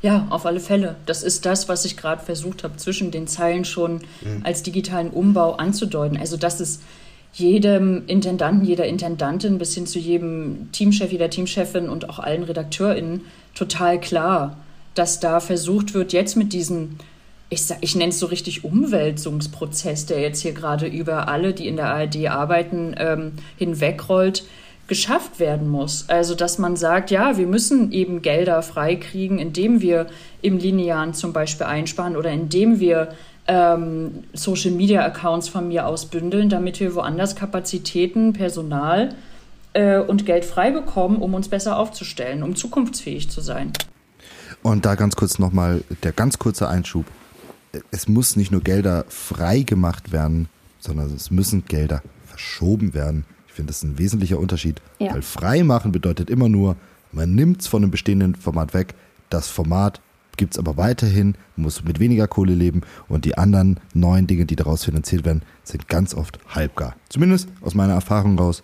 Ja, 0.00 0.26
auf 0.30 0.46
alle 0.46 0.60
Fälle. 0.60 0.96
Das 1.06 1.22
ist 1.22 1.46
das, 1.46 1.68
was 1.68 1.84
ich 1.84 1.96
gerade 1.96 2.24
versucht 2.24 2.64
habe, 2.64 2.76
zwischen 2.76 3.10
den 3.10 3.28
Zeilen 3.28 3.64
schon 3.64 3.96
mhm. 4.22 4.40
als 4.42 4.62
digitalen 4.62 5.10
Umbau 5.10 5.52
anzudeuten. 5.52 6.16
Also, 6.16 6.36
dass 6.36 6.60
es 6.60 6.80
jedem 7.32 8.06
Intendanten, 8.08 8.64
jeder 8.64 8.86
Intendantin 8.86 9.58
bis 9.58 9.74
hin 9.74 9.86
zu 9.86 9.98
jedem 9.98 10.70
Teamchef, 10.72 11.12
jeder 11.12 11.30
Teamchefin 11.30 11.88
und 11.88 12.08
auch 12.08 12.18
allen 12.18 12.42
RedakteurInnen 12.42 13.22
total 13.54 14.00
klar, 14.00 14.56
dass 14.94 15.20
da 15.20 15.40
versucht 15.40 15.94
wird, 15.94 16.12
jetzt 16.12 16.36
mit 16.36 16.52
diesen 16.52 16.98
ich, 17.52 17.64
ich 17.80 17.94
nenne 17.94 18.10
es 18.10 18.18
so 18.18 18.26
richtig 18.26 18.64
Umwälzungsprozess, 18.64 20.06
der 20.06 20.20
jetzt 20.20 20.40
hier 20.40 20.52
gerade 20.52 20.86
über 20.86 21.28
alle, 21.28 21.52
die 21.52 21.68
in 21.68 21.76
der 21.76 21.88
ARD 21.88 22.28
arbeiten, 22.28 22.94
ähm, 22.96 23.32
hinwegrollt, 23.58 24.44
geschafft 24.88 25.38
werden 25.38 25.68
muss. 25.68 26.08
Also, 26.08 26.34
dass 26.34 26.58
man 26.58 26.76
sagt, 26.76 27.10
ja, 27.10 27.36
wir 27.36 27.46
müssen 27.46 27.92
eben 27.92 28.22
Gelder 28.22 28.62
freikriegen, 28.62 29.38
indem 29.38 29.82
wir 29.82 30.06
im 30.40 30.56
Linearen 30.56 31.12
zum 31.12 31.32
Beispiel 31.34 31.66
einsparen 31.66 32.16
oder 32.16 32.30
indem 32.30 32.80
wir 32.80 33.14
ähm, 33.46 34.24
Social 34.32 34.70
Media 34.70 35.04
Accounts 35.04 35.48
von 35.48 35.68
mir 35.68 35.86
aus 35.86 36.06
bündeln, 36.06 36.48
damit 36.48 36.80
wir 36.80 36.94
woanders 36.94 37.36
Kapazitäten, 37.36 38.32
Personal 38.32 39.14
äh, 39.74 39.98
und 39.98 40.24
Geld 40.24 40.46
frei 40.46 40.70
bekommen, 40.70 41.18
um 41.18 41.34
uns 41.34 41.48
besser 41.48 41.76
aufzustellen, 41.76 42.42
um 42.42 42.56
zukunftsfähig 42.56 43.30
zu 43.30 43.42
sein. 43.42 43.72
Und 44.62 44.86
da 44.86 44.94
ganz 44.94 45.16
kurz 45.16 45.38
nochmal 45.38 45.82
der 46.02 46.12
ganz 46.12 46.38
kurze 46.38 46.68
Einschub 46.68 47.04
es 47.90 48.08
muss 48.08 48.36
nicht 48.36 48.50
nur 48.50 48.60
Gelder 48.60 49.04
frei 49.08 49.62
gemacht 49.62 50.12
werden, 50.12 50.48
sondern 50.78 51.14
es 51.14 51.30
müssen 51.30 51.64
Gelder 51.64 52.02
verschoben 52.26 52.94
werden. 52.94 53.24
Ich 53.46 53.54
finde, 53.54 53.68
das 53.68 53.78
ist 53.78 53.84
ein 53.84 53.98
wesentlicher 53.98 54.38
Unterschied. 54.38 54.80
Ja. 54.98 55.12
Weil 55.14 55.22
frei 55.22 55.62
machen 55.62 55.92
bedeutet 55.92 56.30
immer 56.30 56.48
nur, 56.48 56.76
man 57.12 57.34
nimmt 57.34 57.60
es 57.60 57.66
von 57.66 57.82
einem 57.82 57.90
bestehenden 57.90 58.34
Format 58.34 58.74
weg. 58.74 58.94
Das 59.28 59.48
Format 59.48 60.00
gibt 60.36 60.54
es 60.54 60.58
aber 60.58 60.76
weiterhin, 60.76 61.34
muss 61.56 61.84
mit 61.84 62.00
weniger 62.00 62.26
Kohle 62.26 62.54
leben 62.54 62.80
und 63.08 63.24
die 63.24 63.36
anderen 63.36 63.78
neuen 63.92 64.26
Dinge, 64.26 64.46
die 64.46 64.56
daraus 64.56 64.84
finanziert 64.84 65.24
werden, 65.24 65.42
sind 65.62 65.88
ganz 65.88 66.14
oft 66.14 66.38
halbgar. 66.48 66.96
Zumindest 67.08 67.48
aus 67.60 67.74
meiner 67.74 67.92
Erfahrung 67.92 68.38
raus. 68.38 68.62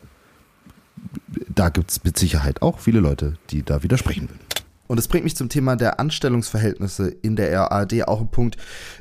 Da 1.49 1.69
gibt 1.69 1.91
es 1.91 2.03
mit 2.05 2.19
Sicherheit 2.19 2.63
auch 2.63 2.79
viele 2.79 3.01
Leute, 3.01 3.35
die 3.51 3.63
da 3.63 3.83
widersprechen 3.83 4.29
würden. 4.29 4.41
Und 4.89 4.99
es 4.99 5.07
bringt 5.07 5.25
mich 5.25 5.37
zum 5.37 5.49
Thema 5.49 5.77
der 5.77 6.01
Anstellungsverhältnisse 6.01 7.09
in 7.09 7.37
der 7.37 7.71
ARD, 7.71 8.09
auch 8.09 8.21
ein 8.21 8.31
Punkt, 8.31 8.57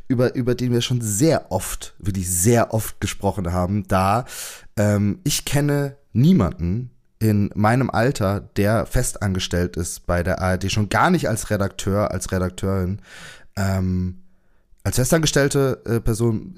über, 0.07 0.35
über 0.35 0.53
den 0.53 0.71
wir 0.71 0.81
schon 0.81 1.01
sehr 1.01 1.51
oft, 1.51 1.95
wirklich 1.97 2.29
sehr 2.29 2.73
oft 2.73 3.01
gesprochen 3.01 3.51
haben, 3.51 3.87
da 3.87 4.25
ähm, 4.77 5.19
ich 5.23 5.45
kenne 5.45 5.97
niemanden 6.13 6.91
in 7.19 7.49
meinem 7.55 7.89
Alter, 7.89 8.41
der 8.57 8.85
festangestellt 8.85 9.75
ist 9.77 10.05
bei 10.05 10.21
der 10.23 10.41
ARD, 10.41 10.71
schon 10.71 10.89
gar 10.89 11.09
nicht 11.09 11.29
als 11.29 11.49
Redakteur, 11.49 12.11
als 12.11 12.31
Redakteurin, 12.31 13.01
ähm, 13.55 14.23
als 14.87 14.95
festangestellte 14.95 15.81
äh, 15.83 15.99
Person 15.99 16.55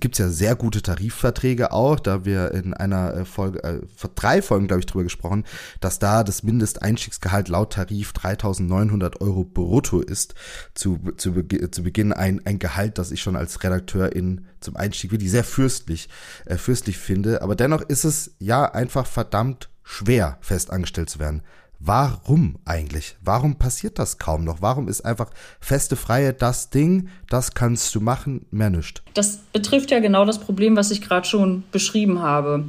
gibt 0.00 0.16
es 0.16 0.18
ja 0.18 0.28
sehr 0.30 0.56
gute 0.56 0.82
Tarifverträge 0.82 1.70
auch, 1.70 2.00
da 2.00 2.24
wir 2.24 2.50
in 2.50 2.74
einer 2.74 3.14
äh, 3.14 3.24
Folge, 3.24 3.62
äh, 3.62 3.78
vor 3.94 4.10
drei 4.16 4.42
Folgen, 4.42 4.66
glaube 4.66 4.80
ich, 4.80 4.86
drüber 4.86 5.04
gesprochen, 5.04 5.44
dass 5.78 6.00
da 6.00 6.24
das 6.24 6.42
Mindesteinstiegsgehalt 6.42 7.46
laut 7.46 7.74
Tarif 7.74 8.10
3.900 8.14 9.20
Euro 9.20 9.44
brutto 9.44 10.00
ist. 10.00 10.34
Zu, 10.74 10.98
zu, 11.18 11.32
zu 11.70 11.82
Beginn 11.84 12.12
ein, 12.12 12.44
ein 12.44 12.58
Gehalt, 12.58 12.98
das 12.98 13.12
ich 13.12 13.22
schon 13.22 13.36
als 13.36 13.62
Redakteur 13.62 14.12
in, 14.12 14.46
zum 14.58 14.74
Einstieg 14.74 15.12
wirklich 15.12 15.30
sehr 15.30 15.44
fürstlich, 15.44 16.08
äh, 16.46 16.56
fürstlich 16.56 16.98
finde. 16.98 17.42
Aber 17.42 17.54
dennoch 17.54 17.82
ist 17.82 18.02
es 18.02 18.32
ja 18.40 18.64
einfach 18.64 19.06
verdammt 19.06 19.68
schwer, 19.84 20.38
festangestellt 20.40 21.10
zu 21.10 21.20
werden. 21.20 21.42
Warum 21.80 22.56
eigentlich? 22.64 23.16
Warum 23.22 23.56
passiert 23.56 23.98
das 23.98 24.18
kaum 24.18 24.44
noch? 24.44 24.60
Warum 24.60 24.88
ist 24.88 25.02
einfach 25.02 25.30
feste 25.60 25.94
Freie 25.94 26.32
das 26.32 26.70
Ding, 26.70 27.08
das 27.28 27.54
kannst 27.54 27.94
du 27.94 28.00
machen, 28.00 28.46
mehr 28.50 28.70
nicht? 28.70 29.02
Das 29.14 29.38
betrifft 29.52 29.90
ja 29.92 30.00
genau 30.00 30.24
das 30.24 30.40
Problem, 30.40 30.76
was 30.76 30.90
ich 30.90 31.00
gerade 31.00 31.26
schon 31.26 31.62
beschrieben 31.70 32.20
habe, 32.20 32.64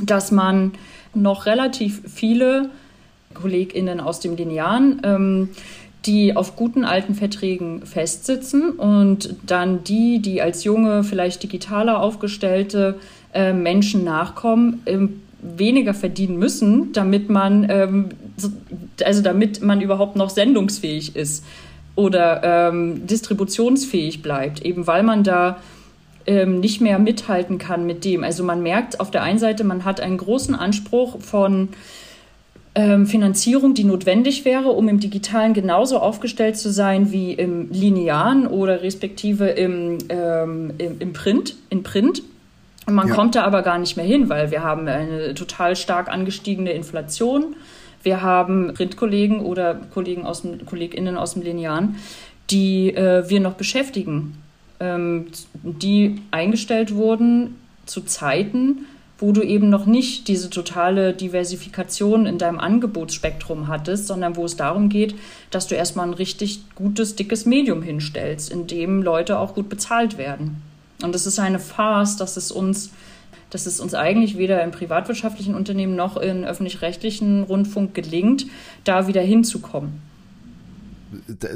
dass 0.00 0.32
man 0.32 0.72
noch 1.14 1.46
relativ 1.46 2.02
viele 2.06 2.70
KollegInnen 3.34 4.00
aus 4.00 4.18
dem 4.18 4.36
Linearen, 4.36 5.00
ähm, 5.04 5.48
die 6.06 6.34
auf 6.34 6.56
guten 6.56 6.84
alten 6.84 7.14
Verträgen 7.14 7.86
festsitzen 7.86 8.70
und 8.70 9.36
dann 9.46 9.84
die, 9.84 10.20
die 10.20 10.42
als 10.42 10.64
junge, 10.64 11.04
vielleicht 11.04 11.42
digitaler 11.42 12.00
aufgestellte 12.00 12.98
äh, 13.32 13.52
Menschen 13.52 14.02
nachkommen, 14.02 14.82
ähm, 14.86 15.22
weniger 15.42 15.94
verdienen 15.94 16.38
müssen, 16.38 16.92
damit 16.92 17.30
man, 17.30 17.66
ähm, 17.68 18.08
also 19.04 19.22
damit 19.22 19.62
man 19.62 19.80
überhaupt 19.80 20.16
noch 20.16 20.30
sendungsfähig 20.30 21.16
ist 21.16 21.44
oder 21.96 22.42
ähm, 22.42 23.06
distributionsfähig 23.06 24.22
bleibt, 24.22 24.64
eben 24.64 24.86
weil 24.86 25.02
man 25.02 25.24
da 25.24 25.58
ähm, 26.26 26.60
nicht 26.60 26.80
mehr 26.80 26.98
mithalten 26.98 27.58
kann 27.58 27.86
mit 27.86 28.04
dem. 28.04 28.24
Also 28.24 28.44
man 28.44 28.62
merkt 28.62 29.00
auf 29.00 29.10
der 29.10 29.22
einen 29.22 29.38
Seite, 29.38 29.64
man 29.64 29.84
hat 29.84 30.00
einen 30.00 30.18
großen 30.18 30.54
Anspruch 30.54 31.20
von 31.20 31.70
ähm, 32.74 33.06
Finanzierung, 33.06 33.74
die 33.74 33.84
notwendig 33.84 34.44
wäre, 34.44 34.70
um 34.70 34.88
im 34.88 35.00
Digitalen 35.00 35.54
genauso 35.54 35.98
aufgestellt 35.98 36.56
zu 36.56 36.70
sein 36.70 37.10
wie 37.10 37.32
im 37.32 37.70
Linearen 37.70 38.46
oder 38.46 38.82
respektive 38.82 39.46
im, 39.48 39.98
ähm, 40.08 40.72
im, 40.78 41.00
im 41.00 41.12
Print, 41.12 41.56
in 41.68 41.82
Print. 41.82 42.22
Man 42.86 43.08
ja. 43.08 43.14
kommt 43.14 43.34
da 43.34 43.44
aber 43.44 43.62
gar 43.62 43.78
nicht 43.78 43.96
mehr 43.96 44.06
hin, 44.06 44.28
weil 44.28 44.50
wir 44.50 44.62
haben 44.62 44.88
eine 44.88 45.34
total 45.34 45.76
stark 45.76 46.08
angestiegene 46.08 46.72
Inflation. 46.72 47.56
Wir 48.02 48.22
haben 48.22 48.72
Printkollegen 48.74 49.40
oder 49.40 49.74
Kollegen 49.74 50.24
aus 50.24 50.42
dem, 50.42 50.64
KollegInnen 50.64 51.16
aus 51.16 51.34
dem 51.34 51.42
Linearen, 51.42 51.96
die 52.50 52.94
äh, 52.94 53.28
wir 53.28 53.40
noch 53.40 53.54
beschäftigen, 53.54 54.38
ähm, 54.80 55.26
die 55.62 56.20
eingestellt 56.30 56.94
wurden 56.94 57.56
zu 57.84 58.00
Zeiten, 58.02 58.86
wo 59.18 59.32
du 59.32 59.42
eben 59.42 59.68
noch 59.68 59.84
nicht 59.84 60.28
diese 60.28 60.48
totale 60.48 61.12
Diversifikation 61.12 62.24
in 62.24 62.38
deinem 62.38 62.58
Angebotsspektrum 62.58 63.68
hattest, 63.68 64.06
sondern 64.06 64.36
wo 64.36 64.46
es 64.46 64.56
darum 64.56 64.88
geht, 64.88 65.14
dass 65.50 65.66
du 65.66 65.74
erstmal 65.74 66.08
ein 66.08 66.14
richtig 66.14 66.62
gutes, 66.74 67.16
dickes 67.16 67.44
Medium 67.44 67.82
hinstellst, 67.82 68.50
in 68.50 68.66
dem 68.66 69.02
Leute 69.02 69.38
auch 69.38 69.54
gut 69.54 69.68
bezahlt 69.68 70.16
werden. 70.16 70.62
Und 71.02 71.14
es 71.14 71.26
ist 71.26 71.38
eine 71.38 71.58
Farce, 71.58 72.16
dass 72.16 72.36
es 72.36 72.50
uns 72.50 72.90
dass 73.50 73.66
es 73.66 73.80
uns 73.80 73.94
eigentlich 73.94 74.38
weder 74.38 74.62
im 74.62 74.70
privatwirtschaftlichen 74.70 75.54
Unternehmen 75.54 75.96
noch 75.96 76.16
im 76.16 76.44
öffentlich-rechtlichen 76.44 77.42
Rundfunk 77.42 77.94
gelingt, 77.94 78.46
da 78.84 79.06
wieder 79.06 79.20
hinzukommen. 79.20 80.00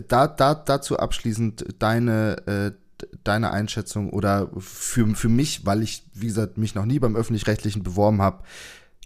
Da, 0.09 0.27
da, 0.27 0.55
dazu 0.55 0.99
abschließend 0.99 1.67
deine, 1.79 2.37
äh, 2.47 3.07
deine 3.23 3.53
Einschätzung 3.53 4.11
oder 4.11 4.51
für, 4.59 5.07
für 5.15 5.29
mich, 5.29 5.65
weil 5.65 5.83
ich, 5.83 6.03
wie 6.15 6.27
gesagt, 6.27 6.59
mich 6.59 6.75
noch 6.75 6.85
nie 6.85 6.99
beim 6.99 7.15
öffentlich-rechtlichen 7.15 7.85
beworben 7.85 8.21
habe, 8.21 8.43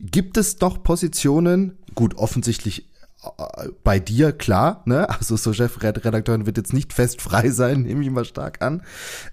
gibt 0.00 0.38
es 0.38 0.56
doch 0.56 0.82
Positionen, 0.82 1.76
gut, 1.94 2.16
offensichtlich 2.16 2.86
bei 3.84 3.98
dir, 3.98 4.32
klar, 4.32 4.82
ne? 4.84 5.08
Also 5.08 5.36
so 5.36 5.52
Chefredakteurin 5.52 6.46
wird 6.46 6.56
jetzt 6.56 6.72
nicht 6.72 6.92
fest 6.92 7.20
frei 7.22 7.50
sein, 7.50 7.82
nehme 7.84 8.02
ich 8.02 8.10
mal 8.10 8.24
stark 8.24 8.62
an, 8.62 8.82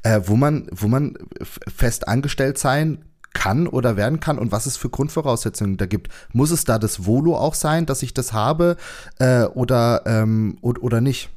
äh, 0.04 0.22
wo 0.26 0.36
man, 0.36 0.68
wo 0.72 0.88
man 0.88 1.18
fest 1.42 2.08
angestellt 2.08 2.58
sein 2.58 3.04
kann 3.34 3.68
oder 3.68 3.98
werden 3.98 4.20
kann 4.20 4.40
und 4.40 4.52
was 4.52 4.66
es 4.66 4.78
für 4.78 4.90
Grundvoraussetzungen 4.90 5.78
da 5.78 5.86
gibt. 5.86 6.10
Muss 6.32 6.52
es 6.52 6.64
da 6.64 6.80
das 6.80 7.06
Volo 7.06 7.38
auch 7.38 7.54
sein, 7.54 7.86
dass 7.86 8.02
ich 8.02 8.14
das 8.14 8.34
habe 8.34 8.78
äh, 9.20 9.44
oder, 9.44 10.04
ähm, 10.06 10.58
oder, 10.62 10.82
oder 10.84 11.02
nicht? 11.02 11.30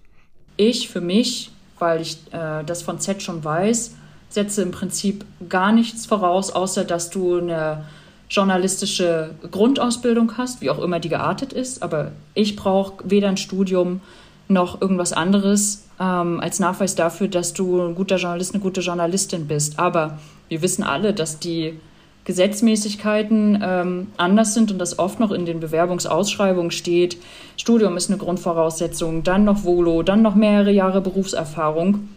Ich 0.56 0.88
für 0.88 1.00
mich, 1.00 1.52
weil 1.78 2.00
ich 2.00 2.18
äh, 2.32 2.64
das 2.64 2.82
von 2.82 3.00
Z 3.00 3.22
schon 3.22 3.44
weiß, 3.44 3.92
setze 4.30 4.62
im 4.62 4.70
Prinzip 4.70 5.24
gar 5.48 5.72
nichts 5.72 6.06
voraus, 6.06 6.50
außer 6.50 6.84
dass 6.84 7.10
du 7.10 7.38
eine 7.38 7.84
journalistische 8.30 9.30
Grundausbildung 9.50 10.36
hast, 10.36 10.60
wie 10.60 10.70
auch 10.70 10.78
immer 10.78 11.00
die 11.00 11.08
geartet 11.08 11.52
ist. 11.52 11.82
Aber 11.82 12.12
ich 12.34 12.56
brauche 12.56 13.04
weder 13.04 13.28
ein 13.28 13.36
Studium 13.36 14.00
noch 14.48 14.80
irgendwas 14.80 15.12
anderes, 15.12 15.84
ähm, 16.00 16.40
als 16.40 16.58
Nachweis 16.58 16.94
dafür, 16.94 17.28
dass 17.28 17.52
du 17.52 17.80
ein 17.80 17.94
guter 17.94 18.16
Journalist, 18.16 18.54
eine 18.54 18.62
gute 18.62 18.80
Journalistin 18.80 19.46
bist. 19.46 19.78
Aber 19.78 20.18
wir 20.48 20.62
wissen 20.62 20.82
alle, 20.82 21.12
dass 21.12 21.38
die 21.38 21.78
Gesetzmäßigkeiten 22.24 23.62
ähm, 23.62 24.06
anders 24.18 24.52
sind 24.52 24.70
und 24.70 24.78
das 24.78 24.98
oft 24.98 25.18
noch 25.18 25.30
in 25.30 25.46
den 25.46 25.60
Bewerbungsausschreibungen 25.60 26.70
steht. 26.70 27.16
Studium 27.56 27.96
ist 27.96 28.10
eine 28.10 28.18
Grundvoraussetzung, 28.18 29.22
dann 29.22 29.44
noch 29.44 29.64
Volo, 29.64 30.02
dann 30.02 30.20
noch 30.20 30.34
mehrere 30.34 30.70
Jahre 30.70 31.00
Berufserfahrung. 31.00 32.08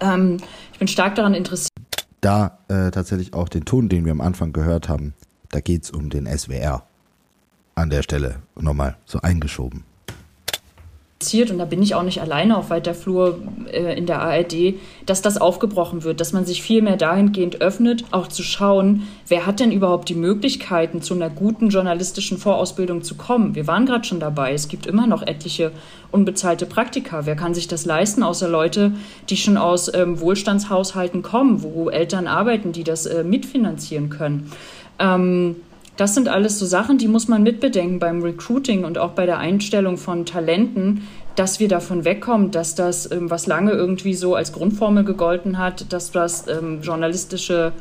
Ähm, 0.00 0.38
ich 0.72 0.78
bin 0.80 0.88
stark 0.88 1.14
daran 1.14 1.34
interessiert. 1.34 1.70
Da 2.20 2.58
äh, 2.66 2.90
tatsächlich 2.90 3.32
auch 3.32 3.48
den 3.48 3.64
Ton, 3.64 3.88
den 3.88 4.04
wir 4.04 4.12
am 4.12 4.20
Anfang 4.20 4.52
gehört 4.52 4.88
haben, 4.88 5.14
da 5.54 5.60
geht 5.60 5.84
es 5.84 5.90
um 5.92 6.10
den 6.10 6.26
SWR. 6.26 6.84
An 7.76 7.88
der 7.88 8.02
Stelle 8.02 8.42
nochmal 8.56 8.96
so 9.04 9.20
eingeschoben 9.20 9.84
und 11.32 11.58
da 11.58 11.64
bin 11.64 11.82
ich 11.82 11.94
auch 11.94 12.02
nicht 12.02 12.20
alleine 12.20 12.56
auf 12.56 12.70
weiter 12.70 12.94
Flur 12.94 13.38
äh, 13.72 13.96
in 13.96 14.06
der 14.06 14.20
ARD, 14.20 14.74
dass 15.06 15.22
das 15.22 15.40
aufgebrochen 15.40 16.04
wird, 16.04 16.20
dass 16.20 16.32
man 16.32 16.44
sich 16.44 16.62
viel 16.62 16.82
mehr 16.82 16.96
dahingehend 16.96 17.60
öffnet, 17.60 18.04
auch 18.10 18.28
zu 18.28 18.42
schauen, 18.42 19.04
wer 19.28 19.46
hat 19.46 19.60
denn 19.60 19.72
überhaupt 19.72 20.08
die 20.08 20.14
Möglichkeiten, 20.14 21.00
zu 21.00 21.14
einer 21.14 21.30
guten 21.30 21.70
journalistischen 21.70 22.36
Vorausbildung 22.36 23.02
zu 23.02 23.14
kommen. 23.14 23.54
Wir 23.54 23.66
waren 23.66 23.86
gerade 23.86 24.04
schon 24.04 24.20
dabei, 24.20 24.52
es 24.52 24.68
gibt 24.68 24.86
immer 24.86 25.06
noch 25.06 25.22
etliche 25.22 25.72
unbezahlte 26.10 26.66
Praktika. 26.66 27.26
Wer 27.26 27.36
kann 27.36 27.54
sich 27.54 27.68
das 27.68 27.86
leisten, 27.86 28.22
außer 28.22 28.48
Leute, 28.48 28.92
die 29.30 29.36
schon 29.36 29.56
aus 29.56 29.92
ähm, 29.94 30.20
Wohlstandshaushalten 30.20 31.22
kommen, 31.22 31.62
wo 31.62 31.88
Eltern 31.88 32.26
arbeiten, 32.26 32.72
die 32.72 32.84
das 32.84 33.06
äh, 33.06 33.24
mitfinanzieren 33.24 34.10
können. 34.10 34.52
Ähm, 34.98 35.56
das 35.96 36.14
sind 36.14 36.28
alles 36.28 36.58
so 36.58 36.66
Sachen, 36.66 36.98
die 36.98 37.06
muss 37.06 37.28
man 37.28 37.42
mitbedenken 37.42 37.98
beim 37.98 38.22
Recruiting 38.22 38.84
und 38.84 38.98
auch 38.98 39.12
bei 39.12 39.26
der 39.26 39.38
Einstellung 39.38 39.96
von 39.96 40.26
Talenten, 40.26 41.06
dass 41.36 41.60
wir 41.60 41.68
davon 41.68 42.04
wegkommen, 42.04 42.50
dass 42.50 42.74
das, 42.74 43.10
ähm, 43.10 43.30
was 43.30 43.46
lange 43.46 43.72
irgendwie 43.72 44.14
so 44.14 44.34
als 44.34 44.52
Grundformel 44.52 45.04
gegolten 45.04 45.58
hat, 45.58 45.92
dass 45.92 46.10
das 46.10 46.46
ähm, 46.48 46.80
journalistische, 46.82 47.72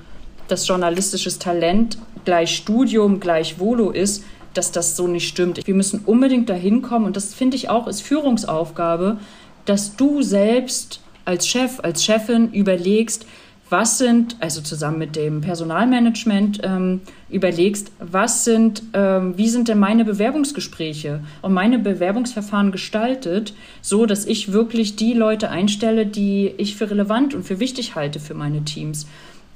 das 0.47 0.67
journalistisches 0.67 1.39
Talent 1.39 1.97
gleich 2.25 2.55
Studium, 2.55 3.19
gleich 3.19 3.59
Volo 3.59 3.89
ist, 3.91 4.23
dass 4.53 4.71
das 4.71 4.95
so 4.95 5.07
nicht 5.07 5.27
stimmt. 5.27 5.65
Wir 5.65 5.73
müssen 5.73 6.01
unbedingt 6.05 6.49
dahin 6.49 6.81
kommen 6.83 7.05
und 7.05 7.15
das 7.15 7.33
finde 7.33 7.55
ich 7.55 7.69
auch 7.69 7.87
ist 7.87 8.01
Führungsaufgabe, 8.01 9.17
dass 9.65 9.95
du 9.95 10.21
selbst 10.21 10.99
als 11.25 11.47
Chef, 11.47 11.79
als 11.81 12.03
Chefin 12.03 12.51
überlegst, 12.51 13.25
was 13.73 13.97
sind, 13.97 14.37
also 14.39 14.61
zusammen 14.61 14.99
mit 14.99 15.15
dem 15.15 15.41
Personalmanagement 15.41 16.61
ähm, 16.63 17.01
überlegst, 17.27 17.91
was 17.99 18.45
sind, 18.45 18.83
ähm, 18.93 19.35
wie 19.35 19.49
sind 19.49 19.67
denn 19.67 19.79
meine 19.79 20.05
Bewerbungsgespräche 20.05 21.21
und 21.41 21.53
meine 21.53 21.79
Bewerbungsverfahren 21.79 22.71
gestaltet, 22.71 23.55
so 23.81 24.05
dass 24.05 24.25
ich 24.27 24.53
wirklich 24.53 24.95
die 24.95 25.13
Leute 25.13 25.49
einstelle, 25.49 26.05
die 26.05 26.53
ich 26.57 26.75
für 26.75 26.91
relevant 26.91 27.33
und 27.33 27.43
für 27.43 27.59
wichtig 27.59 27.95
halte 27.95 28.19
für 28.19 28.35
meine 28.35 28.63
Teams. 28.63 29.07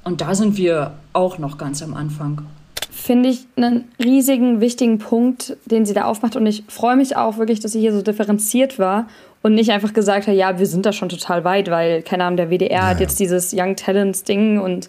Und 0.02 0.20
da 0.20 0.34
sind 0.34 0.56
wir 0.56 0.94
auch 1.12 1.38
noch 1.38 1.56
ganz 1.56 1.80
am 1.80 1.94
Anfang. 1.94 2.42
Finde 2.90 3.28
ich 3.28 3.46
einen 3.54 3.84
riesigen, 4.02 4.60
wichtigen 4.60 4.98
Punkt, 4.98 5.56
den 5.64 5.86
sie 5.86 5.94
da 5.94 6.06
aufmacht. 6.06 6.34
Und 6.34 6.44
ich 6.46 6.64
freue 6.66 6.96
mich 6.96 7.16
auch 7.16 7.38
wirklich, 7.38 7.60
dass 7.60 7.70
sie 7.70 7.80
hier 7.80 7.92
so 7.92 8.02
differenziert 8.02 8.80
war 8.80 9.06
und 9.42 9.54
nicht 9.54 9.70
einfach 9.70 9.92
gesagt 9.92 10.26
hat, 10.26 10.34
ja, 10.34 10.58
wir 10.58 10.66
sind 10.66 10.84
da 10.86 10.92
schon 10.92 11.08
total 11.08 11.44
weit, 11.44 11.70
weil, 11.70 12.02
keine 12.02 12.24
Ahnung, 12.24 12.36
der 12.36 12.50
WDR 12.50 12.70
ja, 12.70 12.86
hat 12.88 13.00
jetzt 13.00 13.20
dieses 13.20 13.54
Young 13.56 13.76
Talents 13.76 14.24
Ding 14.24 14.58
und 14.58 14.88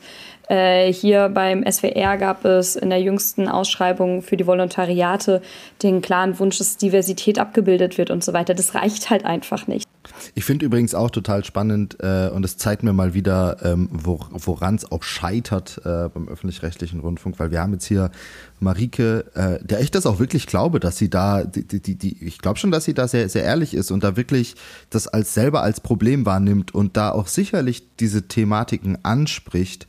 äh, 0.50 0.92
hier 0.92 1.30
beim 1.30 1.64
SWR 1.70 2.18
gab 2.18 2.44
es 2.44 2.76
in 2.76 2.90
der 2.90 3.00
jüngsten 3.00 3.48
Ausschreibung 3.48 4.24
für 4.24 4.36
die 4.36 4.48
Volontariate 4.48 5.42
den 5.84 6.02
klaren 6.02 6.40
Wunsch, 6.40 6.58
dass 6.58 6.78
Diversität 6.78 7.38
abgebildet 7.38 7.98
wird 7.98 8.10
und 8.10 8.24
so 8.24 8.34
weiter. 8.34 8.56
Das 8.56 8.74
reicht 8.74 9.12
halt 9.12 9.26
einfach 9.26 9.68
nicht. 9.68 9.88
Ich 10.36 10.46
finde 10.46 10.66
übrigens 10.66 10.96
auch 10.96 11.10
total 11.10 11.44
spannend 11.44 11.98
äh, 12.00 12.30
und 12.30 12.44
es 12.46 12.58
zeigt 12.58 12.84
mir 12.84 12.94
mal 12.94 13.14
wieder, 13.14 13.58
ähm, 13.64 13.90
wo, 13.92 14.20
woran 14.32 14.76
es 14.76 14.92
auch 14.92 15.04
scheitert 15.04 15.80
äh, 15.86 16.10
beim 16.10 16.28
öffentlich-rechtlichen 16.28 17.00
Rundfunk, 17.00 17.40
weil 17.40 17.52
wir 17.52 17.62
haben 17.62 17.74
jetzt 17.74 17.86
hier 17.86 18.12
Marike, 18.60 19.26
äh, 19.34 19.64
der 19.64 19.82
ich 19.82 19.92
das 19.92 20.06
auch 20.06 20.20
wirklich 20.20 20.48
glaube, 20.48 20.80
dass 20.80 20.98
sie 20.98 21.10
da, 21.10 21.44
die, 21.44 21.66
die, 21.66 21.96
die, 21.96 22.24
ich 22.24 22.40
glaube 22.40 22.60
schon, 22.60 22.72
dass 22.72 22.86
sie 22.86 22.94
da 22.94 23.08
sehr, 23.08 23.30
sehr 23.30 23.44
ehrlich 23.44 23.74
ist 23.74 23.92
und 23.92 24.04
da 24.04 24.18
wirklich 24.18 24.56
das 24.90 25.08
als 25.08 25.34
selber 25.34 25.62
als 25.62 25.80
Problem 25.80 26.26
wahrnimmt 26.26 26.74
und 26.74 26.98
da 26.98 27.12
auch 27.12 27.28
sicherlich 27.28 27.84
diese 27.98 28.28
Thematiken 28.28 29.04
anspricht. 29.04 29.88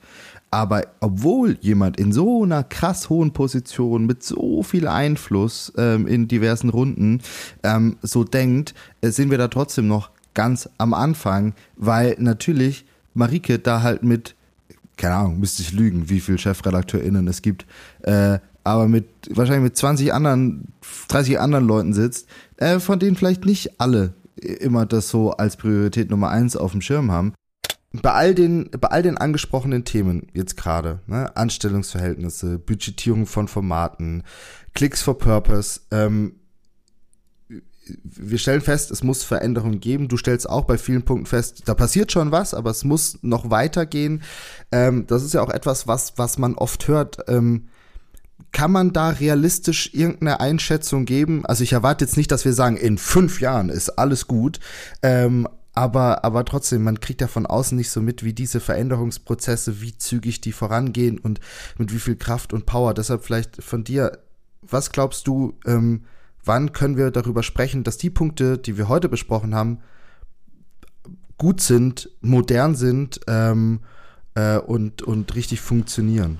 Aber 0.52 0.82
obwohl 0.98 1.58
jemand 1.60 2.00
in 2.00 2.12
so 2.12 2.42
einer 2.42 2.64
krass 2.64 3.08
hohen 3.08 3.32
Position 3.32 4.06
mit 4.06 4.24
so 4.24 4.64
viel 4.64 4.88
Einfluss 4.88 5.72
ähm, 5.76 6.08
in 6.08 6.26
diversen 6.26 6.70
Runden 6.70 7.22
ähm, 7.62 7.98
so 8.02 8.24
denkt, 8.24 8.74
äh, 9.00 9.10
sind 9.10 9.30
wir 9.30 9.38
da 9.38 9.46
trotzdem 9.46 9.86
noch 9.86 10.10
ganz 10.34 10.68
am 10.78 10.94
Anfang, 10.94 11.54
weil 11.76 12.16
natürlich 12.18 12.84
Marike 13.14 13.58
da 13.58 13.82
halt 13.82 14.02
mit, 14.02 14.34
keine 14.96 15.14
Ahnung, 15.14 15.40
müsste 15.40 15.62
ich 15.62 15.72
lügen, 15.72 16.08
wie 16.08 16.20
viele 16.20 16.38
ChefredakteurInnen 16.38 17.26
es 17.28 17.42
gibt, 17.42 17.66
äh, 18.02 18.38
aber 18.62 18.88
mit 18.88 19.06
wahrscheinlich 19.30 19.64
mit 19.64 19.76
20 19.76 20.12
anderen, 20.12 20.68
30 21.08 21.40
anderen 21.40 21.66
Leuten 21.66 21.92
sitzt, 21.92 22.28
äh, 22.56 22.78
von 22.78 22.98
denen 22.98 23.16
vielleicht 23.16 23.44
nicht 23.44 23.80
alle 23.80 24.14
immer 24.40 24.86
das 24.86 25.08
so 25.08 25.32
als 25.32 25.56
Priorität 25.56 26.10
Nummer 26.10 26.30
eins 26.30 26.56
auf 26.56 26.72
dem 26.72 26.80
Schirm 26.80 27.10
haben. 27.10 27.34
Bei 27.92 28.12
all 28.12 28.34
den, 28.34 28.70
bei 28.70 28.88
all 28.88 29.02
den 29.02 29.18
angesprochenen 29.18 29.84
Themen 29.84 30.28
jetzt 30.32 30.56
gerade, 30.56 31.00
ne, 31.06 31.36
Anstellungsverhältnisse, 31.36 32.58
Budgetierung 32.58 33.26
von 33.26 33.48
Formaten, 33.48 34.22
Clicks 34.74 35.02
for 35.02 35.18
Purpose, 35.18 35.80
ähm, 35.90 36.34
wir 38.02 38.38
stellen 38.38 38.60
fest, 38.60 38.90
es 38.90 39.02
muss 39.02 39.22
Veränderungen 39.22 39.80
geben. 39.80 40.08
Du 40.08 40.16
stellst 40.16 40.48
auch 40.48 40.64
bei 40.64 40.78
vielen 40.78 41.02
Punkten 41.02 41.26
fest, 41.26 41.62
da 41.66 41.74
passiert 41.74 42.12
schon 42.12 42.32
was, 42.32 42.54
aber 42.54 42.70
es 42.70 42.84
muss 42.84 43.18
noch 43.22 43.50
weitergehen. 43.50 44.22
Ähm, 44.72 45.06
das 45.06 45.22
ist 45.22 45.34
ja 45.34 45.42
auch 45.42 45.50
etwas, 45.50 45.86
was, 45.86 46.14
was 46.16 46.38
man 46.38 46.54
oft 46.54 46.88
hört. 46.88 47.18
Ähm, 47.28 47.68
kann 48.52 48.72
man 48.72 48.92
da 48.92 49.10
realistisch 49.10 49.90
irgendeine 49.94 50.40
Einschätzung 50.40 51.04
geben? 51.04 51.46
Also 51.46 51.62
ich 51.62 51.72
erwarte 51.72 52.04
jetzt 52.04 52.16
nicht, 52.16 52.30
dass 52.32 52.44
wir 52.44 52.52
sagen, 52.52 52.76
in 52.76 52.98
fünf 52.98 53.40
Jahren 53.40 53.68
ist 53.68 53.90
alles 53.90 54.26
gut, 54.26 54.58
ähm, 55.02 55.46
aber, 55.72 56.24
aber 56.24 56.44
trotzdem, 56.44 56.82
man 56.82 57.00
kriegt 57.00 57.20
ja 57.20 57.28
von 57.28 57.46
außen 57.46 57.78
nicht 57.78 57.90
so 57.90 58.02
mit, 58.02 58.24
wie 58.24 58.32
diese 58.32 58.60
Veränderungsprozesse, 58.60 59.80
wie 59.80 59.96
zügig 59.96 60.40
die 60.40 60.52
vorangehen 60.52 61.18
und 61.18 61.40
mit 61.78 61.92
wie 61.92 62.00
viel 62.00 62.16
Kraft 62.16 62.52
und 62.52 62.66
Power. 62.66 62.92
Deshalb 62.92 63.24
vielleicht 63.24 63.62
von 63.62 63.84
dir, 63.84 64.18
was 64.62 64.90
glaubst 64.90 65.26
du, 65.26 65.54
ähm, 65.66 66.04
wann 66.44 66.72
können 66.72 66.96
wir 66.96 67.10
darüber 67.10 67.42
sprechen, 67.42 67.84
dass 67.84 67.98
die 67.98 68.10
Punkte, 68.10 68.58
die 68.58 68.76
wir 68.76 68.88
heute 68.88 69.08
besprochen 69.08 69.54
haben, 69.54 69.78
gut 71.38 71.60
sind, 71.60 72.10
modern 72.20 72.74
sind 72.74 73.20
ähm, 73.26 73.80
äh, 74.34 74.58
und, 74.58 75.02
und 75.02 75.34
richtig 75.34 75.60
funktionieren? 75.60 76.38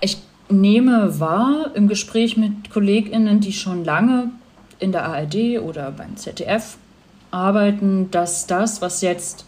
Ich 0.00 0.18
nehme 0.48 1.20
wahr 1.20 1.70
im 1.74 1.88
Gespräch 1.88 2.36
mit 2.36 2.70
KollegInnen, 2.70 3.40
die 3.40 3.52
schon 3.52 3.84
lange 3.84 4.30
in 4.78 4.92
der 4.92 5.04
ARD 5.04 5.60
oder 5.60 5.92
beim 5.92 6.16
ZDF 6.16 6.76
arbeiten, 7.30 8.10
dass 8.10 8.46
das, 8.46 8.82
was 8.82 9.02
jetzt 9.02 9.44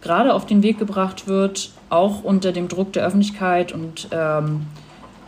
gerade 0.00 0.34
auf 0.34 0.46
den 0.46 0.62
Weg 0.62 0.78
gebracht 0.78 1.28
wird, 1.28 1.72
auch 1.88 2.24
unter 2.24 2.52
dem 2.52 2.68
Druck 2.68 2.92
der 2.92 3.06
Öffentlichkeit 3.06 3.72
und 3.72 4.08
ähm, 4.10 4.62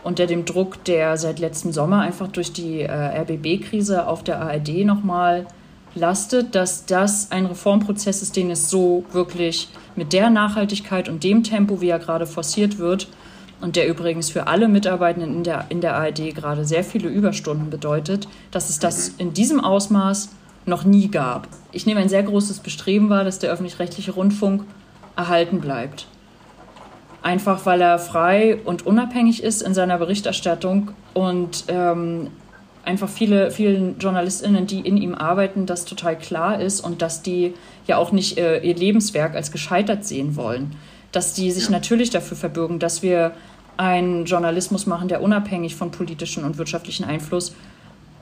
unter 0.05 0.27
dem 0.27 0.45
Druck, 0.45 0.83
der 0.83 1.17
seit 1.17 1.39
letztem 1.39 1.71
Sommer 1.71 2.01
einfach 2.01 2.27
durch 2.27 2.53
die 2.53 2.81
äh, 2.81 2.91
RBB-Krise 2.91 4.07
auf 4.07 4.23
der 4.23 4.39
ARD 4.39 4.85
nochmal 4.85 5.47
lastet, 5.95 6.53
dass 6.53 6.85
das 6.85 7.31
ein 7.31 7.47
Reformprozess 7.47 8.21
ist, 8.21 8.35
den 8.35 8.51
es 8.51 8.69
so 8.69 9.03
wirklich 9.11 9.67
mit 9.95 10.13
der 10.13 10.29
Nachhaltigkeit 10.29 11.09
und 11.09 11.23
dem 11.23 11.43
Tempo, 11.43 11.81
wie 11.81 11.89
er 11.89 11.99
gerade 11.99 12.27
forciert 12.27 12.77
wird, 12.77 13.07
und 13.61 13.77
der 13.77 13.87
übrigens 13.87 14.29
für 14.29 14.47
alle 14.47 14.67
Mitarbeitenden 14.67 15.37
in 15.37 15.43
der, 15.43 15.65
in 15.69 15.81
der 15.81 15.95
ARD 15.95 16.35
gerade 16.35 16.65
sehr 16.65 16.83
viele 16.83 17.07
Überstunden 17.07 17.69
bedeutet, 17.69 18.27
dass 18.51 18.69
es 18.69 18.79
das 18.79 19.07
in 19.17 19.33
diesem 19.33 19.59
Ausmaß 19.59 20.29
noch 20.65 20.83
nie 20.83 21.09
gab. 21.09 21.47
Ich 21.71 21.85
nehme 21.85 22.01
ein 22.01 22.09
sehr 22.09 22.23
großes 22.23 22.59
Bestreben 22.59 23.09
wahr, 23.09 23.23
dass 23.23 23.39
der 23.39 23.51
öffentlich-rechtliche 23.51 24.11
Rundfunk 24.11 24.65
erhalten 25.15 25.61
bleibt. 25.61 26.05
Einfach 27.25 27.65
weil 27.65 27.81
er 27.81 27.97
frei 27.97 28.59
und 28.65 28.85
unabhängig 28.85 29.41
ist 29.41 29.63
in 29.63 29.73
seiner 29.73 29.97
Berichterstattung 29.97 30.91
und 31.15 31.63
ähm, 31.69 32.27
einfach 32.83 33.09
viele, 33.09 33.49
vielen 33.49 33.97
JournalistInnen, 33.97 34.67
die 34.67 34.81
in 34.81 34.95
ihm 34.95 35.15
arbeiten, 35.15 35.65
das 35.65 35.85
total 35.85 36.19
klar 36.19 36.61
ist 36.61 36.81
und 36.81 37.01
dass 37.01 37.23
die 37.23 37.55
ja 37.87 37.97
auch 37.97 38.11
nicht 38.11 38.37
äh, 38.37 38.59
ihr 38.59 38.75
Lebenswerk 38.75 39.33
als 39.33 39.51
gescheitert 39.51 40.05
sehen 40.05 40.35
wollen. 40.35 40.75
Dass 41.11 41.33
die 41.33 41.49
sich 41.49 41.63
ja. 41.63 41.71
natürlich 41.71 42.11
dafür 42.11 42.37
verbürgen, 42.37 42.77
dass 42.77 43.01
wir 43.01 43.31
einen 43.75 44.25
Journalismus 44.25 44.85
machen, 44.85 45.07
der 45.07 45.23
unabhängig 45.23 45.73
von 45.75 45.89
politischen 45.89 46.43
und 46.43 46.59
wirtschaftlichen 46.59 47.05
Einfluss 47.05 47.55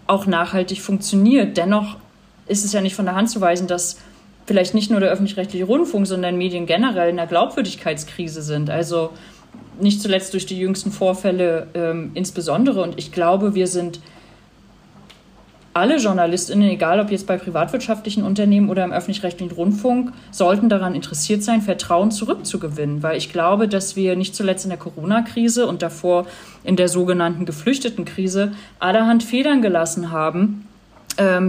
auch 0.07 0.27
nachhaltig 0.27 0.81
funktioniert. 0.81 1.57
Dennoch 1.57 1.97
ist 2.47 2.63
es 2.63 2.71
ja 2.71 2.79
nicht 2.79 2.95
von 2.95 3.03
der 3.03 3.15
Hand 3.15 3.29
zu 3.29 3.41
weisen, 3.41 3.67
dass 3.67 3.97
vielleicht 4.45 4.73
nicht 4.73 4.91
nur 4.91 4.99
der 4.99 5.09
öffentlich-rechtliche 5.09 5.65
Rundfunk, 5.65 6.07
sondern 6.07 6.37
Medien 6.37 6.65
generell 6.65 7.09
in 7.09 7.19
einer 7.19 7.27
Glaubwürdigkeitskrise 7.27 8.41
sind. 8.41 8.69
Also 8.69 9.11
nicht 9.79 10.01
zuletzt 10.01 10.33
durch 10.33 10.45
die 10.45 10.57
jüngsten 10.57 10.91
Vorfälle 10.91 11.67
ähm, 11.73 12.11
insbesondere. 12.13 12.81
Und 12.81 12.97
ich 12.97 13.11
glaube, 13.11 13.55
wir 13.55 13.67
sind 13.67 13.99
alle 15.75 15.97
JournalistInnen, 15.97 16.69
egal 16.69 16.99
ob 16.99 17.09
jetzt 17.09 17.25
bei 17.25 17.37
privatwirtschaftlichen 17.37 18.23
Unternehmen 18.23 18.69
oder 18.69 18.83
im 18.83 18.91
öffentlich-rechtlichen 18.91 19.51
Rundfunk, 19.51 20.13
sollten 20.29 20.69
daran 20.69 20.93
interessiert 20.93 21.41
sein, 21.41 21.61
Vertrauen 21.61 22.11
zurückzugewinnen. 22.11 23.01
Weil 23.01 23.17
ich 23.17 23.31
glaube, 23.31 23.67
dass 23.67 23.95
wir 23.95 24.15
nicht 24.15 24.35
zuletzt 24.35 24.65
in 24.65 24.69
der 24.69 24.77
Corona-Krise 24.77 25.65
und 25.65 25.81
davor 25.81 26.27
in 26.63 26.75
der 26.75 26.89
sogenannten 26.89 27.45
Geflüchtetenkrise 27.45 28.51
allerhand 28.79 29.23
Federn 29.23 29.63
gelassen 29.63 30.11
haben 30.11 30.67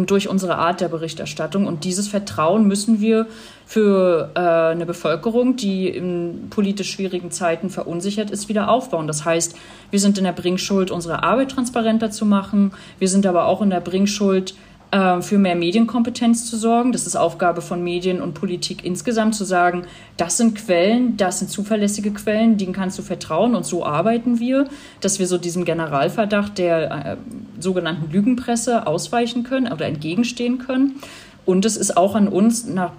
durch 0.06 0.28
unsere 0.28 0.56
Art 0.56 0.80
der 0.80 0.88
Berichterstattung. 0.88 1.66
Und 1.66 1.84
dieses 1.84 2.08
Vertrauen 2.08 2.66
müssen 2.66 3.00
wir 3.00 3.26
für 3.66 4.30
äh, 4.34 4.38
eine 4.38 4.84
Bevölkerung, 4.86 5.56
die 5.56 5.88
in 5.88 6.48
politisch 6.50 6.92
schwierigen 6.92 7.30
Zeiten 7.30 7.70
verunsichert 7.70 8.30
ist, 8.30 8.48
wieder 8.48 8.68
aufbauen. 8.68 9.06
Das 9.06 9.24
heißt, 9.24 9.56
wir 9.90 10.00
sind 10.00 10.18
in 10.18 10.24
der 10.24 10.32
Bringschuld, 10.32 10.90
unsere 10.90 11.22
Arbeit 11.22 11.52
transparenter 11.52 12.10
zu 12.10 12.26
machen. 12.26 12.72
Wir 12.98 13.08
sind 13.08 13.26
aber 13.26 13.46
auch 13.46 13.62
in 13.62 13.70
der 13.70 13.80
Bringschuld, 13.80 14.54
äh, 14.94 15.22
für 15.22 15.38
mehr 15.38 15.56
Medienkompetenz 15.56 16.48
zu 16.48 16.56
sorgen. 16.56 16.92
Das 16.92 17.04
ist 17.04 17.16
Aufgabe 17.16 17.62
von 17.62 17.82
Medien 17.82 18.22
und 18.22 18.34
Politik 18.34 18.84
insgesamt 18.84 19.34
zu 19.34 19.44
sagen, 19.44 19.86
das 20.16 20.36
sind 20.36 20.54
Quellen, 20.54 21.16
das 21.16 21.40
sind 21.40 21.50
zuverlässige 21.50 22.12
Quellen, 22.12 22.58
denen 22.58 22.72
kannst 22.72 22.96
du 23.00 23.02
vertrauen 23.02 23.56
und 23.56 23.66
so 23.66 23.84
arbeiten 23.84 24.38
wir, 24.38 24.68
dass 25.00 25.18
wir 25.18 25.26
so 25.26 25.36
diesem 25.36 25.64
Generalverdacht 25.64 26.58
der 26.58 26.90
äh, 26.92 27.16
sogenannten 27.58 28.12
Lügenpresse 28.12 28.86
ausweichen 28.86 29.42
können 29.42 29.72
oder 29.72 29.86
entgegenstehen 29.86 30.58
können. 30.58 31.00
Und 31.44 31.64
es 31.64 31.76
ist 31.76 31.96
auch 31.96 32.14
an 32.14 32.28
uns, 32.28 32.64
nach, 32.64 32.92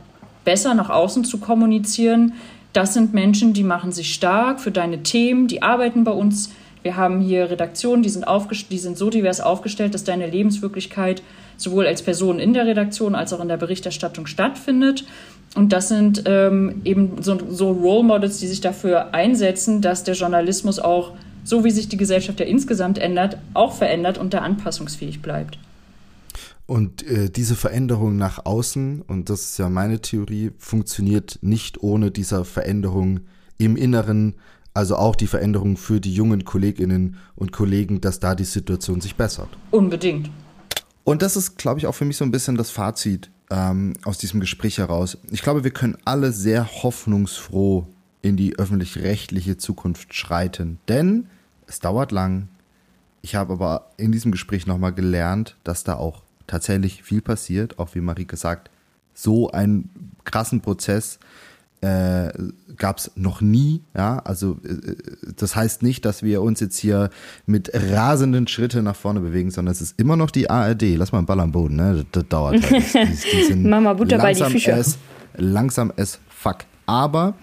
besser 0.44 0.74
nach 0.74 0.90
außen 0.90 1.24
zu 1.24 1.38
kommunizieren. 1.38 2.34
Das 2.74 2.94
sind 2.94 3.14
Menschen, 3.14 3.54
die 3.54 3.64
machen 3.64 3.94
sich 3.94 4.14
stark 4.14 4.60
für 4.60 4.72
deine 4.72 5.02
Themen, 5.02 5.48
die 5.48 5.62
arbeiten 5.62 6.04
bei 6.04 6.12
uns. 6.12 6.52
Wir 6.84 6.98
haben 6.98 7.22
hier 7.22 7.50
Redaktionen, 7.50 8.04
die 8.04 8.10
sind, 8.10 8.26
die 8.70 8.78
sind 8.78 8.98
so 8.98 9.10
divers 9.10 9.40
aufgestellt, 9.40 9.94
dass 9.94 10.04
deine 10.04 10.30
Lebenswirklichkeit 10.30 11.24
sowohl 11.58 11.88
als 11.88 12.02
Person 12.02 12.40
in 12.40 12.54
der 12.54 12.66
Redaktion 12.66 13.16
als 13.16 13.34
auch 13.34 13.42
in 13.42 13.48
der 13.48 13.58
Berichterstattung 13.58 14.28
stattfindet. 14.28 15.06
Und 15.56 15.72
das 15.72 15.88
sind 15.88 16.24
ähm, 16.26 16.82
eben 16.84 17.22
so, 17.22 17.40
so 17.50 17.72
Role 17.72 18.04
Models, 18.04 18.40
die 18.40 18.48
sich 18.48 18.62
dafür 18.62 19.14
einsetzen, 19.14 19.82
dass 19.82 20.04
der 20.04 20.16
Journalismus 20.16 20.80
auch, 20.80 21.14
so 21.44 21.64
wie 21.64 21.72
sich 21.72 21.88
die 21.88 21.98
Gesellschaft 21.98 22.40
ja 22.40 22.46
insgesamt 22.46 22.98
ändert, 22.98 23.38
auch 23.54 23.74
verändert 23.74 24.18
und 24.18 24.34
da 24.34 24.40
anpassungsfähig 24.40 25.22
bleibt. 25.22 25.58
Und 26.68 27.08
äh, 27.08 27.30
diese 27.30 27.56
Veränderung 27.56 28.18
nach 28.18 28.46
außen, 28.46 29.04
und 29.08 29.30
das 29.30 29.42
ist 29.42 29.60
ja 29.60 29.70
meine 29.70 30.02
Theorie, 30.02 30.52
funktioniert 30.58 31.40
nicht 31.42 31.84
ohne 31.84 32.12
dieser 32.12 32.44
Veränderung 32.44 33.22
im 33.58 33.78
Inneren, 33.78 34.36
also 34.74 34.98
auch 34.98 35.16
die 35.16 35.28
Veränderung 35.28 35.78
für 35.78 36.02
die 36.02 36.14
jungen 36.14 36.44
Kolleginnen 36.44 37.18
und 37.36 37.52
Kollegen, 37.52 38.02
dass 38.02 38.20
da 38.20 38.36
die 38.36 38.44
Situation 38.44 39.00
sich 39.00 39.16
bessert. 39.16 39.50
Unbedingt. 39.72 40.30
Und 41.06 41.22
das 41.22 41.38
ist, 41.38 41.58
glaube 41.58 41.80
ich, 41.80 41.88
auch 41.88 41.94
für 41.94 42.04
mich 42.04 42.18
so 42.18 42.26
ein 42.26 42.32
bisschen 42.32 42.58
das 42.58 42.72
Fazit 42.72 43.30
ähm, 43.52 43.94
aus 44.04 44.18
diesem 44.18 44.40
Gespräch 44.40 44.80
heraus. 44.80 45.18
Ich 45.32 45.44
glaube, 45.44 45.64
wir 45.64 45.72
können 45.72 45.98
alle 46.04 46.34
sehr 46.34 46.84
hoffnungsfroh 46.84 47.88
in 48.24 48.36
die 48.36 48.58
öffentlich-rechtliche 48.58 49.58
Zukunft 49.58 50.16
schreiten, 50.16 50.80
denn 50.88 51.28
es 51.68 51.80
dauert 51.80 52.12
lang. 52.12 52.48
Ich 53.22 53.36
habe 53.36 53.54
aber 53.54 53.92
in 53.98 54.12
diesem 54.12 54.32
Gespräch 54.32 54.66
nochmal 54.66 54.94
gelernt, 54.94 55.56
dass 55.64 55.84
da 55.84 55.96
auch 55.96 56.24
tatsächlich 56.48 57.04
viel 57.04 57.22
passiert, 57.22 57.78
auch 57.78 57.94
wie 57.94 58.02
Marike 58.02 58.36
sagt, 58.36 58.72
so 59.14 59.52
einen 59.52 60.12
krassen 60.26 60.62
Prozess 60.62 61.20
äh, 61.82 62.32
gab 62.78 62.98
es 62.98 63.12
noch 63.16 63.42
nie. 63.42 63.82
Ja, 63.96 64.20
also 64.20 64.58
äh, 64.64 64.96
das 65.36 65.56
heißt 65.56 65.84
nicht, 65.84 66.06
dass 66.06 66.24
wir 66.24 66.42
uns 66.42 66.60
jetzt 66.60 66.78
hier 66.78 67.10
mit 67.46 67.72
rasenden 67.74 68.48
Schritten 68.48 68.84
nach 68.84 68.96
vorne 68.96 69.20
bewegen, 69.20 69.52
sondern 69.52 69.72
es 69.72 69.82
ist 69.82 70.00
immer 70.00 70.16
noch 70.16 70.32
die 70.32 70.50
ARD. 70.50 70.96
Lass 70.98 71.12
mal 71.12 71.20
einen 71.20 71.28
Ball 71.28 71.40
am 71.40 71.52
Boden, 71.52 71.76
ne? 71.76 71.96
Das, 71.96 72.06
das 72.12 72.30
dauert 72.30 72.72
halt. 72.72 72.94
Die, 72.94 73.54
die, 73.54 73.56
Mama 73.56 73.94
Butter 73.94 74.18
bei 74.18 74.34
die 74.34 74.44
Fische. 74.44 74.74
As, 74.74 74.98
langsam 75.36 75.92
as 75.98 76.20
fuck. 76.30 76.60
Aber 76.86 77.36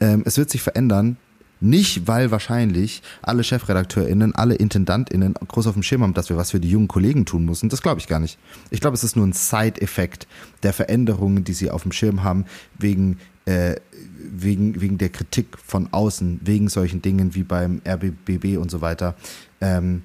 ähm, 0.00 0.22
es 0.24 0.38
wird 0.38 0.50
sich 0.50 0.62
verändern. 0.62 1.16
Nicht, 1.64 2.08
weil 2.08 2.32
wahrscheinlich 2.32 3.02
alle 3.22 3.44
ChefredakteurInnen, 3.44 4.34
alle 4.34 4.56
IntendantInnen 4.56 5.34
groß 5.46 5.68
auf 5.68 5.74
dem 5.74 5.84
Schirm 5.84 6.02
haben, 6.02 6.12
dass 6.12 6.28
wir 6.28 6.36
was 6.36 6.50
für 6.50 6.58
die 6.58 6.68
jungen 6.68 6.88
Kollegen 6.88 7.24
tun 7.24 7.44
müssen. 7.44 7.68
Das 7.68 7.82
glaube 7.82 8.00
ich 8.00 8.08
gar 8.08 8.18
nicht. 8.18 8.36
Ich 8.70 8.80
glaube, 8.80 8.96
es 8.96 9.04
ist 9.04 9.14
nur 9.14 9.24
ein 9.24 9.32
Side-Effekt 9.32 10.26
der 10.64 10.72
Veränderungen, 10.72 11.44
die 11.44 11.52
sie 11.52 11.70
auf 11.70 11.82
dem 11.82 11.92
Schirm 11.92 12.24
haben, 12.24 12.46
wegen 12.80 13.18
äh, 13.44 13.76
wegen, 14.16 14.80
wegen 14.80 14.98
der 14.98 15.08
Kritik 15.08 15.58
von 15.58 15.88
außen, 15.92 16.40
wegen 16.42 16.68
solchen 16.68 17.02
Dingen 17.02 17.34
wie 17.34 17.42
beim 17.42 17.82
RBBB 17.86 18.56
und 18.58 18.70
so 18.70 18.80
weiter. 18.80 19.14
Ähm, 19.60 20.02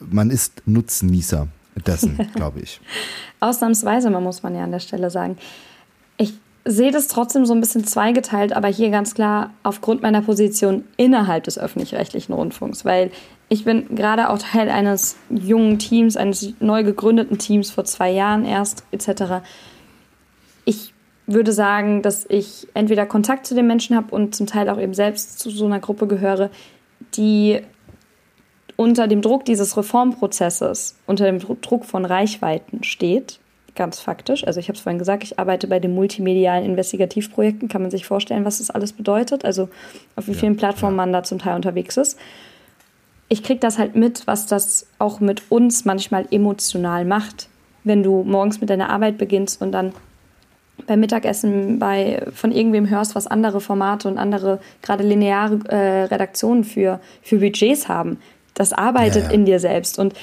man 0.00 0.30
ist 0.30 0.62
Nutznießer 0.66 1.48
dessen, 1.86 2.18
glaube 2.34 2.60
ich. 2.60 2.80
Ausnahmsweise, 3.40 4.10
man 4.10 4.22
muss 4.22 4.42
man 4.42 4.54
ja 4.54 4.64
an 4.64 4.72
der 4.72 4.80
Stelle 4.80 5.10
sagen. 5.10 5.36
Ich 6.16 6.34
sehe 6.64 6.92
das 6.92 7.08
trotzdem 7.08 7.44
so 7.44 7.54
ein 7.54 7.60
bisschen 7.60 7.84
zweigeteilt, 7.84 8.52
aber 8.52 8.68
hier 8.68 8.90
ganz 8.90 9.14
klar 9.14 9.50
aufgrund 9.62 10.02
meiner 10.02 10.22
Position 10.22 10.84
innerhalb 10.96 11.44
des 11.44 11.58
öffentlich-rechtlichen 11.58 12.32
Rundfunks, 12.32 12.84
weil 12.84 13.10
ich 13.48 13.64
bin 13.64 13.94
gerade 13.94 14.30
auch 14.30 14.38
Teil 14.38 14.70
eines 14.70 15.16
jungen 15.28 15.78
Teams, 15.78 16.16
eines 16.16 16.54
neu 16.60 16.84
gegründeten 16.84 17.38
Teams 17.38 17.70
vor 17.70 17.84
zwei 17.84 18.10
Jahren 18.10 18.44
erst 18.44 18.84
etc. 18.92 19.44
Ich 20.64 20.94
würde 21.32 21.52
sagen, 21.52 22.02
dass 22.02 22.26
ich 22.28 22.68
entweder 22.74 23.06
Kontakt 23.06 23.46
zu 23.46 23.54
den 23.54 23.66
Menschen 23.66 23.96
habe 23.96 24.14
und 24.14 24.34
zum 24.34 24.46
Teil 24.46 24.68
auch 24.68 24.78
eben 24.78 24.94
selbst 24.94 25.38
zu 25.38 25.50
so 25.50 25.66
einer 25.66 25.80
Gruppe 25.80 26.06
gehöre, 26.06 26.50
die 27.14 27.60
unter 28.76 29.06
dem 29.06 29.22
Druck 29.22 29.44
dieses 29.44 29.76
Reformprozesses, 29.76 30.96
unter 31.06 31.26
dem 31.26 31.38
Druck 31.38 31.84
von 31.84 32.04
Reichweiten 32.04 32.82
steht, 32.82 33.38
ganz 33.74 34.00
faktisch. 34.00 34.46
Also 34.46 34.60
ich 34.60 34.68
habe 34.68 34.76
es 34.76 34.82
vorhin 34.82 34.98
gesagt, 34.98 35.24
ich 35.24 35.38
arbeite 35.38 35.66
bei 35.66 35.78
den 35.78 35.94
multimedialen 35.94 36.64
Investigativprojekten. 36.64 37.68
Kann 37.68 37.82
man 37.82 37.90
sich 37.90 38.06
vorstellen, 38.06 38.44
was 38.44 38.58
das 38.58 38.70
alles 38.70 38.92
bedeutet? 38.92 39.44
Also 39.44 39.68
auf 40.16 40.26
wie 40.26 40.34
vielen 40.34 40.56
Plattformen 40.56 40.96
man 40.96 41.12
da 41.12 41.22
zum 41.22 41.38
Teil 41.38 41.56
unterwegs 41.56 41.96
ist. 41.96 42.18
Ich 43.28 43.42
kriege 43.42 43.60
das 43.60 43.78
halt 43.78 43.96
mit, 43.96 44.26
was 44.26 44.46
das 44.46 44.86
auch 44.98 45.20
mit 45.20 45.50
uns 45.50 45.84
manchmal 45.84 46.26
emotional 46.30 47.04
macht, 47.04 47.48
wenn 47.84 48.02
du 48.02 48.22
morgens 48.24 48.60
mit 48.60 48.68
deiner 48.68 48.90
Arbeit 48.90 49.16
beginnst 49.16 49.62
und 49.62 49.72
dann 49.72 49.92
beim 50.86 51.00
Mittagessen 51.00 51.78
bei, 51.78 52.26
von 52.34 52.52
irgendwem 52.52 52.88
hörst, 52.88 53.14
was 53.14 53.26
andere 53.26 53.60
Formate 53.60 54.08
und 54.08 54.18
andere, 54.18 54.60
gerade 54.82 55.04
lineare 55.04 55.60
äh, 55.68 56.04
Redaktionen 56.04 56.64
für, 56.64 57.00
für 57.22 57.38
Budgets 57.38 57.88
haben. 57.88 58.18
Das 58.54 58.72
arbeitet 58.72 59.24
ja, 59.24 59.28
ja. 59.28 59.34
in 59.34 59.44
dir 59.44 59.58
selbst. 59.58 59.98
Und 59.98 60.14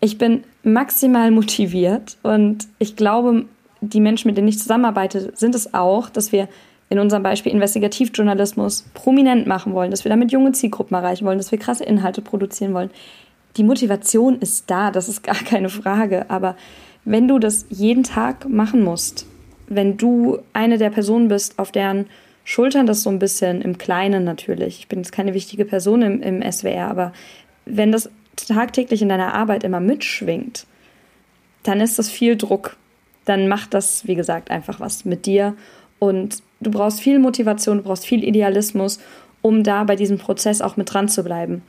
ich 0.00 0.18
bin 0.18 0.44
maximal 0.62 1.30
motiviert 1.30 2.18
und 2.22 2.68
ich 2.78 2.96
glaube, 2.96 3.46
die 3.80 4.00
Menschen, 4.00 4.28
mit 4.28 4.36
denen 4.36 4.48
ich 4.48 4.58
zusammenarbeite, 4.58 5.32
sind 5.34 5.54
es 5.54 5.74
auch, 5.74 6.10
dass 6.10 6.32
wir 6.32 6.48
in 6.90 6.98
unserem 6.98 7.22
Beispiel 7.22 7.52
Investigativjournalismus 7.52 8.84
prominent 8.94 9.46
machen 9.46 9.72
wollen, 9.74 9.90
dass 9.90 10.04
wir 10.04 10.10
damit 10.10 10.32
junge 10.32 10.52
Zielgruppen 10.52 10.96
erreichen 10.96 11.26
wollen, 11.26 11.38
dass 11.38 11.52
wir 11.52 11.58
krasse 11.58 11.84
Inhalte 11.84 12.22
produzieren 12.22 12.74
wollen. 12.74 12.90
Die 13.56 13.64
Motivation 13.64 14.38
ist 14.38 14.70
da, 14.70 14.90
das 14.90 15.08
ist 15.08 15.22
gar 15.22 15.34
keine 15.34 15.68
Frage. 15.68 16.30
Aber 16.30 16.56
wenn 17.04 17.28
du 17.28 17.38
das 17.38 17.66
jeden 17.68 18.04
Tag 18.04 18.48
machen 18.48 18.82
musst, 18.82 19.26
wenn 19.68 19.96
du 19.96 20.38
eine 20.52 20.78
der 20.78 20.90
Personen 20.90 21.28
bist, 21.28 21.58
auf 21.58 21.72
deren 21.72 22.06
Schultern 22.44 22.86
das 22.86 23.02
so 23.02 23.10
ein 23.10 23.18
bisschen 23.18 23.60
im 23.60 23.78
Kleinen 23.78 24.24
natürlich, 24.24 24.80
ich 24.80 24.88
bin 24.88 25.00
jetzt 25.00 25.12
keine 25.12 25.34
wichtige 25.34 25.64
Person 25.64 26.02
im, 26.02 26.22
im 26.22 26.52
SWR, 26.52 26.88
aber 26.88 27.12
wenn 27.66 27.92
das 27.92 28.10
tagtäglich 28.36 29.02
in 29.02 29.08
deiner 29.08 29.34
Arbeit 29.34 29.64
immer 29.64 29.80
mitschwingt, 29.80 30.66
dann 31.62 31.80
ist 31.80 31.98
das 31.98 32.08
viel 32.08 32.36
Druck. 32.36 32.76
Dann 33.24 33.48
macht 33.48 33.74
das, 33.74 34.06
wie 34.06 34.14
gesagt, 34.14 34.50
einfach 34.50 34.80
was 34.80 35.04
mit 35.04 35.26
dir. 35.26 35.54
Und 35.98 36.42
du 36.60 36.70
brauchst 36.70 37.00
viel 37.00 37.18
Motivation, 37.18 37.78
du 37.78 37.82
brauchst 37.82 38.06
viel 38.06 38.24
Idealismus, 38.24 39.00
um 39.42 39.62
da 39.64 39.84
bei 39.84 39.96
diesem 39.96 40.18
Prozess 40.18 40.62
auch 40.62 40.76
mit 40.76 40.92
dran 40.92 41.08
zu 41.08 41.22
bleiben. 41.22 41.62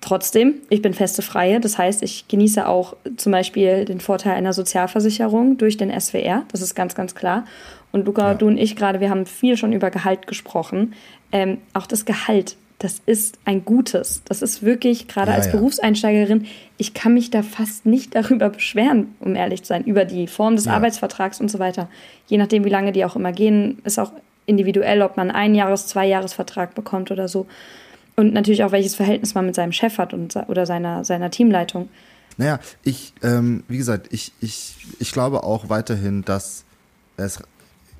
Trotzdem, 0.00 0.54
ich 0.70 0.80
bin 0.80 0.94
feste 0.94 1.22
Freie, 1.22 1.60
das 1.60 1.76
heißt, 1.76 2.04
ich 2.04 2.28
genieße 2.28 2.68
auch 2.68 2.94
zum 3.16 3.32
Beispiel 3.32 3.84
den 3.84 4.00
Vorteil 4.00 4.34
einer 4.34 4.52
Sozialversicherung 4.52 5.58
durch 5.58 5.76
den 5.76 5.90
SWR, 5.98 6.44
das 6.52 6.62
ist 6.62 6.76
ganz, 6.76 6.94
ganz 6.94 7.16
klar. 7.16 7.44
Und 7.90 8.06
Luca, 8.06 8.28
ja. 8.28 8.34
du 8.34 8.46
und 8.46 8.58
ich 8.58 8.76
gerade, 8.76 9.00
wir 9.00 9.10
haben 9.10 9.26
viel 9.26 9.56
schon 9.56 9.72
über 9.72 9.90
Gehalt 9.90 10.26
gesprochen. 10.26 10.94
Ähm, 11.32 11.58
auch 11.72 11.86
das 11.86 12.04
Gehalt, 12.04 12.56
das 12.78 13.00
ist 13.06 13.38
ein 13.44 13.64
gutes. 13.64 14.22
Das 14.24 14.40
ist 14.40 14.62
wirklich, 14.62 15.08
gerade 15.08 15.32
ja, 15.32 15.36
als 15.36 15.46
ja. 15.46 15.52
Berufseinsteigerin, 15.52 16.46
ich 16.76 16.94
kann 16.94 17.14
mich 17.14 17.30
da 17.30 17.42
fast 17.42 17.84
nicht 17.84 18.14
darüber 18.14 18.50
beschweren, 18.50 19.14
um 19.18 19.34
ehrlich 19.34 19.62
zu 19.62 19.68
sein, 19.68 19.84
über 19.84 20.04
die 20.04 20.28
Form 20.28 20.54
des 20.54 20.68
Arbeitsvertrags 20.68 21.40
und 21.40 21.50
so 21.50 21.58
weiter. 21.58 21.88
Je 22.28 22.38
nachdem, 22.38 22.64
wie 22.64 22.70
lange 22.70 22.92
die 22.92 23.04
auch 23.04 23.16
immer 23.16 23.32
gehen, 23.32 23.78
ist 23.84 23.98
auch 23.98 24.12
individuell, 24.46 25.02
ob 25.02 25.16
man 25.16 25.30
einen 25.30 25.56
Jahres-, 25.56 25.88
zwei 25.88 26.06
Jahresvertrag 26.06 26.74
bekommt 26.74 27.10
oder 27.10 27.26
so. 27.26 27.46
Und 28.18 28.34
natürlich 28.34 28.64
auch, 28.64 28.72
welches 28.72 28.96
Verhältnis 28.96 29.36
man 29.36 29.46
mit 29.46 29.54
seinem 29.54 29.70
Chef 29.70 29.96
hat 29.96 30.12
und, 30.12 30.34
oder 30.48 30.66
seiner, 30.66 31.04
seiner 31.04 31.30
Teamleitung. 31.30 31.88
Naja, 32.36 32.58
ich, 32.82 33.12
ähm, 33.22 33.62
wie 33.68 33.78
gesagt, 33.78 34.08
ich, 34.10 34.32
ich, 34.40 34.74
ich 34.98 35.12
glaube 35.12 35.44
auch 35.44 35.68
weiterhin, 35.68 36.24
dass 36.24 36.64
es 37.16 37.38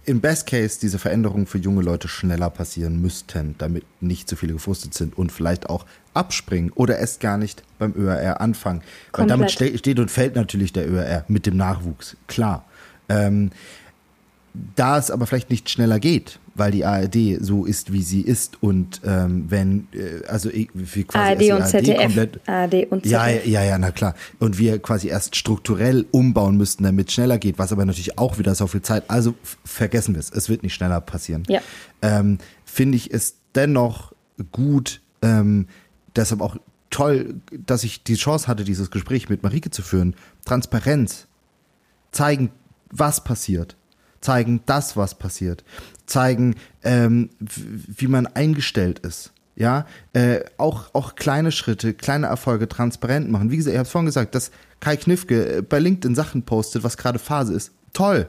im 0.06 0.20
Best 0.20 0.48
Case 0.48 0.80
diese 0.82 0.98
Veränderungen 0.98 1.46
für 1.46 1.58
junge 1.58 1.82
Leute 1.82 2.08
schneller 2.08 2.50
passieren 2.50 3.00
müssten, 3.00 3.54
damit 3.58 3.84
nicht 4.00 4.28
so 4.28 4.34
viele 4.34 4.54
gefrustet 4.54 4.92
sind 4.92 5.16
und 5.16 5.30
vielleicht 5.30 5.70
auch 5.70 5.86
abspringen 6.14 6.72
oder 6.72 6.98
erst 6.98 7.20
gar 7.20 7.38
nicht 7.38 7.62
beim 7.78 7.94
ÖRR 7.94 8.40
anfangen. 8.40 8.82
Weil 9.12 9.28
damit 9.28 9.52
ste 9.52 9.78
steht 9.78 10.00
und 10.00 10.10
fällt 10.10 10.34
natürlich 10.34 10.72
der 10.72 10.90
ÖRR 10.90 11.26
mit 11.28 11.46
dem 11.46 11.56
Nachwuchs, 11.56 12.16
klar. 12.26 12.64
Ähm, 13.08 13.52
da 14.74 14.98
es 14.98 15.12
aber 15.12 15.28
vielleicht 15.28 15.50
nicht 15.50 15.70
schneller 15.70 16.00
geht, 16.00 16.40
weil 16.58 16.70
die 16.70 16.84
ARD 16.84 17.38
so 17.40 17.64
ist, 17.64 17.92
wie 17.92 18.02
sie 18.02 18.20
ist 18.20 18.62
und 18.62 19.00
ähm, 19.04 19.46
wenn, 19.48 19.88
äh, 19.92 20.26
also 20.26 20.50
wie 20.52 21.04
quasi 21.04 21.50
ARD 21.50 21.56
und 21.56 21.62
ARD 21.62 21.70
ZDF. 21.70 22.02
Komplett, 22.02 22.48
ARD 22.48 22.74
und 22.90 23.02
ZDF. 23.04 23.10
Ja, 23.10 23.28
ja, 23.28 23.64
ja, 23.64 23.78
na 23.78 23.90
klar. 23.90 24.14
Und 24.38 24.58
wir 24.58 24.78
quasi 24.78 25.08
erst 25.08 25.36
strukturell 25.36 26.06
umbauen 26.10 26.56
müssten, 26.56 26.84
damit 26.84 27.08
es 27.08 27.14
schneller 27.14 27.38
geht, 27.38 27.58
was 27.58 27.72
aber 27.72 27.84
natürlich 27.84 28.18
auch 28.18 28.38
wieder 28.38 28.54
so 28.54 28.66
viel 28.66 28.82
Zeit, 28.82 29.04
also 29.08 29.34
vergessen 29.64 30.14
wir 30.14 30.20
es, 30.20 30.30
es 30.30 30.48
wird 30.48 30.62
nicht 30.62 30.74
schneller 30.74 31.00
passieren. 31.00 31.44
Ja. 31.48 31.60
Ähm, 32.02 32.38
Finde 32.64 32.96
ich 32.96 33.12
es 33.12 33.36
dennoch 33.54 34.12
gut, 34.52 35.00
ähm, 35.22 35.66
deshalb 36.14 36.40
auch 36.40 36.56
toll, 36.90 37.36
dass 37.66 37.84
ich 37.84 38.02
die 38.04 38.14
Chance 38.14 38.46
hatte, 38.48 38.64
dieses 38.64 38.90
Gespräch 38.90 39.28
mit 39.28 39.42
Marike 39.42 39.70
zu 39.70 39.82
führen. 39.82 40.14
Transparenz. 40.44 41.26
Zeigen, 42.10 42.50
was 42.90 43.22
passiert 43.22 43.76
zeigen 44.20 44.60
das, 44.66 44.96
was 44.96 45.16
passiert, 45.16 45.64
zeigen, 46.08 46.56
ähm, 46.82 47.30
wie 47.38 48.08
man 48.08 48.26
eingestellt 48.26 48.98
ist. 49.00 49.32
Ja, 49.56 49.86
äh, 50.12 50.40
auch, 50.56 50.94
auch 50.94 51.16
kleine 51.16 51.50
Schritte, 51.50 51.92
kleine 51.92 52.28
Erfolge 52.28 52.68
transparent 52.68 53.28
machen. 53.28 53.50
Wie 53.50 53.56
gesagt, 53.56 53.74
ich 53.74 53.78
habe 53.78 53.88
vorhin 53.88 54.06
gesagt, 54.06 54.36
dass 54.36 54.52
Kai 54.78 54.96
Knifke 54.96 55.56
äh, 55.56 55.62
bei 55.62 55.80
LinkedIn 55.80 56.14
Sachen 56.14 56.42
postet, 56.42 56.84
was 56.84 56.96
gerade 56.96 57.18
Phase 57.18 57.54
ist. 57.54 57.72
Toll. 57.92 58.28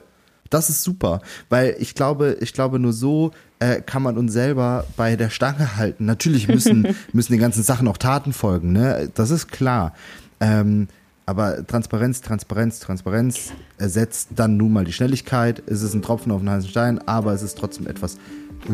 Das 0.50 0.70
ist 0.70 0.82
super, 0.82 1.22
weil 1.50 1.76
ich 1.78 1.94
glaube, 1.94 2.38
ich 2.40 2.54
glaube, 2.54 2.80
nur 2.80 2.94
so 2.94 3.32
äh, 3.60 3.82
kann 3.82 4.02
man 4.02 4.18
uns 4.18 4.34
selber 4.34 4.88
bei 4.98 5.16
der 5.16 5.30
Stange 5.30 5.78
halten. 5.78 6.06
Natürlich 6.06 6.48
müssen, 6.48 6.88
müssen 7.14 7.34
den 7.34 7.42
ganzen 7.42 7.62
Sachen 7.62 7.88
auch 7.88 7.98
Taten 7.98 8.34
folgen, 8.34 8.72
ne? 8.72 9.12
Das 9.14 9.30
ist 9.30 9.50
klar. 9.52 9.94
Ähm, 10.40 10.88
aber 11.30 11.68
Transparenz, 11.68 12.22
Transparenz, 12.22 12.80
Transparenz 12.80 13.52
ersetzt 13.78 14.30
dann 14.36 14.58
nun 14.58 14.74
mal 14.74 14.84
die 14.84 14.92
Schnelligkeit. 14.92 15.62
Es 15.68 15.84
ist 15.84 15.94
ein 15.94 16.02
Tropfen 16.02 16.32
auf 16.32 16.42
den 16.42 16.50
heißen 16.50 16.68
Stein, 16.68 17.08
aber 17.08 17.34
es 17.34 17.44
ist 17.44 17.56
trotzdem 17.56 17.86
etwas 17.86 18.18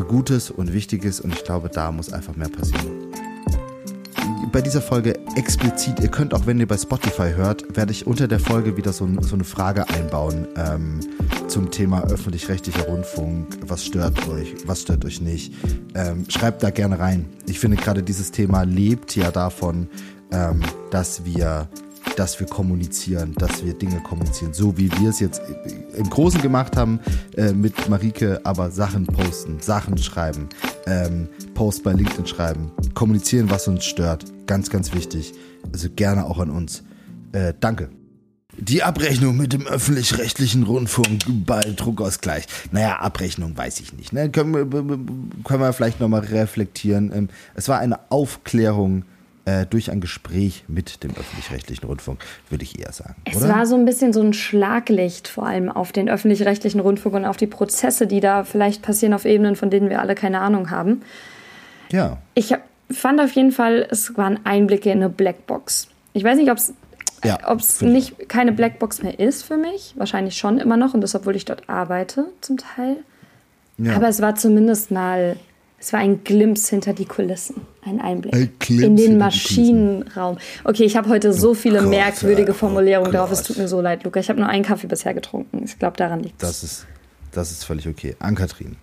Gutes 0.08 0.50
und 0.50 0.72
Wichtiges 0.72 1.20
und 1.20 1.34
ich 1.34 1.44
glaube, 1.44 1.68
da 1.68 1.92
muss 1.92 2.14
einfach 2.14 2.34
mehr 2.34 2.48
passieren. 2.48 2.86
Bei 4.52 4.62
dieser 4.62 4.80
Folge 4.80 5.18
explizit, 5.36 6.00
ihr 6.00 6.08
könnt 6.08 6.32
auch, 6.32 6.46
wenn 6.46 6.58
ihr 6.58 6.66
bei 6.66 6.78
Spotify 6.78 7.30
hört, 7.34 7.76
werde 7.76 7.92
ich 7.92 8.06
unter 8.06 8.26
der 8.26 8.40
Folge 8.40 8.78
wieder 8.78 8.94
so, 8.94 9.06
so 9.20 9.34
eine 9.34 9.44
Frage 9.44 9.86
einbauen 9.90 10.48
ähm, 10.56 11.00
zum 11.48 11.70
Thema 11.70 12.04
öffentlich-rechtlicher 12.04 12.84
Rundfunk. 12.84 13.58
Was 13.66 13.84
stört 13.84 14.26
euch, 14.28 14.54
was 14.64 14.80
stört 14.80 15.04
euch 15.04 15.20
nicht? 15.20 15.52
Ähm, 15.94 16.24
schreibt 16.30 16.62
da 16.62 16.70
gerne 16.70 16.98
rein. 16.98 17.26
Ich 17.44 17.58
finde 17.60 17.76
gerade 17.76 18.02
dieses 18.02 18.30
Thema 18.30 18.62
lebt 18.62 19.14
ja 19.14 19.30
davon, 19.30 19.88
ähm, 20.32 20.62
dass 20.90 21.26
wir 21.26 21.68
dass 22.16 22.40
wir 22.40 22.46
kommunizieren, 22.46 23.34
dass 23.38 23.64
wir 23.64 23.74
Dinge 23.74 24.00
kommunizieren, 24.00 24.52
so 24.52 24.76
wie 24.76 24.90
wir 24.98 25.10
es 25.10 25.20
jetzt 25.20 25.42
im 25.94 26.08
Großen 26.08 26.40
gemacht 26.40 26.76
haben 26.76 27.00
äh, 27.36 27.52
mit 27.52 27.88
Marike, 27.88 28.40
aber 28.44 28.70
Sachen 28.70 29.06
posten, 29.06 29.60
Sachen 29.60 29.98
schreiben, 29.98 30.48
ähm, 30.86 31.28
Post 31.54 31.84
bei 31.84 31.92
LinkedIn 31.92 32.26
schreiben, 32.26 32.72
kommunizieren, 32.94 33.50
was 33.50 33.68
uns 33.68 33.84
stört, 33.84 34.24
ganz, 34.46 34.70
ganz 34.70 34.94
wichtig. 34.94 35.34
Also 35.72 35.88
gerne 35.94 36.24
auch 36.24 36.38
an 36.38 36.50
uns. 36.50 36.82
Äh, 37.32 37.52
danke. 37.60 37.90
Die 38.58 38.82
Abrechnung 38.82 39.36
mit 39.36 39.52
dem 39.52 39.66
öffentlich-rechtlichen 39.66 40.62
Rundfunk 40.62 41.24
bei 41.44 41.60
Druckausgleich. 41.60 42.46
Naja, 42.72 42.96
Abrechnung 43.00 43.56
weiß 43.56 43.80
ich 43.80 43.92
nicht. 43.92 44.14
Ne? 44.14 44.30
Können, 44.30 44.54
wir, 44.54 44.64
können 45.44 45.60
wir 45.60 45.72
vielleicht 45.74 46.00
nochmal 46.00 46.22
reflektieren. 46.22 47.12
Ähm, 47.14 47.28
es 47.54 47.68
war 47.68 47.80
eine 47.80 48.10
Aufklärung 48.10 49.04
äh, 49.46 49.64
durch 49.64 49.90
ein 49.90 50.00
Gespräch 50.00 50.64
mit 50.68 51.02
dem 51.02 51.12
öffentlich-rechtlichen 51.12 51.86
Rundfunk, 51.86 52.20
würde 52.50 52.64
ich 52.64 52.78
eher 52.78 52.92
sagen. 52.92 53.14
Es 53.24 53.36
oder? 53.36 53.48
war 53.48 53.66
so 53.66 53.76
ein 53.76 53.84
bisschen 53.84 54.12
so 54.12 54.20
ein 54.20 54.32
Schlaglicht 54.32 55.28
vor 55.28 55.46
allem 55.46 55.70
auf 55.70 55.92
den 55.92 56.10
öffentlich-rechtlichen 56.10 56.80
Rundfunk 56.80 57.14
und 57.14 57.24
auf 57.24 57.36
die 57.36 57.46
Prozesse, 57.46 58.06
die 58.06 58.20
da 58.20 58.44
vielleicht 58.44 58.82
passieren 58.82 59.14
auf 59.14 59.24
Ebenen, 59.24 59.56
von 59.56 59.70
denen 59.70 59.88
wir 59.88 60.00
alle 60.00 60.14
keine 60.14 60.40
Ahnung 60.40 60.70
haben. 60.70 61.02
Ja. 61.90 62.18
Ich 62.34 62.54
fand 62.90 63.20
auf 63.20 63.32
jeden 63.32 63.52
Fall, 63.52 63.86
es 63.90 64.16
waren 64.16 64.40
Einblicke 64.44 64.90
in 64.90 64.98
eine 64.98 65.08
Blackbox. 65.08 65.88
Ich 66.12 66.24
weiß 66.24 66.36
nicht, 66.36 66.50
ob 66.50 66.58
es 66.58 66.74
ja, 67.24 67.38
ob 67.48 67.60
es 67.60 67.80
nicht 67.80 68.28
keine 68.28 68.52
Blackbox 68.52 69.02
mehr 69.02 69.18
ist 69.18 69.42
für 69.42 69.56
mich. 69.56 69.94
Wahrscheinlich 69.96 70.36
schon 70.36 70.58
immer 70.58 70.76
noch 70.76 70.94
und 70.94 71.00
das, 71.00 71.14
obwohl 71.14 71.34
ich 71.34 71.44
dort 71.44 71.68
arbeite 71.68 72.26
zum 72.40 72.58
Teil. 72.58 72.96
Ja. 73.78 73.96
Aber 73.96 74.08
es 74.08 74.20
war 74.20 74.34
zumindest 74.34 74.90
mal 74.90 75.36
es 75.86 75.92
war 75.92 76.00
ein 76.00 76.24
Glimps 76.24 76.68
hinter 76.68 76.94
die 76.94 77.04
Kulissen, 77.04 77.60
ein 77.84 78.00
Einblick 78.00 78.34
ein 78.34 78.50
in 78.68 78.96
den 78.96 79.18
Maschinenraum. 79.18 80.36
Okay, 80.64 80.82
ich 80.82 80.96
habe 80.96 81.08
heute 81.08 81.32
so 81.32 81.54
viele 81.54 81.86
oh 81.86 81.88
merkwürdige 81.88 82.54
Formulierungen 82.54 83.10
oh 83.10 83.12
drauf. 83.12 83.30
Es 83.30 83.44
tut 83.44 83.56
mir 83.56 83.68
so 83.68 83.80
leid, 83.80 84.02
Luca. 84.02 84.18
Ich 84.18 84.28
habe 84.28 84.40
nur 84.40 84.48
einen 84.48 84.64
Kaffee 84.64 84.88
bisher 84.88 85.14
getrunken. 85.14 85.62
Ich 85.64 85.78
glaube, 85.78 85.96
daran 85.96 86.24
liegt 86.24 86.42
es. 86.42 86.48
Das 86.48 86.64
ist, 86.64 86.86
das 87.30 87.52
ist 87.52 87.62
völlig 87.62 87.86
okay. 87.86 88.16
Ankatrin. 88.18 88.74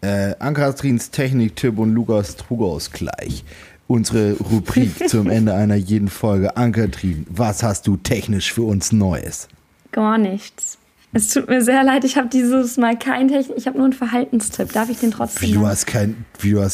Äh, 0.00 0.36
Ankatrins 0.38 1.10
Technik-Tipp 1.10 1.76
und 1.76 1.92
Lukas 1.92 2.36
Trugausgleich. 2.36 3.42
Unsere 3.88 4.34
Rubrik 4.34 5.08
zum 5.08 5.28
Ende 5.28 5.54
einer 5.54 5.74
jeden 5.74 6.06
Folge. 6.06 6.56
Ankatrin, 6.56 7.26
was 7.28 7.64
hast 7.64 7.88
du 7.88 7.96
technisch 7.96 8.52
für 8.52 8.62
uns 8.62 8.92
Neues? 8.92 9.48
Gar 9.90 10.18
nichts. 10.18 10.78
Es 11.16 11.28
tut 11.28 11.48
mir 11.48 11.62
sehr 11.62 11.84
leid, 11.84 12.04
ich 12.04 12.16
habe 12.16 12.28
dieses 12.28 12.76
Mal 12.76 12.98
keinen 12.98 13.28
Technik, 13.28 13.56
ich 13.56 13.68
habe 13.68 13.78
nur 13.78 13.86
einen 13.86 13.92
Verhaltenstipp. 13.92 14.72
Darf 14.72 14.90
ich 14.90 14.98
den 14.98 15.12
trotzdem? 15.12 15.48
Wie 15.48 15.52
du 15.52 15.64
hast 15.66 15.86
kein, 15.86 16.24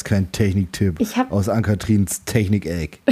keinen 0.04 0.32
Techniktipp 0.32 0.98
ich 0.98 1.16
hab 1.18 1.30
aus 1.30 1.50
Ankatrins 1.50 2.24
Technik-Egg. 2.24 2.98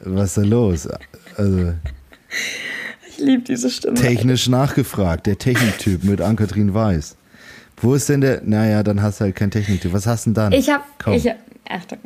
Was 0.00 0.36
ist 0.36 0.36
da 0.36 0.42
los? 0.42 0.88
Also, 1.38 1.72
ich 3.08 3.18
liebe 3.18 3.42
diese 3.42 3.70
Stimme. 3.70 3.94
Technisch 3.94 4.48
nachgefragt, 4.48 5.26
der 5.26 5.38
Techniktyp 5.38 6.04
mit 6.04 6.20
Ankatrin 6.20 6.74
Weiß. 6.74 7.16
Wo 7.78 7.94
ist 7.94 8.10
denn 8.10 8.20
der? 8.20 8.42
Naja, 8.44 8.82
dann 8.82 9.00
hast 9.00 9.20
du 9.20 9.24
halt 9.24 9.36
keinen 9.36 9.50
Techniktyp. 9.50 9.94
Was 9.94 10.06
hast 10.06 10.26
du 10.26 10.30
denn 10.30 10.34
dann? 10.34 10.52
Ich 10.52 10.68
habe. 10.68 10.84
Achtung. 11.68 11.98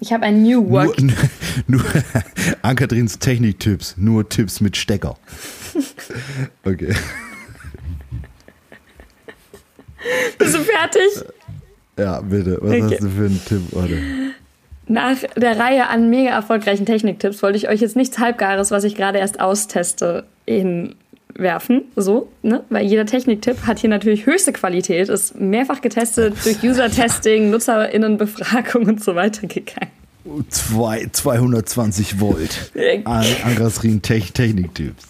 Ich 0.00 0.12
habe 0.12 0.24
ein 0.24 0.42
New 0.42 0.68
Work. 0.70 1.00
Nur, 1.02 1.12
nur 1.66 1.82
Ankatrins 2.62 3.18
Techniktipps, 3.18 3.94
nur 3.96 4.28
Tipps 4.28 4.60
mit 4.60 4.76
Stecker. 4.76 5.16
Okay. 6.64 6.94
Bist 10.36 10.54
du 10.54 10.58
fertig? 10.58 11.24
Ja, 11.96 12.20
bitte. 12.20 12.58
Was 12.60 12.70
okay. 12.70 12.82
hast 12.82 13.02
du 13.02 13.08
für 13.08 13.24
einen 13.24 13.40
Tipp, 13.44 13.72
oder? 13.72 13.96
Nach 14.86 15.16
der 15.36 15.58
Reihe 15.58 15.88
an 15.88 16.10
mega 16.10 16.30
erfolgreichen 16.30 16.84
Techniktipps 16.84 17.42
wollte 17.42 17.56
ich 17.56 17.68
euch 17.68 17.80
jetzt 17.80 17.96
nichts 17.96 18.18
Halbgares, 18.18 18.70
was 18.70 18.84
ich 18.84 18.96
gerade 18.96 19.18
erst 19.18 19.40
austeste, 19.40 20.24
in 20.44 20.96
werfen, 21.34 21.82
so, 21.96 22.28
ne? 22.42 22.64
Weil 22.70 22.86
jeder 22.86 23.06
Techniktipp 23.06 23.66
hat 23.66 23.78
hier 23.78 23.90
natürlich 23.90 24.26
höchste 24.26 24.52
Qualität, 24.52 25.08
ist 25.08 25.38
mehrfach 25.38 25.80
getestet, 25.80 26.34
durch 26.44 26.62
User-Testing, 26.62 27.50
NutzerInnenbefragung 27.50 28.86
und 28.86 29.02
so 29.02 29.14
weiter 29.14 29.46
gegangen. 29.46 29.90
Zwei, 30.50 31.08
220 31.10 32.20
Volt. 32.20 32.70
Angrasrin 33.04 34.02
Techniktipps. 34.02 35.08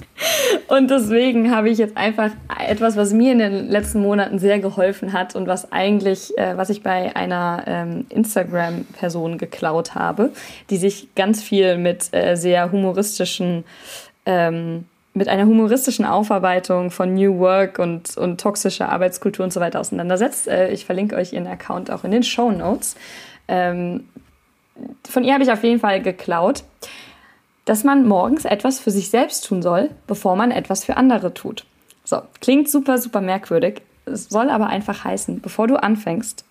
Und 0.68 0.90
deswegen 0.90 1.54
habe 1.54 1.68
ich 1.68 1.76
jetzt 1.76 1.98
einfach 1.98 2.30
etwas, 2.66 2.96
was 2.96 3.12
mir 3.12 3.32
in 3.32 3.38
den 3.38 3.68
letzten 3.68 4.00
Monaten 4.00 4.38
sehr 4.38 4.58
geholfen 4.58 5.12
hat 5.12 5.36
und 5.36 5.46
was 5.46 5.70
eigentlich, 5.70 6.36
äh, 6.38 6.56
was 6.56 6.70
ich 6.70 6.82
bei 6.82 7.14
einer 7.14 7.64
ähm, 7.66 8.06
Instagram-Person 8.08 9.36
geklaut 9.36 9.94
habe, 9.94 10.30
die 10.70 10.78
sich 10.78 11.14
ganz 11.14 11.42
viel 11.42 11.76
mit 11.76 12.08
äh, 12.12 12.36
sehr 12.36 12.72
humoristischen 12.72 13.64
ähm, 14.24 14.86
mit 15.14 15.28
einer 15.28 15.44
humoristischen 15.44 16.04
Aufarbeitung 16.04 16.90
von 16.90 17.14
New 17.14 17.38
Work 17.38 17.78
und, 17.78 18.16
und 18.16 18.40
toxischer 18.40 18.88
Arbeitskultur 18.88 19.44
und 19.44 19.52
so 19.52 19.60
weiter 19.60 19.80
auseinandersetzt. 19.80 20.48
Äh, 20.48 20.70
ich 20.70 20.84
verlinke 20.84 21.16
euch 21.16 21.32
ihren 21.32 21.46
Account 21.46 21.90
auch 21.90 22.04
in 22.04 22.10
den 22.10 22.22
Show 22.22 22.50
Notes. 22.50 22.96
Ähm, 23.48 24.08
von 25.08 25.24
ihr 25.24 25.34
habe 25.34 25.44
ich 25.44 25.52
auf 25.52 25.62
jeden 25.62 25.80
Fall 25.80 26.00
geklaut, 26.00 26.64
dass 27.66 27.84
man 27.84 28.06
morgens 28.06 28.44
etwas 28.44 28.80
für 28.80 28.90
sich 28.90 29.10
selbst 29.10 29.46
tun 29.46 29.62
soll, 29.62 29.90
bevor 30.06 30.34
man 30.34 30.50
etwas 30.50 30.84
für 30.84 30.96
andere 30.96 31.34
tut. 31.34 31.64
So, 32.04 32.22
klingt 32.40 32.68
super, 32.68 32.98
super 32.98 33.20
merkwürdig. 33.20 33.82
Es 34.06 34.28
soll 34.28 34.50
aber 34.50 34.66
einfach 34.66 35.04
heißen, 35.04 35.40
bevor 35.40 35.68
du 35.68 35.80
anfängst, 35.80 36.44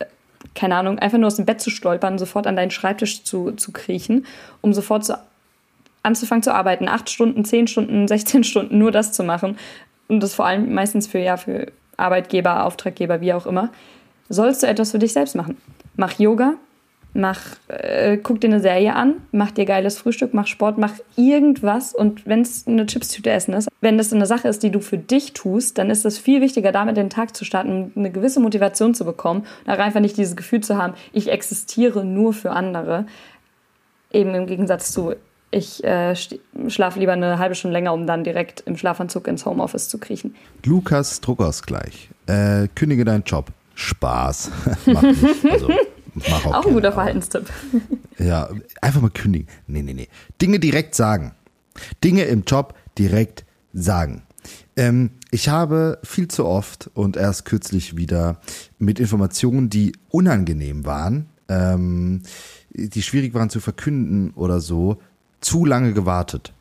äh, 0.00 0.06
keine 0.54 0.74
Ahnung, 0.74 0.98
einfach 0.98 1.18
nur 1.18 1.28
aus 1.28 1.36
dem 1.36 1.46
Bett 1.46 1.60
zu 1.60 1.70
stolpern, 1.70 2.18
sofort 2.18 2.48
an 2.48 2.56
deinen 2.56 2.72
Schreibtisch 2.72 3.22
zu, 3.22 3.52
zu 3.52 3.70
kriechen, 3.72 4.26
um 4.60 4.74
sofort 4.74 5.04
zu 5.04 5.16
anzufangen 6.02 6.42
zu 6.42 6.54
arbeiten, 6.54 6.88
acht 6.88 7.10
Stunden, 7.10 7.44
zehn 7.44 7.66
Stunden, 7.66 8.08
16 8.08 8.44
Stunden 8.44 8.78
nur 8.78 8.90
das 8.90 9.12
zu 9.12 9.22
machen 9.22 9.56
und 10.08 10.22
das 10.22 10.34
vor 10.34 10.46
allem 10.46 10.72
meistens 10.74 11.06
für 11.06 11.18
ja 11.18 11.36
für 11.36 11.66
Arbeitgeber, 11.96 12.64
Auftraggeber, 12.64 13.20
wie 13.20 13.34
auch 13.34 13.46
immer, 13.46 13.70
sollst 14.28 14.62
du 14.62 14.66
etwas 14.66 14.92
für 14.92 14.98
dich 14.98 15.12
selbst 15.12 15.36
machen. 15.36 15.58
Mach 15.96 16.18
Yoga, 16.18 16.54
mach, 17.12 17.40
äh, 17.68 18.16
guck 18.16 18.40
dir 18.40 18.48
eine 18.48 18.60
Serie 18.60 18.94
an, 18.94 19.16
mach 19.32 19.50
dir 19.50 19.64
geiles 19.64 19.98
Frühstück, 19.98 20.32
mach 20.32 20.46
Sport, 20.46 20.78
mach 20.78 20.94
irgendwas 21.16 21.94
und 21.94 22.26
wenn 22.26 22.40
es 22.40 22.66
eine 22.66 22.86
Chipstüte 22.86 23.30
essen 23.30 23.54
ist, 23.54 23.68
wenn 23.80 23.98
das 23.98 24.12
eine 24.12 24.26
Sache 24.26 24.48
ist, 24.48 24.62
die 24.62 24.70
du 24.70 24.80
für 24.80 24.98
dich 24.98 25.32
tust, 25.32 25.78
dann 25.78 25.90
ist 25.90 26.04
es 26.04 26.18
viel 26.18 26.40
wichtiger, 26.40 26.72
damit 26.72 26.96
den 26.96 27.10
Tag 27.10 27.36
zu 27.36 27.44
starten, 27.44 27.92
eine 27.96 28.10
gewisse 28.10 28.40
Motivation 28.40 28.94
zu 28.94 29.04
bekommen 29.04 29.46
und 29.66 29.72
einfach 29.72 30.00
nicht 30.00 30.16
dieses 30.16 30.36
Gefühl 30.36 30.60
zu 30.60 30.76
haben, 30.76 30.94
ich 31.12 31.30
existiere 31.30 32.04
nur 32.04 32.32
für 32.32 32.50
andere. 32.50 33.06
Eben 34.12 34.34
im 34.34 34.46
Gegensatz 34.46 34.92
zu, 34.92 35.14
ich 35.50 35.82
äh, 35.84 36.14
schlafe 36.68 37.00
lieber 37.00 37.12
eine 37.12 37.38
halbe 37.38 37.54
Stunde 37.54 37.72
länger, 37.72 37.92
um 37.92 38.06
dann 38.06 38.24
direkt 38.24 38.62
im 38.66 38.76
Schlafanzug 38.76 39.26
ins 39.26 39.44
Homeoffice 39.44 39.88
zu 39.88 39.98
kriechen. 39.98 40.34
Lukas 40.64 41.20
Druckausgleich. 41.20 42.10
Äh, 42.26 42.68
kündige 42.74 43.04
deinen 43.04 43.24
Job. 43.24 43.52
Spaß. 43.74 44.50
Mach 44.86 45.02
nicht. 45.02 45.24
Also, 45.50 45.68
mach 46.14 46.46
auch, 46.46 46.54
auch 46.54 46.66
ein 46.66 46.74
guter 46.74 46.92
Verhaltenstipp. 46.92 47.46
Ja, 48.18 48.50
einfach 48.82 49.00
mal 49.00 49.08
kündigen. 49.08 49.48
Nee, 49.66 49.80
nee, 49.80 49.94
nee. 49.94 50.08
Dinge 50.42 50.58
direkt 50.60 50.94
sagen. 50.94 51.34
Dinge 52.04 52.24
im 52.24 52.42
Job 52.46 52.74
direkt 52.98 53.46
sagen. 53.72 54.24
Ähm, 54.76 55.12
ich 55.30 55.48
habe 55.48 55.98
viel 56.02 56.28
zu 56.28 56.44
oft 56.44 56.90
und 56.92 57.16
erst 57.16 57.46
kürzlich 57.46 57.96
wieder 57.96 58.38
mit 58.78 59.00
Informationen, 59.00 59.70
die 59.70 59.92
unangenehm 60.10 60.84
waren, 60.84 61.30
ähm, 61.48 62.22
die 62.70 63.02
schwierig 63.02 63.32
waren 63.32 63.48
zu 63.48 63.60
verkünden 63.60 64.32
oder 64.34 64.60
so, 64.60 64.98
zu 65.40 65.64
lange 65.64 65.92
gewartet. 65.92 66.52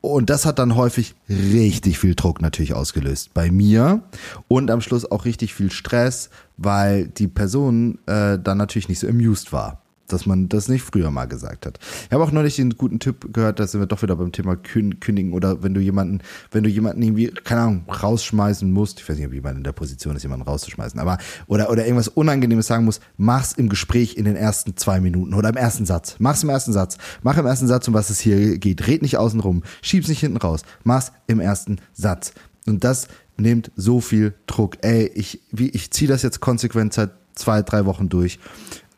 Und 0.00 0.30
das 0.30 0.46
hat 0.46 0.58
dann 0.58 0.74
häufig 0.74 1.14
richtig 1.28 1.98
viel 1.98 2.16
Druck 2.16 2.42
natürlich 2.42 2.74
ausgelöst 2.74 3.34
bei 3.34 3.52
mir 3.52 4.02
und 4.48 4.70
am 4.70 4.80
Schluss 4.80 5.08
auch 5.08 5.24
richtig 5.24 5.54
viel 5.54 5.70
Stress, 5.70 6.28
weil 6.56 7.06
die 7.06 7.28
Person 7.28 7.98
äh, 8.06 8.36
dann 8.38 8.58
natürlich 8.58 8.88
nicht 8.88 8.98
so 8.98 9.06
amused 9.06 9.52
war 9.52 9.81
dass 10.08 10.26
man 10.26 10.48
das 10.48 10.68
nicht 10.68 10.82
früher 10.82 11.10
mal 11.10 11.26
gesagt 11.26 11.66
hat. 11.66 11.78
Ich 12.06 12.12
habe 12.12 12.22
auch 12.22 12.32
neulich 12.32 12.56
den 12.56 12.70
guten 12.76 12.98
Tipp 12.98 13.32
gehört, 13.32 13.60
da 13.60 13.66
sind 13.66 13.80
wir 13.80 13.86
doch 13.86 14.02
wieder 14.02 14.16
beim 14.16 14.32
Thema 14.32 14.56
kündigen 14.56 15.32
oder 15.32 15.62
wenn 15.62 15.74
du 15.74 15.80
jemanden, 15.80 16.20
wenn 16.50 16.64
du 16.64 16.70
jemanden 16.70 17.02
irgendwie, 17.02 17.28
keine 17.28 17.60
Ahnung, 17.62 17.84
rausschmeißen 17.88 18.70
musst, 18.70 19.00
ich 19.00 19.08
weiß 19.08 19.16
nicht, 19.16 19.26
ob 19.26 19.32
jemand 19.32 19.58
in 19.58 19.64
der 19.64 19.72
Position 19.72 20.16
ist, 20.16 20.22
jemanden 20.22 20.46
rauszuschmeißen, 20.46 21.00
aber 21.00 21.18
oder, 21.46 21.70
oder 21.70 21.84
irgendwas 21.84 22.08
Unangenehmes 22.08 22.66
sagen 22.66 22.84
muss, 22.84 23.00
mach's 23.16 23.52
im 23.52 23.68
Gespräch 23.68 24.16
in 24.16 24.24
den 24.24 24.36
ersten 24.36 24.76
zwei 24.76 25.00
Minuten 25.00 25.34
oder 25.34 25.48
im 25.48 25.56
ersten 25.56 25.86
Satz. 25.86 26.16
Mach's 26.18 26.42
im 26.42 26.48
ersten 26.48 26.72
Satz. 26.72 26.98
Mach 27.22 27.38
im 27.38 27.46
ersten 27.46 27.66
Satz, 27.66 27.88
um 27.88 27.94
was 27.94 28.10
es 28.10 28.20
hier 28.20 28.58
geht. 28.58 28.86
Red 28.86 29.02
nicht 29.02 29.16
außen 29.18 29.40
rum. 29.40 29.62
Schieb's 29.80 30.08
nicht 30.08 30.20
hinten 30.20 30.36
raus. 30.36 30.62
Mach's 30.84 31.12
im 31.26 31.40
ersten 31.40 31.78
Satz. 31.92 32.32
Und 32.66 32.84
das 32.84 33.08
nimmt 33.36 33.70
so 33.76 34.00
viel 34.00 34.34
Druck. 34.46 34.78
Ey, 34.82 35.10
ich, 35.14 35.40
wie, 35.50 35.70
ich 35.70 35.90
ziehe 35.90 36.08
das 36.08 36.22
jetzt 36.22 36.40
konsequent 36.40 36.92
seit 36.92 37.10
zwei, 37.34 37.62
drei 37.62 37.86
Wochen 37.86 38.08
durch. 38.08 38.38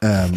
Ähm, 0.05 0.34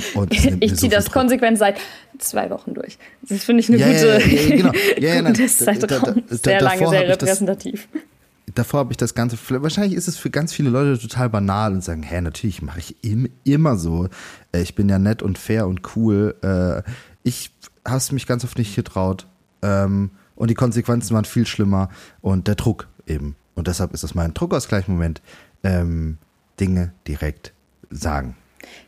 ich 0.62 0.76
ziehe 0.76 0.90
das 0.90 1.12
konsequent 1.12 1.58
seit 1.58 1.78
zwei 2.20 2.50
Wochen 2.50 2.74
durch. 2.74 2.98
Das 3.28 3.44
finde 3.44 3.60
ich 3.60 3.70
eine 3.70 3.78
ja, 3.78 3.88
gute, 3.88 4.08
ja, 4.08 4.42
ja, 4.42 4.56
genau. 4.56 4.72
ja, 4.98 5.22
nein, 5.22 5.34
Testzeitraum. 5.34 6.24
Sehr 6.30 6.62
lange, 6.62 6.88
sehr 6.88 7.10
repräsentativ. 7.10 7.90
Das, 7.92 8.56
davor 8.56 8.80
habe 8.80 8.94
ich 8.94 8.98
das 8.98 9.14
Ganze, 9.14 9.38
wahrscheinlich 9.50 9.94
ist 9.94 10.08
es 10.08 10.18
für 10.18 10.30
ganz 10.30 10.54
viele 10.54 10.70
Leute 10.70 10.98
total 10.98 11.30
banal 11.30 11.74
und 11.74 11.84
sagen, 11.84 12.02
hä, 12.02 12.22
natürlich 12.22 12.62
mache 12.62 12.80
ich 12.80 12.96
im, 13.04 13.30
immer 13.44 13.76
so. 13.76 14.08
Äh, 14.54 14.62
ich 14.62 14.74
bin 14.74 14.88
ja 14.88 15.00
nett 15.00 15.22
und 15.22 15.38
fair 15.38 15.68
und 15.68 15.82
cool. 15.98 16.36
Äh, 16.42 16.90
ich 17.24 17.52
habe 17.86 18.02
mich 18.14 18.26
ganz 18.26 18.46
oft 18.46 18.58
nicht 18.58 18.74
getraut. 18.74 19.28
Ähm, 19.62 20.12
und 20.36 20.50
die 20.50 20.56
Konsequenzen 20.56 21.14
waren 21.14 21.26
viel 21.26 21.46
schlimmer 21.46 21.90
und 22.22 22.48
der 22.48 22.56
Druck 22.56 22.88
eben. 23.06 23.36
Und 23.56 23.68
deshalb 23.68 23.94
ist 23.94 24.04
das 24.04 24.16
mein 24.16 24.34
Druckausgleichmoment. 24.34 25.22
Ähm, 25.64 26.20
Dinge 26.60 26.94
direkt 27.08 27.54
sagen. 27.90 28.36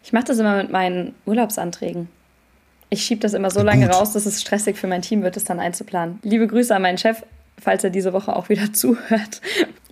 Ich 0.04 0.14
mache 0.14 0.26
das 0.26 0.40
immer 0.40 0.58
mit 0.58 0.72
meinen 0.72 1.16
Urlaubsanträgen. 1.26 2.10
Ich 2.90 3.04
schiebe 3.04 3.22
das 3.22 3.34
immer 3.34 3.52
so 3.52 3.62
lange 3.62 3.86
Gut. 3.86 3.96
raus, 3.96 4.14
dass 4.14 4.26
es 4.26 4.42
stressig 4.42 4.78
für 4.78 4.88
mein 4.88 5.02
Team 5.02 5.22
wird, 5.22 5.38
es 5.38 5.44
dann 5.44 5.60
einzuplanen. 5.60 6.20
Liebe 6.24 6.48
Grüße 6.48 6.76
an 6.76 6.82
meinen 6.82 6.98
Chef, 6.98 7.24
falls 7.60 7.84
er 7.84 7.90
diese 7.92 8.14
Woche 8.14 8.36
auch 8.36 8.50
wieder 8.50 8.74
zuhört. 8.74 9.42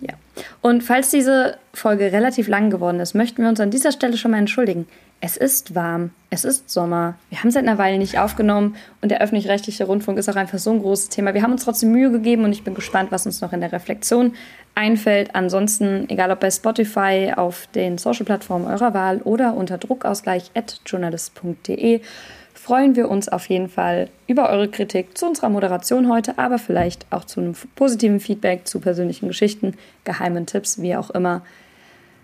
ja. 0.00 0.14
Und 0.60 0.82
falls 0.82 1.10
diese 1.10 1.58
Folge 1.72 2.12
relativ 2.12 2.48
lang 2.48 2.70
geworden 2.70 3.00
ist, 3.00 3.14
möchten 3.14 3.42
wir 3.42 3.48
uns 3.48 3.60
an 3.60 3.70
dieser 3.70 3.92
Stelle 3.92 4.16
schon 4.16 4.32
mal 4.32 4.38
entschuldigen. 4.38 4.86
Es 5.20 5.36
ist 5.36 5.74
warm, 5.74 6.12
es 6.30 6.44
ist 6.44 6.70
Sommer, 6.70 7.16
wir 7.28 7.40
haben 7.40 7.50
seit 7.50 7.64
einer 7.64 7.76
Weile 7.76 7.98
nicht 7.98 8.20
aufgenommen 8.20 8.76
und 9.00 9.10
der 9.10 9.20
öffentlich-rechtliche 9.20 9.82
Rundfunk 9.84 10.16
ist 10.16 10.28
auch 10.28 10.36
einfach 10.36 10.60
so 10.60 10.70
ein 10.70 10.80
großes 10.80 11.08
Thema. 11.08 11.34
Wir 11.34 11.42
haben 11.42 11.50
uns 11.50 11.64
trotzdem 11.64 11.90
Mühe 11.90 12.12
gegeben 12.12 12.44
und 12.44 12.52
ich 12.52 12.62
bin 12.62 12.74
gespannt, 12.74 13.10
was 13.10 13.26
uns 13.26 13.40
noch 13.40 13.52
in 13.52 13.60
der 13.60 13.72
Reflexion 13.72 14.34
einfällt. 14.76 15.34
Ansonsten, 15.34 16.08
egal 16.08 16.30
ob 16.30 16.38
bei 16.38 16.52
Spotify, 16.52 17.32
auf 17.34 17.66
den 17.74 17.98
Social-Plattformen 17.98 18.68
eurer 18.68 18.94
Wahl 18.94 19.20
oder 19.22 19.54
unter 19.54 19.76
druckausgleich.journalist.de, 19.76 22.00
freuen 22.54 22.94
wir 22.94 23.10
uns 23.10 23.28
auf 23.28 23.48
jeden 23.48 23.68
Fall 23.68 24.10
über 24.28 24.50
eure 24.50 24.68
Kritik 24.68 25.18
zu 25.18 25.26
unserer 25.26 25.48
Moderation 25.48 26.08
heute, 26.08 26.38
aber 26.38 26.58
vielleicht 26.58 27.06
auch 27.10 27.24
zu 27.24 27.40
einem 27.40 27.56
positiven 27.74 28.20
Feedback, 28.20 28.68
zu 28.68 28.78
persönlichen 28.78 29.26
Geschichten, 29.26 29.74
geheimen 30.04 30.46
Tipps, 30.46 30.80
wie 30.80 30.94
auch 30.94 31.10
immer. 31.10 31.42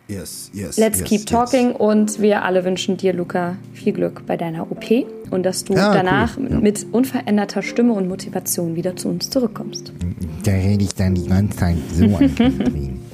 Yes, 0.06 0.50
yes. 0.52 0.76
Let's 0.76 1.00
yes, 1.00 1.08
keep 1.08 1.26
talking 1.26 1.70
yes. 1.70 1.80
und 1.80 2.20
wir 2.20 2.42
alle 2.42 2.64
wünschen 2.64 2.96
dir, 2.96 3.14
Luca, 3.14 3.56
viel 3.72 3.94
Glück 3.94 4.26
bei 4.26 4.36
deiner 4.36 4.70
OP 4.70 4.84
und 5.30 5.44
dass 5.44 5.64
du 5.64 5.74
ja, 5.74 5.94
danach 5.94 6.36
cool. 6.36 6.48
ja. 6.50 6.60
mit 6.60 6.86
unveränderter 6.92 7.62
Stimme 7.62 7.94
und 7.94 8.08
Motivation 8.08 8.76
wieder 8.76 8.96
zu 8.96 9.08
uns 9.08 9.30
zurückkommst. 9.30 9.92
Da 10.44 10.52
rede 10.52 10.84
ich 10.84 10.94
dann 10.94 11.14
die 11.14 11.26
ganze 11.26 11.56
Zeit 11.56 11.76
so 11.94 12.04
an 12.04 12.30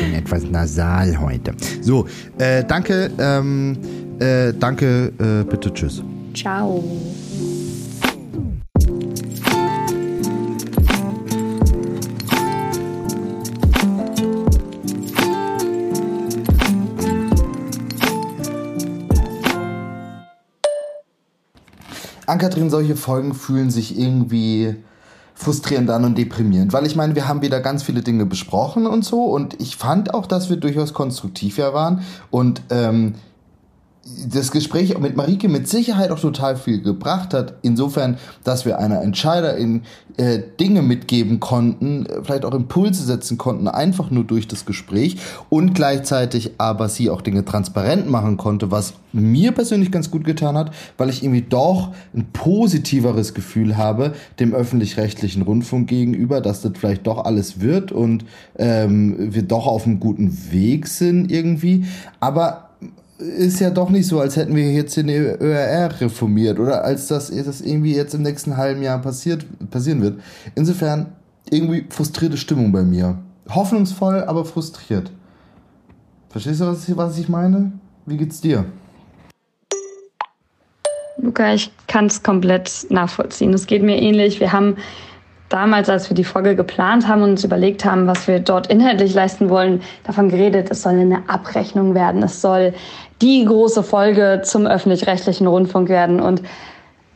bin 0.00 0.14
etwas 0.14 0.44
nasal 0.44 1.20
heute. 1.20 1.52
So, 1.80 2.06
äh, 2.38 2.64
danke, 2.64 3.10
ähm, 3.18 3.76
äh, 4.18 4.52
danke, 4.58 5.12
äh, 5.18 5.44
bitte, 5.44 5.72
tschüss. 5.72 6.02
Ciao. 6.34 6.82
Ankatrin, 22.30 22.70
solche 22.70 22.96
Folgen 22.96 23.34
fühlen 23.34 23.70
sich 23.70 23.98
irgendwie 23.98 24.76
frustrierend 25.34 25.88
an 25.90 26.04
und 26.04 26.18
deprimierend, 26.18 26.72
weil 26.72 26.86
ich 26.86 26.96
meine, 26.96 27.14
wir 27.14 27.26
haben 27.26 27.40
wieder 27.40 27.60
ganz 27.60 27.82
viele 27.82 28.02
Dinge 28.02 28.26
besprochen 28.26 28.86
und 28.86 29.04
so 29.04 29.24
und 29.24 29.60
ich 29.60 29.76
fand 29.76 30.12
auch, 30.12 30.26
dass 30.26 30.50
wir 30.50 30.58
durchaus 30.58 30.92
konstruktiv 30.92 31.56
ja 31.56 31.72
waren 31.72 32.02
und 32.30 32.60
ähm, 32.68 33.14
das 34.02 34.50
Gespräch 34.50 34.98
mit 34.98 35.16
Marike 35.16 35.48
mit 35.48 35.68
Sicherheit 35.68 36.10
auch 36.10 36.18
total 36.18 36.56
viel 36.56 36.80
gebracht 36.80 37.34
hat. 37.34 37.54
Insofern, 37.60 38.16
dass 38.44 38.64
wir 38.64 38.78
einer 38.78 39.02
Entscheiderin 39.02 39.82
äh, 40.16 40.40
Dinge 40.58 40.80
mitgeben 40.80 41.38
konnten, 41.38 42.06
vielleicht 42.22 42.46
auch 42.46 42.54
Impulse 42.54 43.04
setzen 43.04 43.36
konnten, 43.36 43.68
einfach 43.68 44.10
nur 44.10 44.24
durch 44.24 44.48
das 44.48 44.64
Gespräch 44.64 45.18
und 45.50 45.74
gleichzeitig 45.74 46.52
aber 46.56 46.88
sie 46.88 47.10
auch 47.10 47.20
Dinge 47.20 47.44
transparent 47.44 48.08
machen 48.08 48.38
konnte, 48.38 48.70
was 48.70 48.94
mir 49.12 49.52
persönlich 49.52 49.92
ganz 49.92 50.10
gut 50.10 50.24
getan 50.24 50.56
hat, 50.56 50.72
weil 50.96 51.10
ich 51.10 51.22
irgendwie 51.22 51.42
doch 51.42 51.92
ein 52.14 52.28
positiveres 52.32 53.34
Gefühl 53.34 53.76
habe 53.76 54.14
dem 54.38 54.54
öffentlich-rechtlichen 54.54 55.42
Rundfunk 55.42 55.88
gegenüber, 55.88 56.40
dass 56.40 56.62
das 56.62 56.72
vielleicht 56.78 57.06
doch 57.06 57.24
alles 57.24 57.60
wird 57.60 57.92
und 57.92 58.24
ähm, 58.58 59.34
wir 59.34 59.42
doch 59.42 59.66
auf 59.66 59.84
einem 59.86 60.00
guten 60.00 60.50
Weg 60.50 60.86
sind 60.86 61.30
irgendwie. 61.30 61.84
Aber 62.20 62.69
ist 63.20 63.60
ja 63.60 63.70
doch 63.70 63.90
nicht 63.90 64.06
so, 64.06 64.20
als 64.20 64.36
hätten 64.36 64.56
wir 64.56 64.72
jetzt 64.72 64.96
den 64.96 65.08
ÖRR 65.08 66.00
reformiert 66.00 66.58
oder 66.58 66.84
als 66.84 67.06
das, 67.06 67.30
das 67.30 67.60
irgendwie 67.60 67.94
jetzt 67.94 68.14
im 68.14 68.22
nächsten 68.22 68.56
halben 68.56 68.82
Jahr 68.82 69.00
passiert, 69.00 69.44
passieren 69.70 70.02
wird. 70.02 70.20
Insofern 70.54 71.12
irgendwie 71.50 71.86
frustrierte 71.90 72.36
Stimmung 72.36 72.72
bei 72.72 72.82
mir. 72.82 73.18
Hoffnungsvoll, 73.48 74.24
aber 74.24 74.44
frustriert. 74.44 75.10
Verstehst 76.28 76.60
du, 76.60 76.66
was 76.66 76.88
ich, 76.88 76.96
was 76.96 77.18
ich 77.18 77.28
meine? 77.28 77.72
Wie 78.06 78.16
geht's 78.16 78.40
dir? 78.40 78.64
Luca, 81.18 81.52
ich 81.52 81.70
kann 81.86 82.06
es 82.06 82.22
komplett 82.22 82.86
nachvollziehen. 82.88 83.52
Es 83.52 83.66
geht 83.66 83.82
mir 83.82 84.00
ähnlich. 84.00 84.40
Wir 84.40 84.52
haben 84.52 84.76
damals, 85.50 85.90
als 85.90 86.08
wir 86.08 86.14
die 86.14 86.24
Folge 86.24 86.56
geplant 86.56 87.06
haben 87.06 87.22
und 87.22 87.30
uns 87.30 87.44
überlegt 87.44 87.84
haben, 87.84 88.06
was 88.06 88.26
wir 88.26 88.40
dort 88.40 88.68
inhaltlich 88.68 89.12
leisten 89.12 89.50
wollen, 89.50 89.82
davon 90.04 90.30
geredet, 90.30 90.70
es 90.70 90.82
soll 90.82 90.94
eine 90.94 91.28
Abrechnung 91.28 91.94
werden. 91.94 92.22
Es 92.22 92.40
soll 92.40 92.72
die 93.20 93.44
große 93.44 93.82
Folge 93.82 94.40
zum 94.44 94.66
öffentlich-rechtlichen 94.66 95.46
Rundfunk 95.46 95.88
werden. 95.88 96.20
Und 96.20 96.42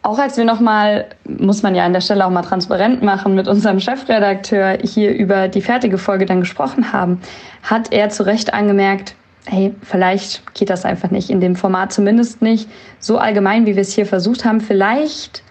auch 0.03 0.19
als 0.19 0.37
wir 0.37 0.45
nochmal, 0.45 1.07
muss 1.25 1.63
man 1.63 1.75
ja 1.75 1.85
an 1.85 1.95
der 1.95 2.03
Stelle 2.03 2.27
auch 2.27 2.31
mal 2.31 2.43
transparent 2.43 3.03
machen, 3.03 3.35
mit 3.35 3.49
unserem 3.49 3.81
Chefredakteur 3.81 4.79
hier 4.83 5.15
über 5.15 5.49
die 5.49 5.63
fertige 5.63 5.97
Folge 5.97 6.27
dann 6.27 6.41
gesprochen 6.41 6.93
haben, 6.93 7.23
hat 7.63 7.93
er 7.93 8.11
zu 8.11 8.27
Recht 8.27 8.53
angemerkt, 8.53 9.15
hey, 9.47 9.75
vielleicht 9.83 10.55
geht 10.55 10.71
das 10.71 10.85
einfach 10.85 11.11
nicht 11.11 11.31
in 11.31 11.41
dem 11.41 11.57
Format, 11.57 11.93
zumindest 11.93 12.43
nicht 12.43 12.69
so 12.99 13.17
allgemein, 13.17 13.65
wie 13.65 13.77
wir 13.77 13.83
es 13.83 13.95
hier 13.95 14.07
versucht 14.07 14.45
haben. 14.45 14.61
Vielleicht 14.61 15.43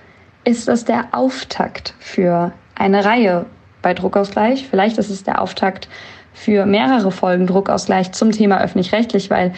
ist 0.43 0.67
das 0.67 0.86
der 0.86 1.05
Auftakt 1.13 1.93
für 1.99 2.51
eine 2.76 3.05
Reihe 3.05 3.45
bei 3.82 3.93
Druckausgleich. 3.93 4.67
Vielleicht 4.67 4.97
ist 4.97 5.09
es 5.09 5.24
der 5.24 5.41
Auftakt 5.41 5.88
für 6.34 6.65
mehrere 6.65 7.11
Folgen 7.11 7.47
Druckausgleich 7.47 8.11
zum 8.11 8.32
Thema 8.32 8.61
öffentlich-rechtlich, 8.61 9.30
weil 9.30 9.53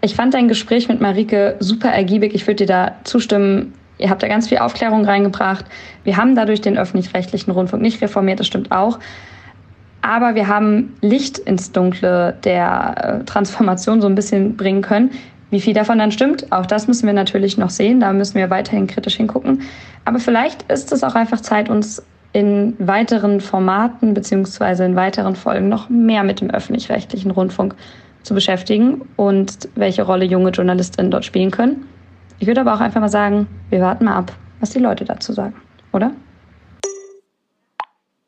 Ich 0.00 0.14
fand 0.14 0.32
dein 0.32 0.46
Gespräch 0.46 0.88
mit 0.88 1.00
Marike 1.00 1.56
super 1.58 1.88
ergiebig. 1.88 2.32
Ich 2.34 2.46
würde 2.46 2.64
dir 2.64 2.66
da 2.66 2.92
zustimmen. 3.02 3.74
Ihr 3.98 4.10
habt 4.10 4.22
da 4.22 4.28
ganz 4.28 4.48
viel 4.48 4.58
Aufklärung 4.58 5.04
reingebracht. 5.04 5.64
Wir 6.04 6.16
haben 6.16 6.36
dadurch 6.36 6.60
den 6.60 6.78
öffentlich-rechtlichen 6.78 7.50
Rundfunk 7.50 7.82
nicht 7.82 8.00
reformiert, 8.00 8.38
das 8.38 8.46
stimmt 8.46 8.70
auch. 8.70 9.00
Aber 10.00 10.36
wir 10.36 10.46
haben 10.46 10.96
Licht 11.00 11.38
ins 11.38 11.72
Dunkle 11.72 12.36
der 12.44 12.94
äh, 13.22 13.24
Transformation 13.24 14.00
so 14.00 14.06
ein 14.06 14.14
bisschen 14.14 14.56
bringen 14.56 14.82
können. 14.82 15.10
Wie 15.50 15.60
viel 15.60 15.74
davon 15.74 15.98
dann 15.98 16.12
stimmt, 16.12 16.52
auch 16.52 16.66
das 16.66 16.86
müssen 16.86 17.06
wir 17.06 17.14
natürlich 17.14 17.58
noch 17.58 17.70
sehen. 17.70 17.98
Da 17.98 18.12
müssen 18.12 18.36
wir 18.36 18.50
weiterhin 18.50 18.86
kritisch 18.86 19.16
hingucken. 19.16 19.62
Aber 20.04 20.20
vielleicht 20.20 20.70
ist 20.70 20.92
es 20.92 21.02
auch 21.02 21.16
einfach 21.16 21.40
Zeit, 21.40 21.68
uns 21.68 22.02
in 22.38 22.76
weiteren 22.78 23.40
Formaten 23.40 24.14
beziehungsweise 24.14 24.84
in 24.84 24.94
weiteren 24.94 25.34
Folgen 25.34 25.68
noch 25.68 25.88
mehr 25.88 26.22
mit 26.22 26.40
dem 26.40 26.50
öffentlich-rechtlichen 26.50 27.32
Rundfunk 27.32 27.74
zu 28.22 28.32
beschäftigen 28.32 29.02
und 29.16 29.68
welche 29.74 30.04
Rolle 30.04 30.24
junge 30.24 30.50
JournalistInnen 30.50 31.10
dort 31.10 31.24
spielen 31.24 31.50
können. 31.50 31.86
Ich 32.38 32.46
würde 32.46 32.60
aber 32.60 32.74
auch 32.74 32.80
einfach 32.80 33.00
mal 33.00 33.08
sagen, 33.08 33.48
wir 33.70 33.80
warten 33.80 34.04
mal 34.04 34.14
ab, 34.14 34.32
was 34.60 34.70
die 34.70 34.78
Leute 34.78 35.04
dazu 35.04 35.32
sagen, 35.32 35.54
oder? 35.92 36.12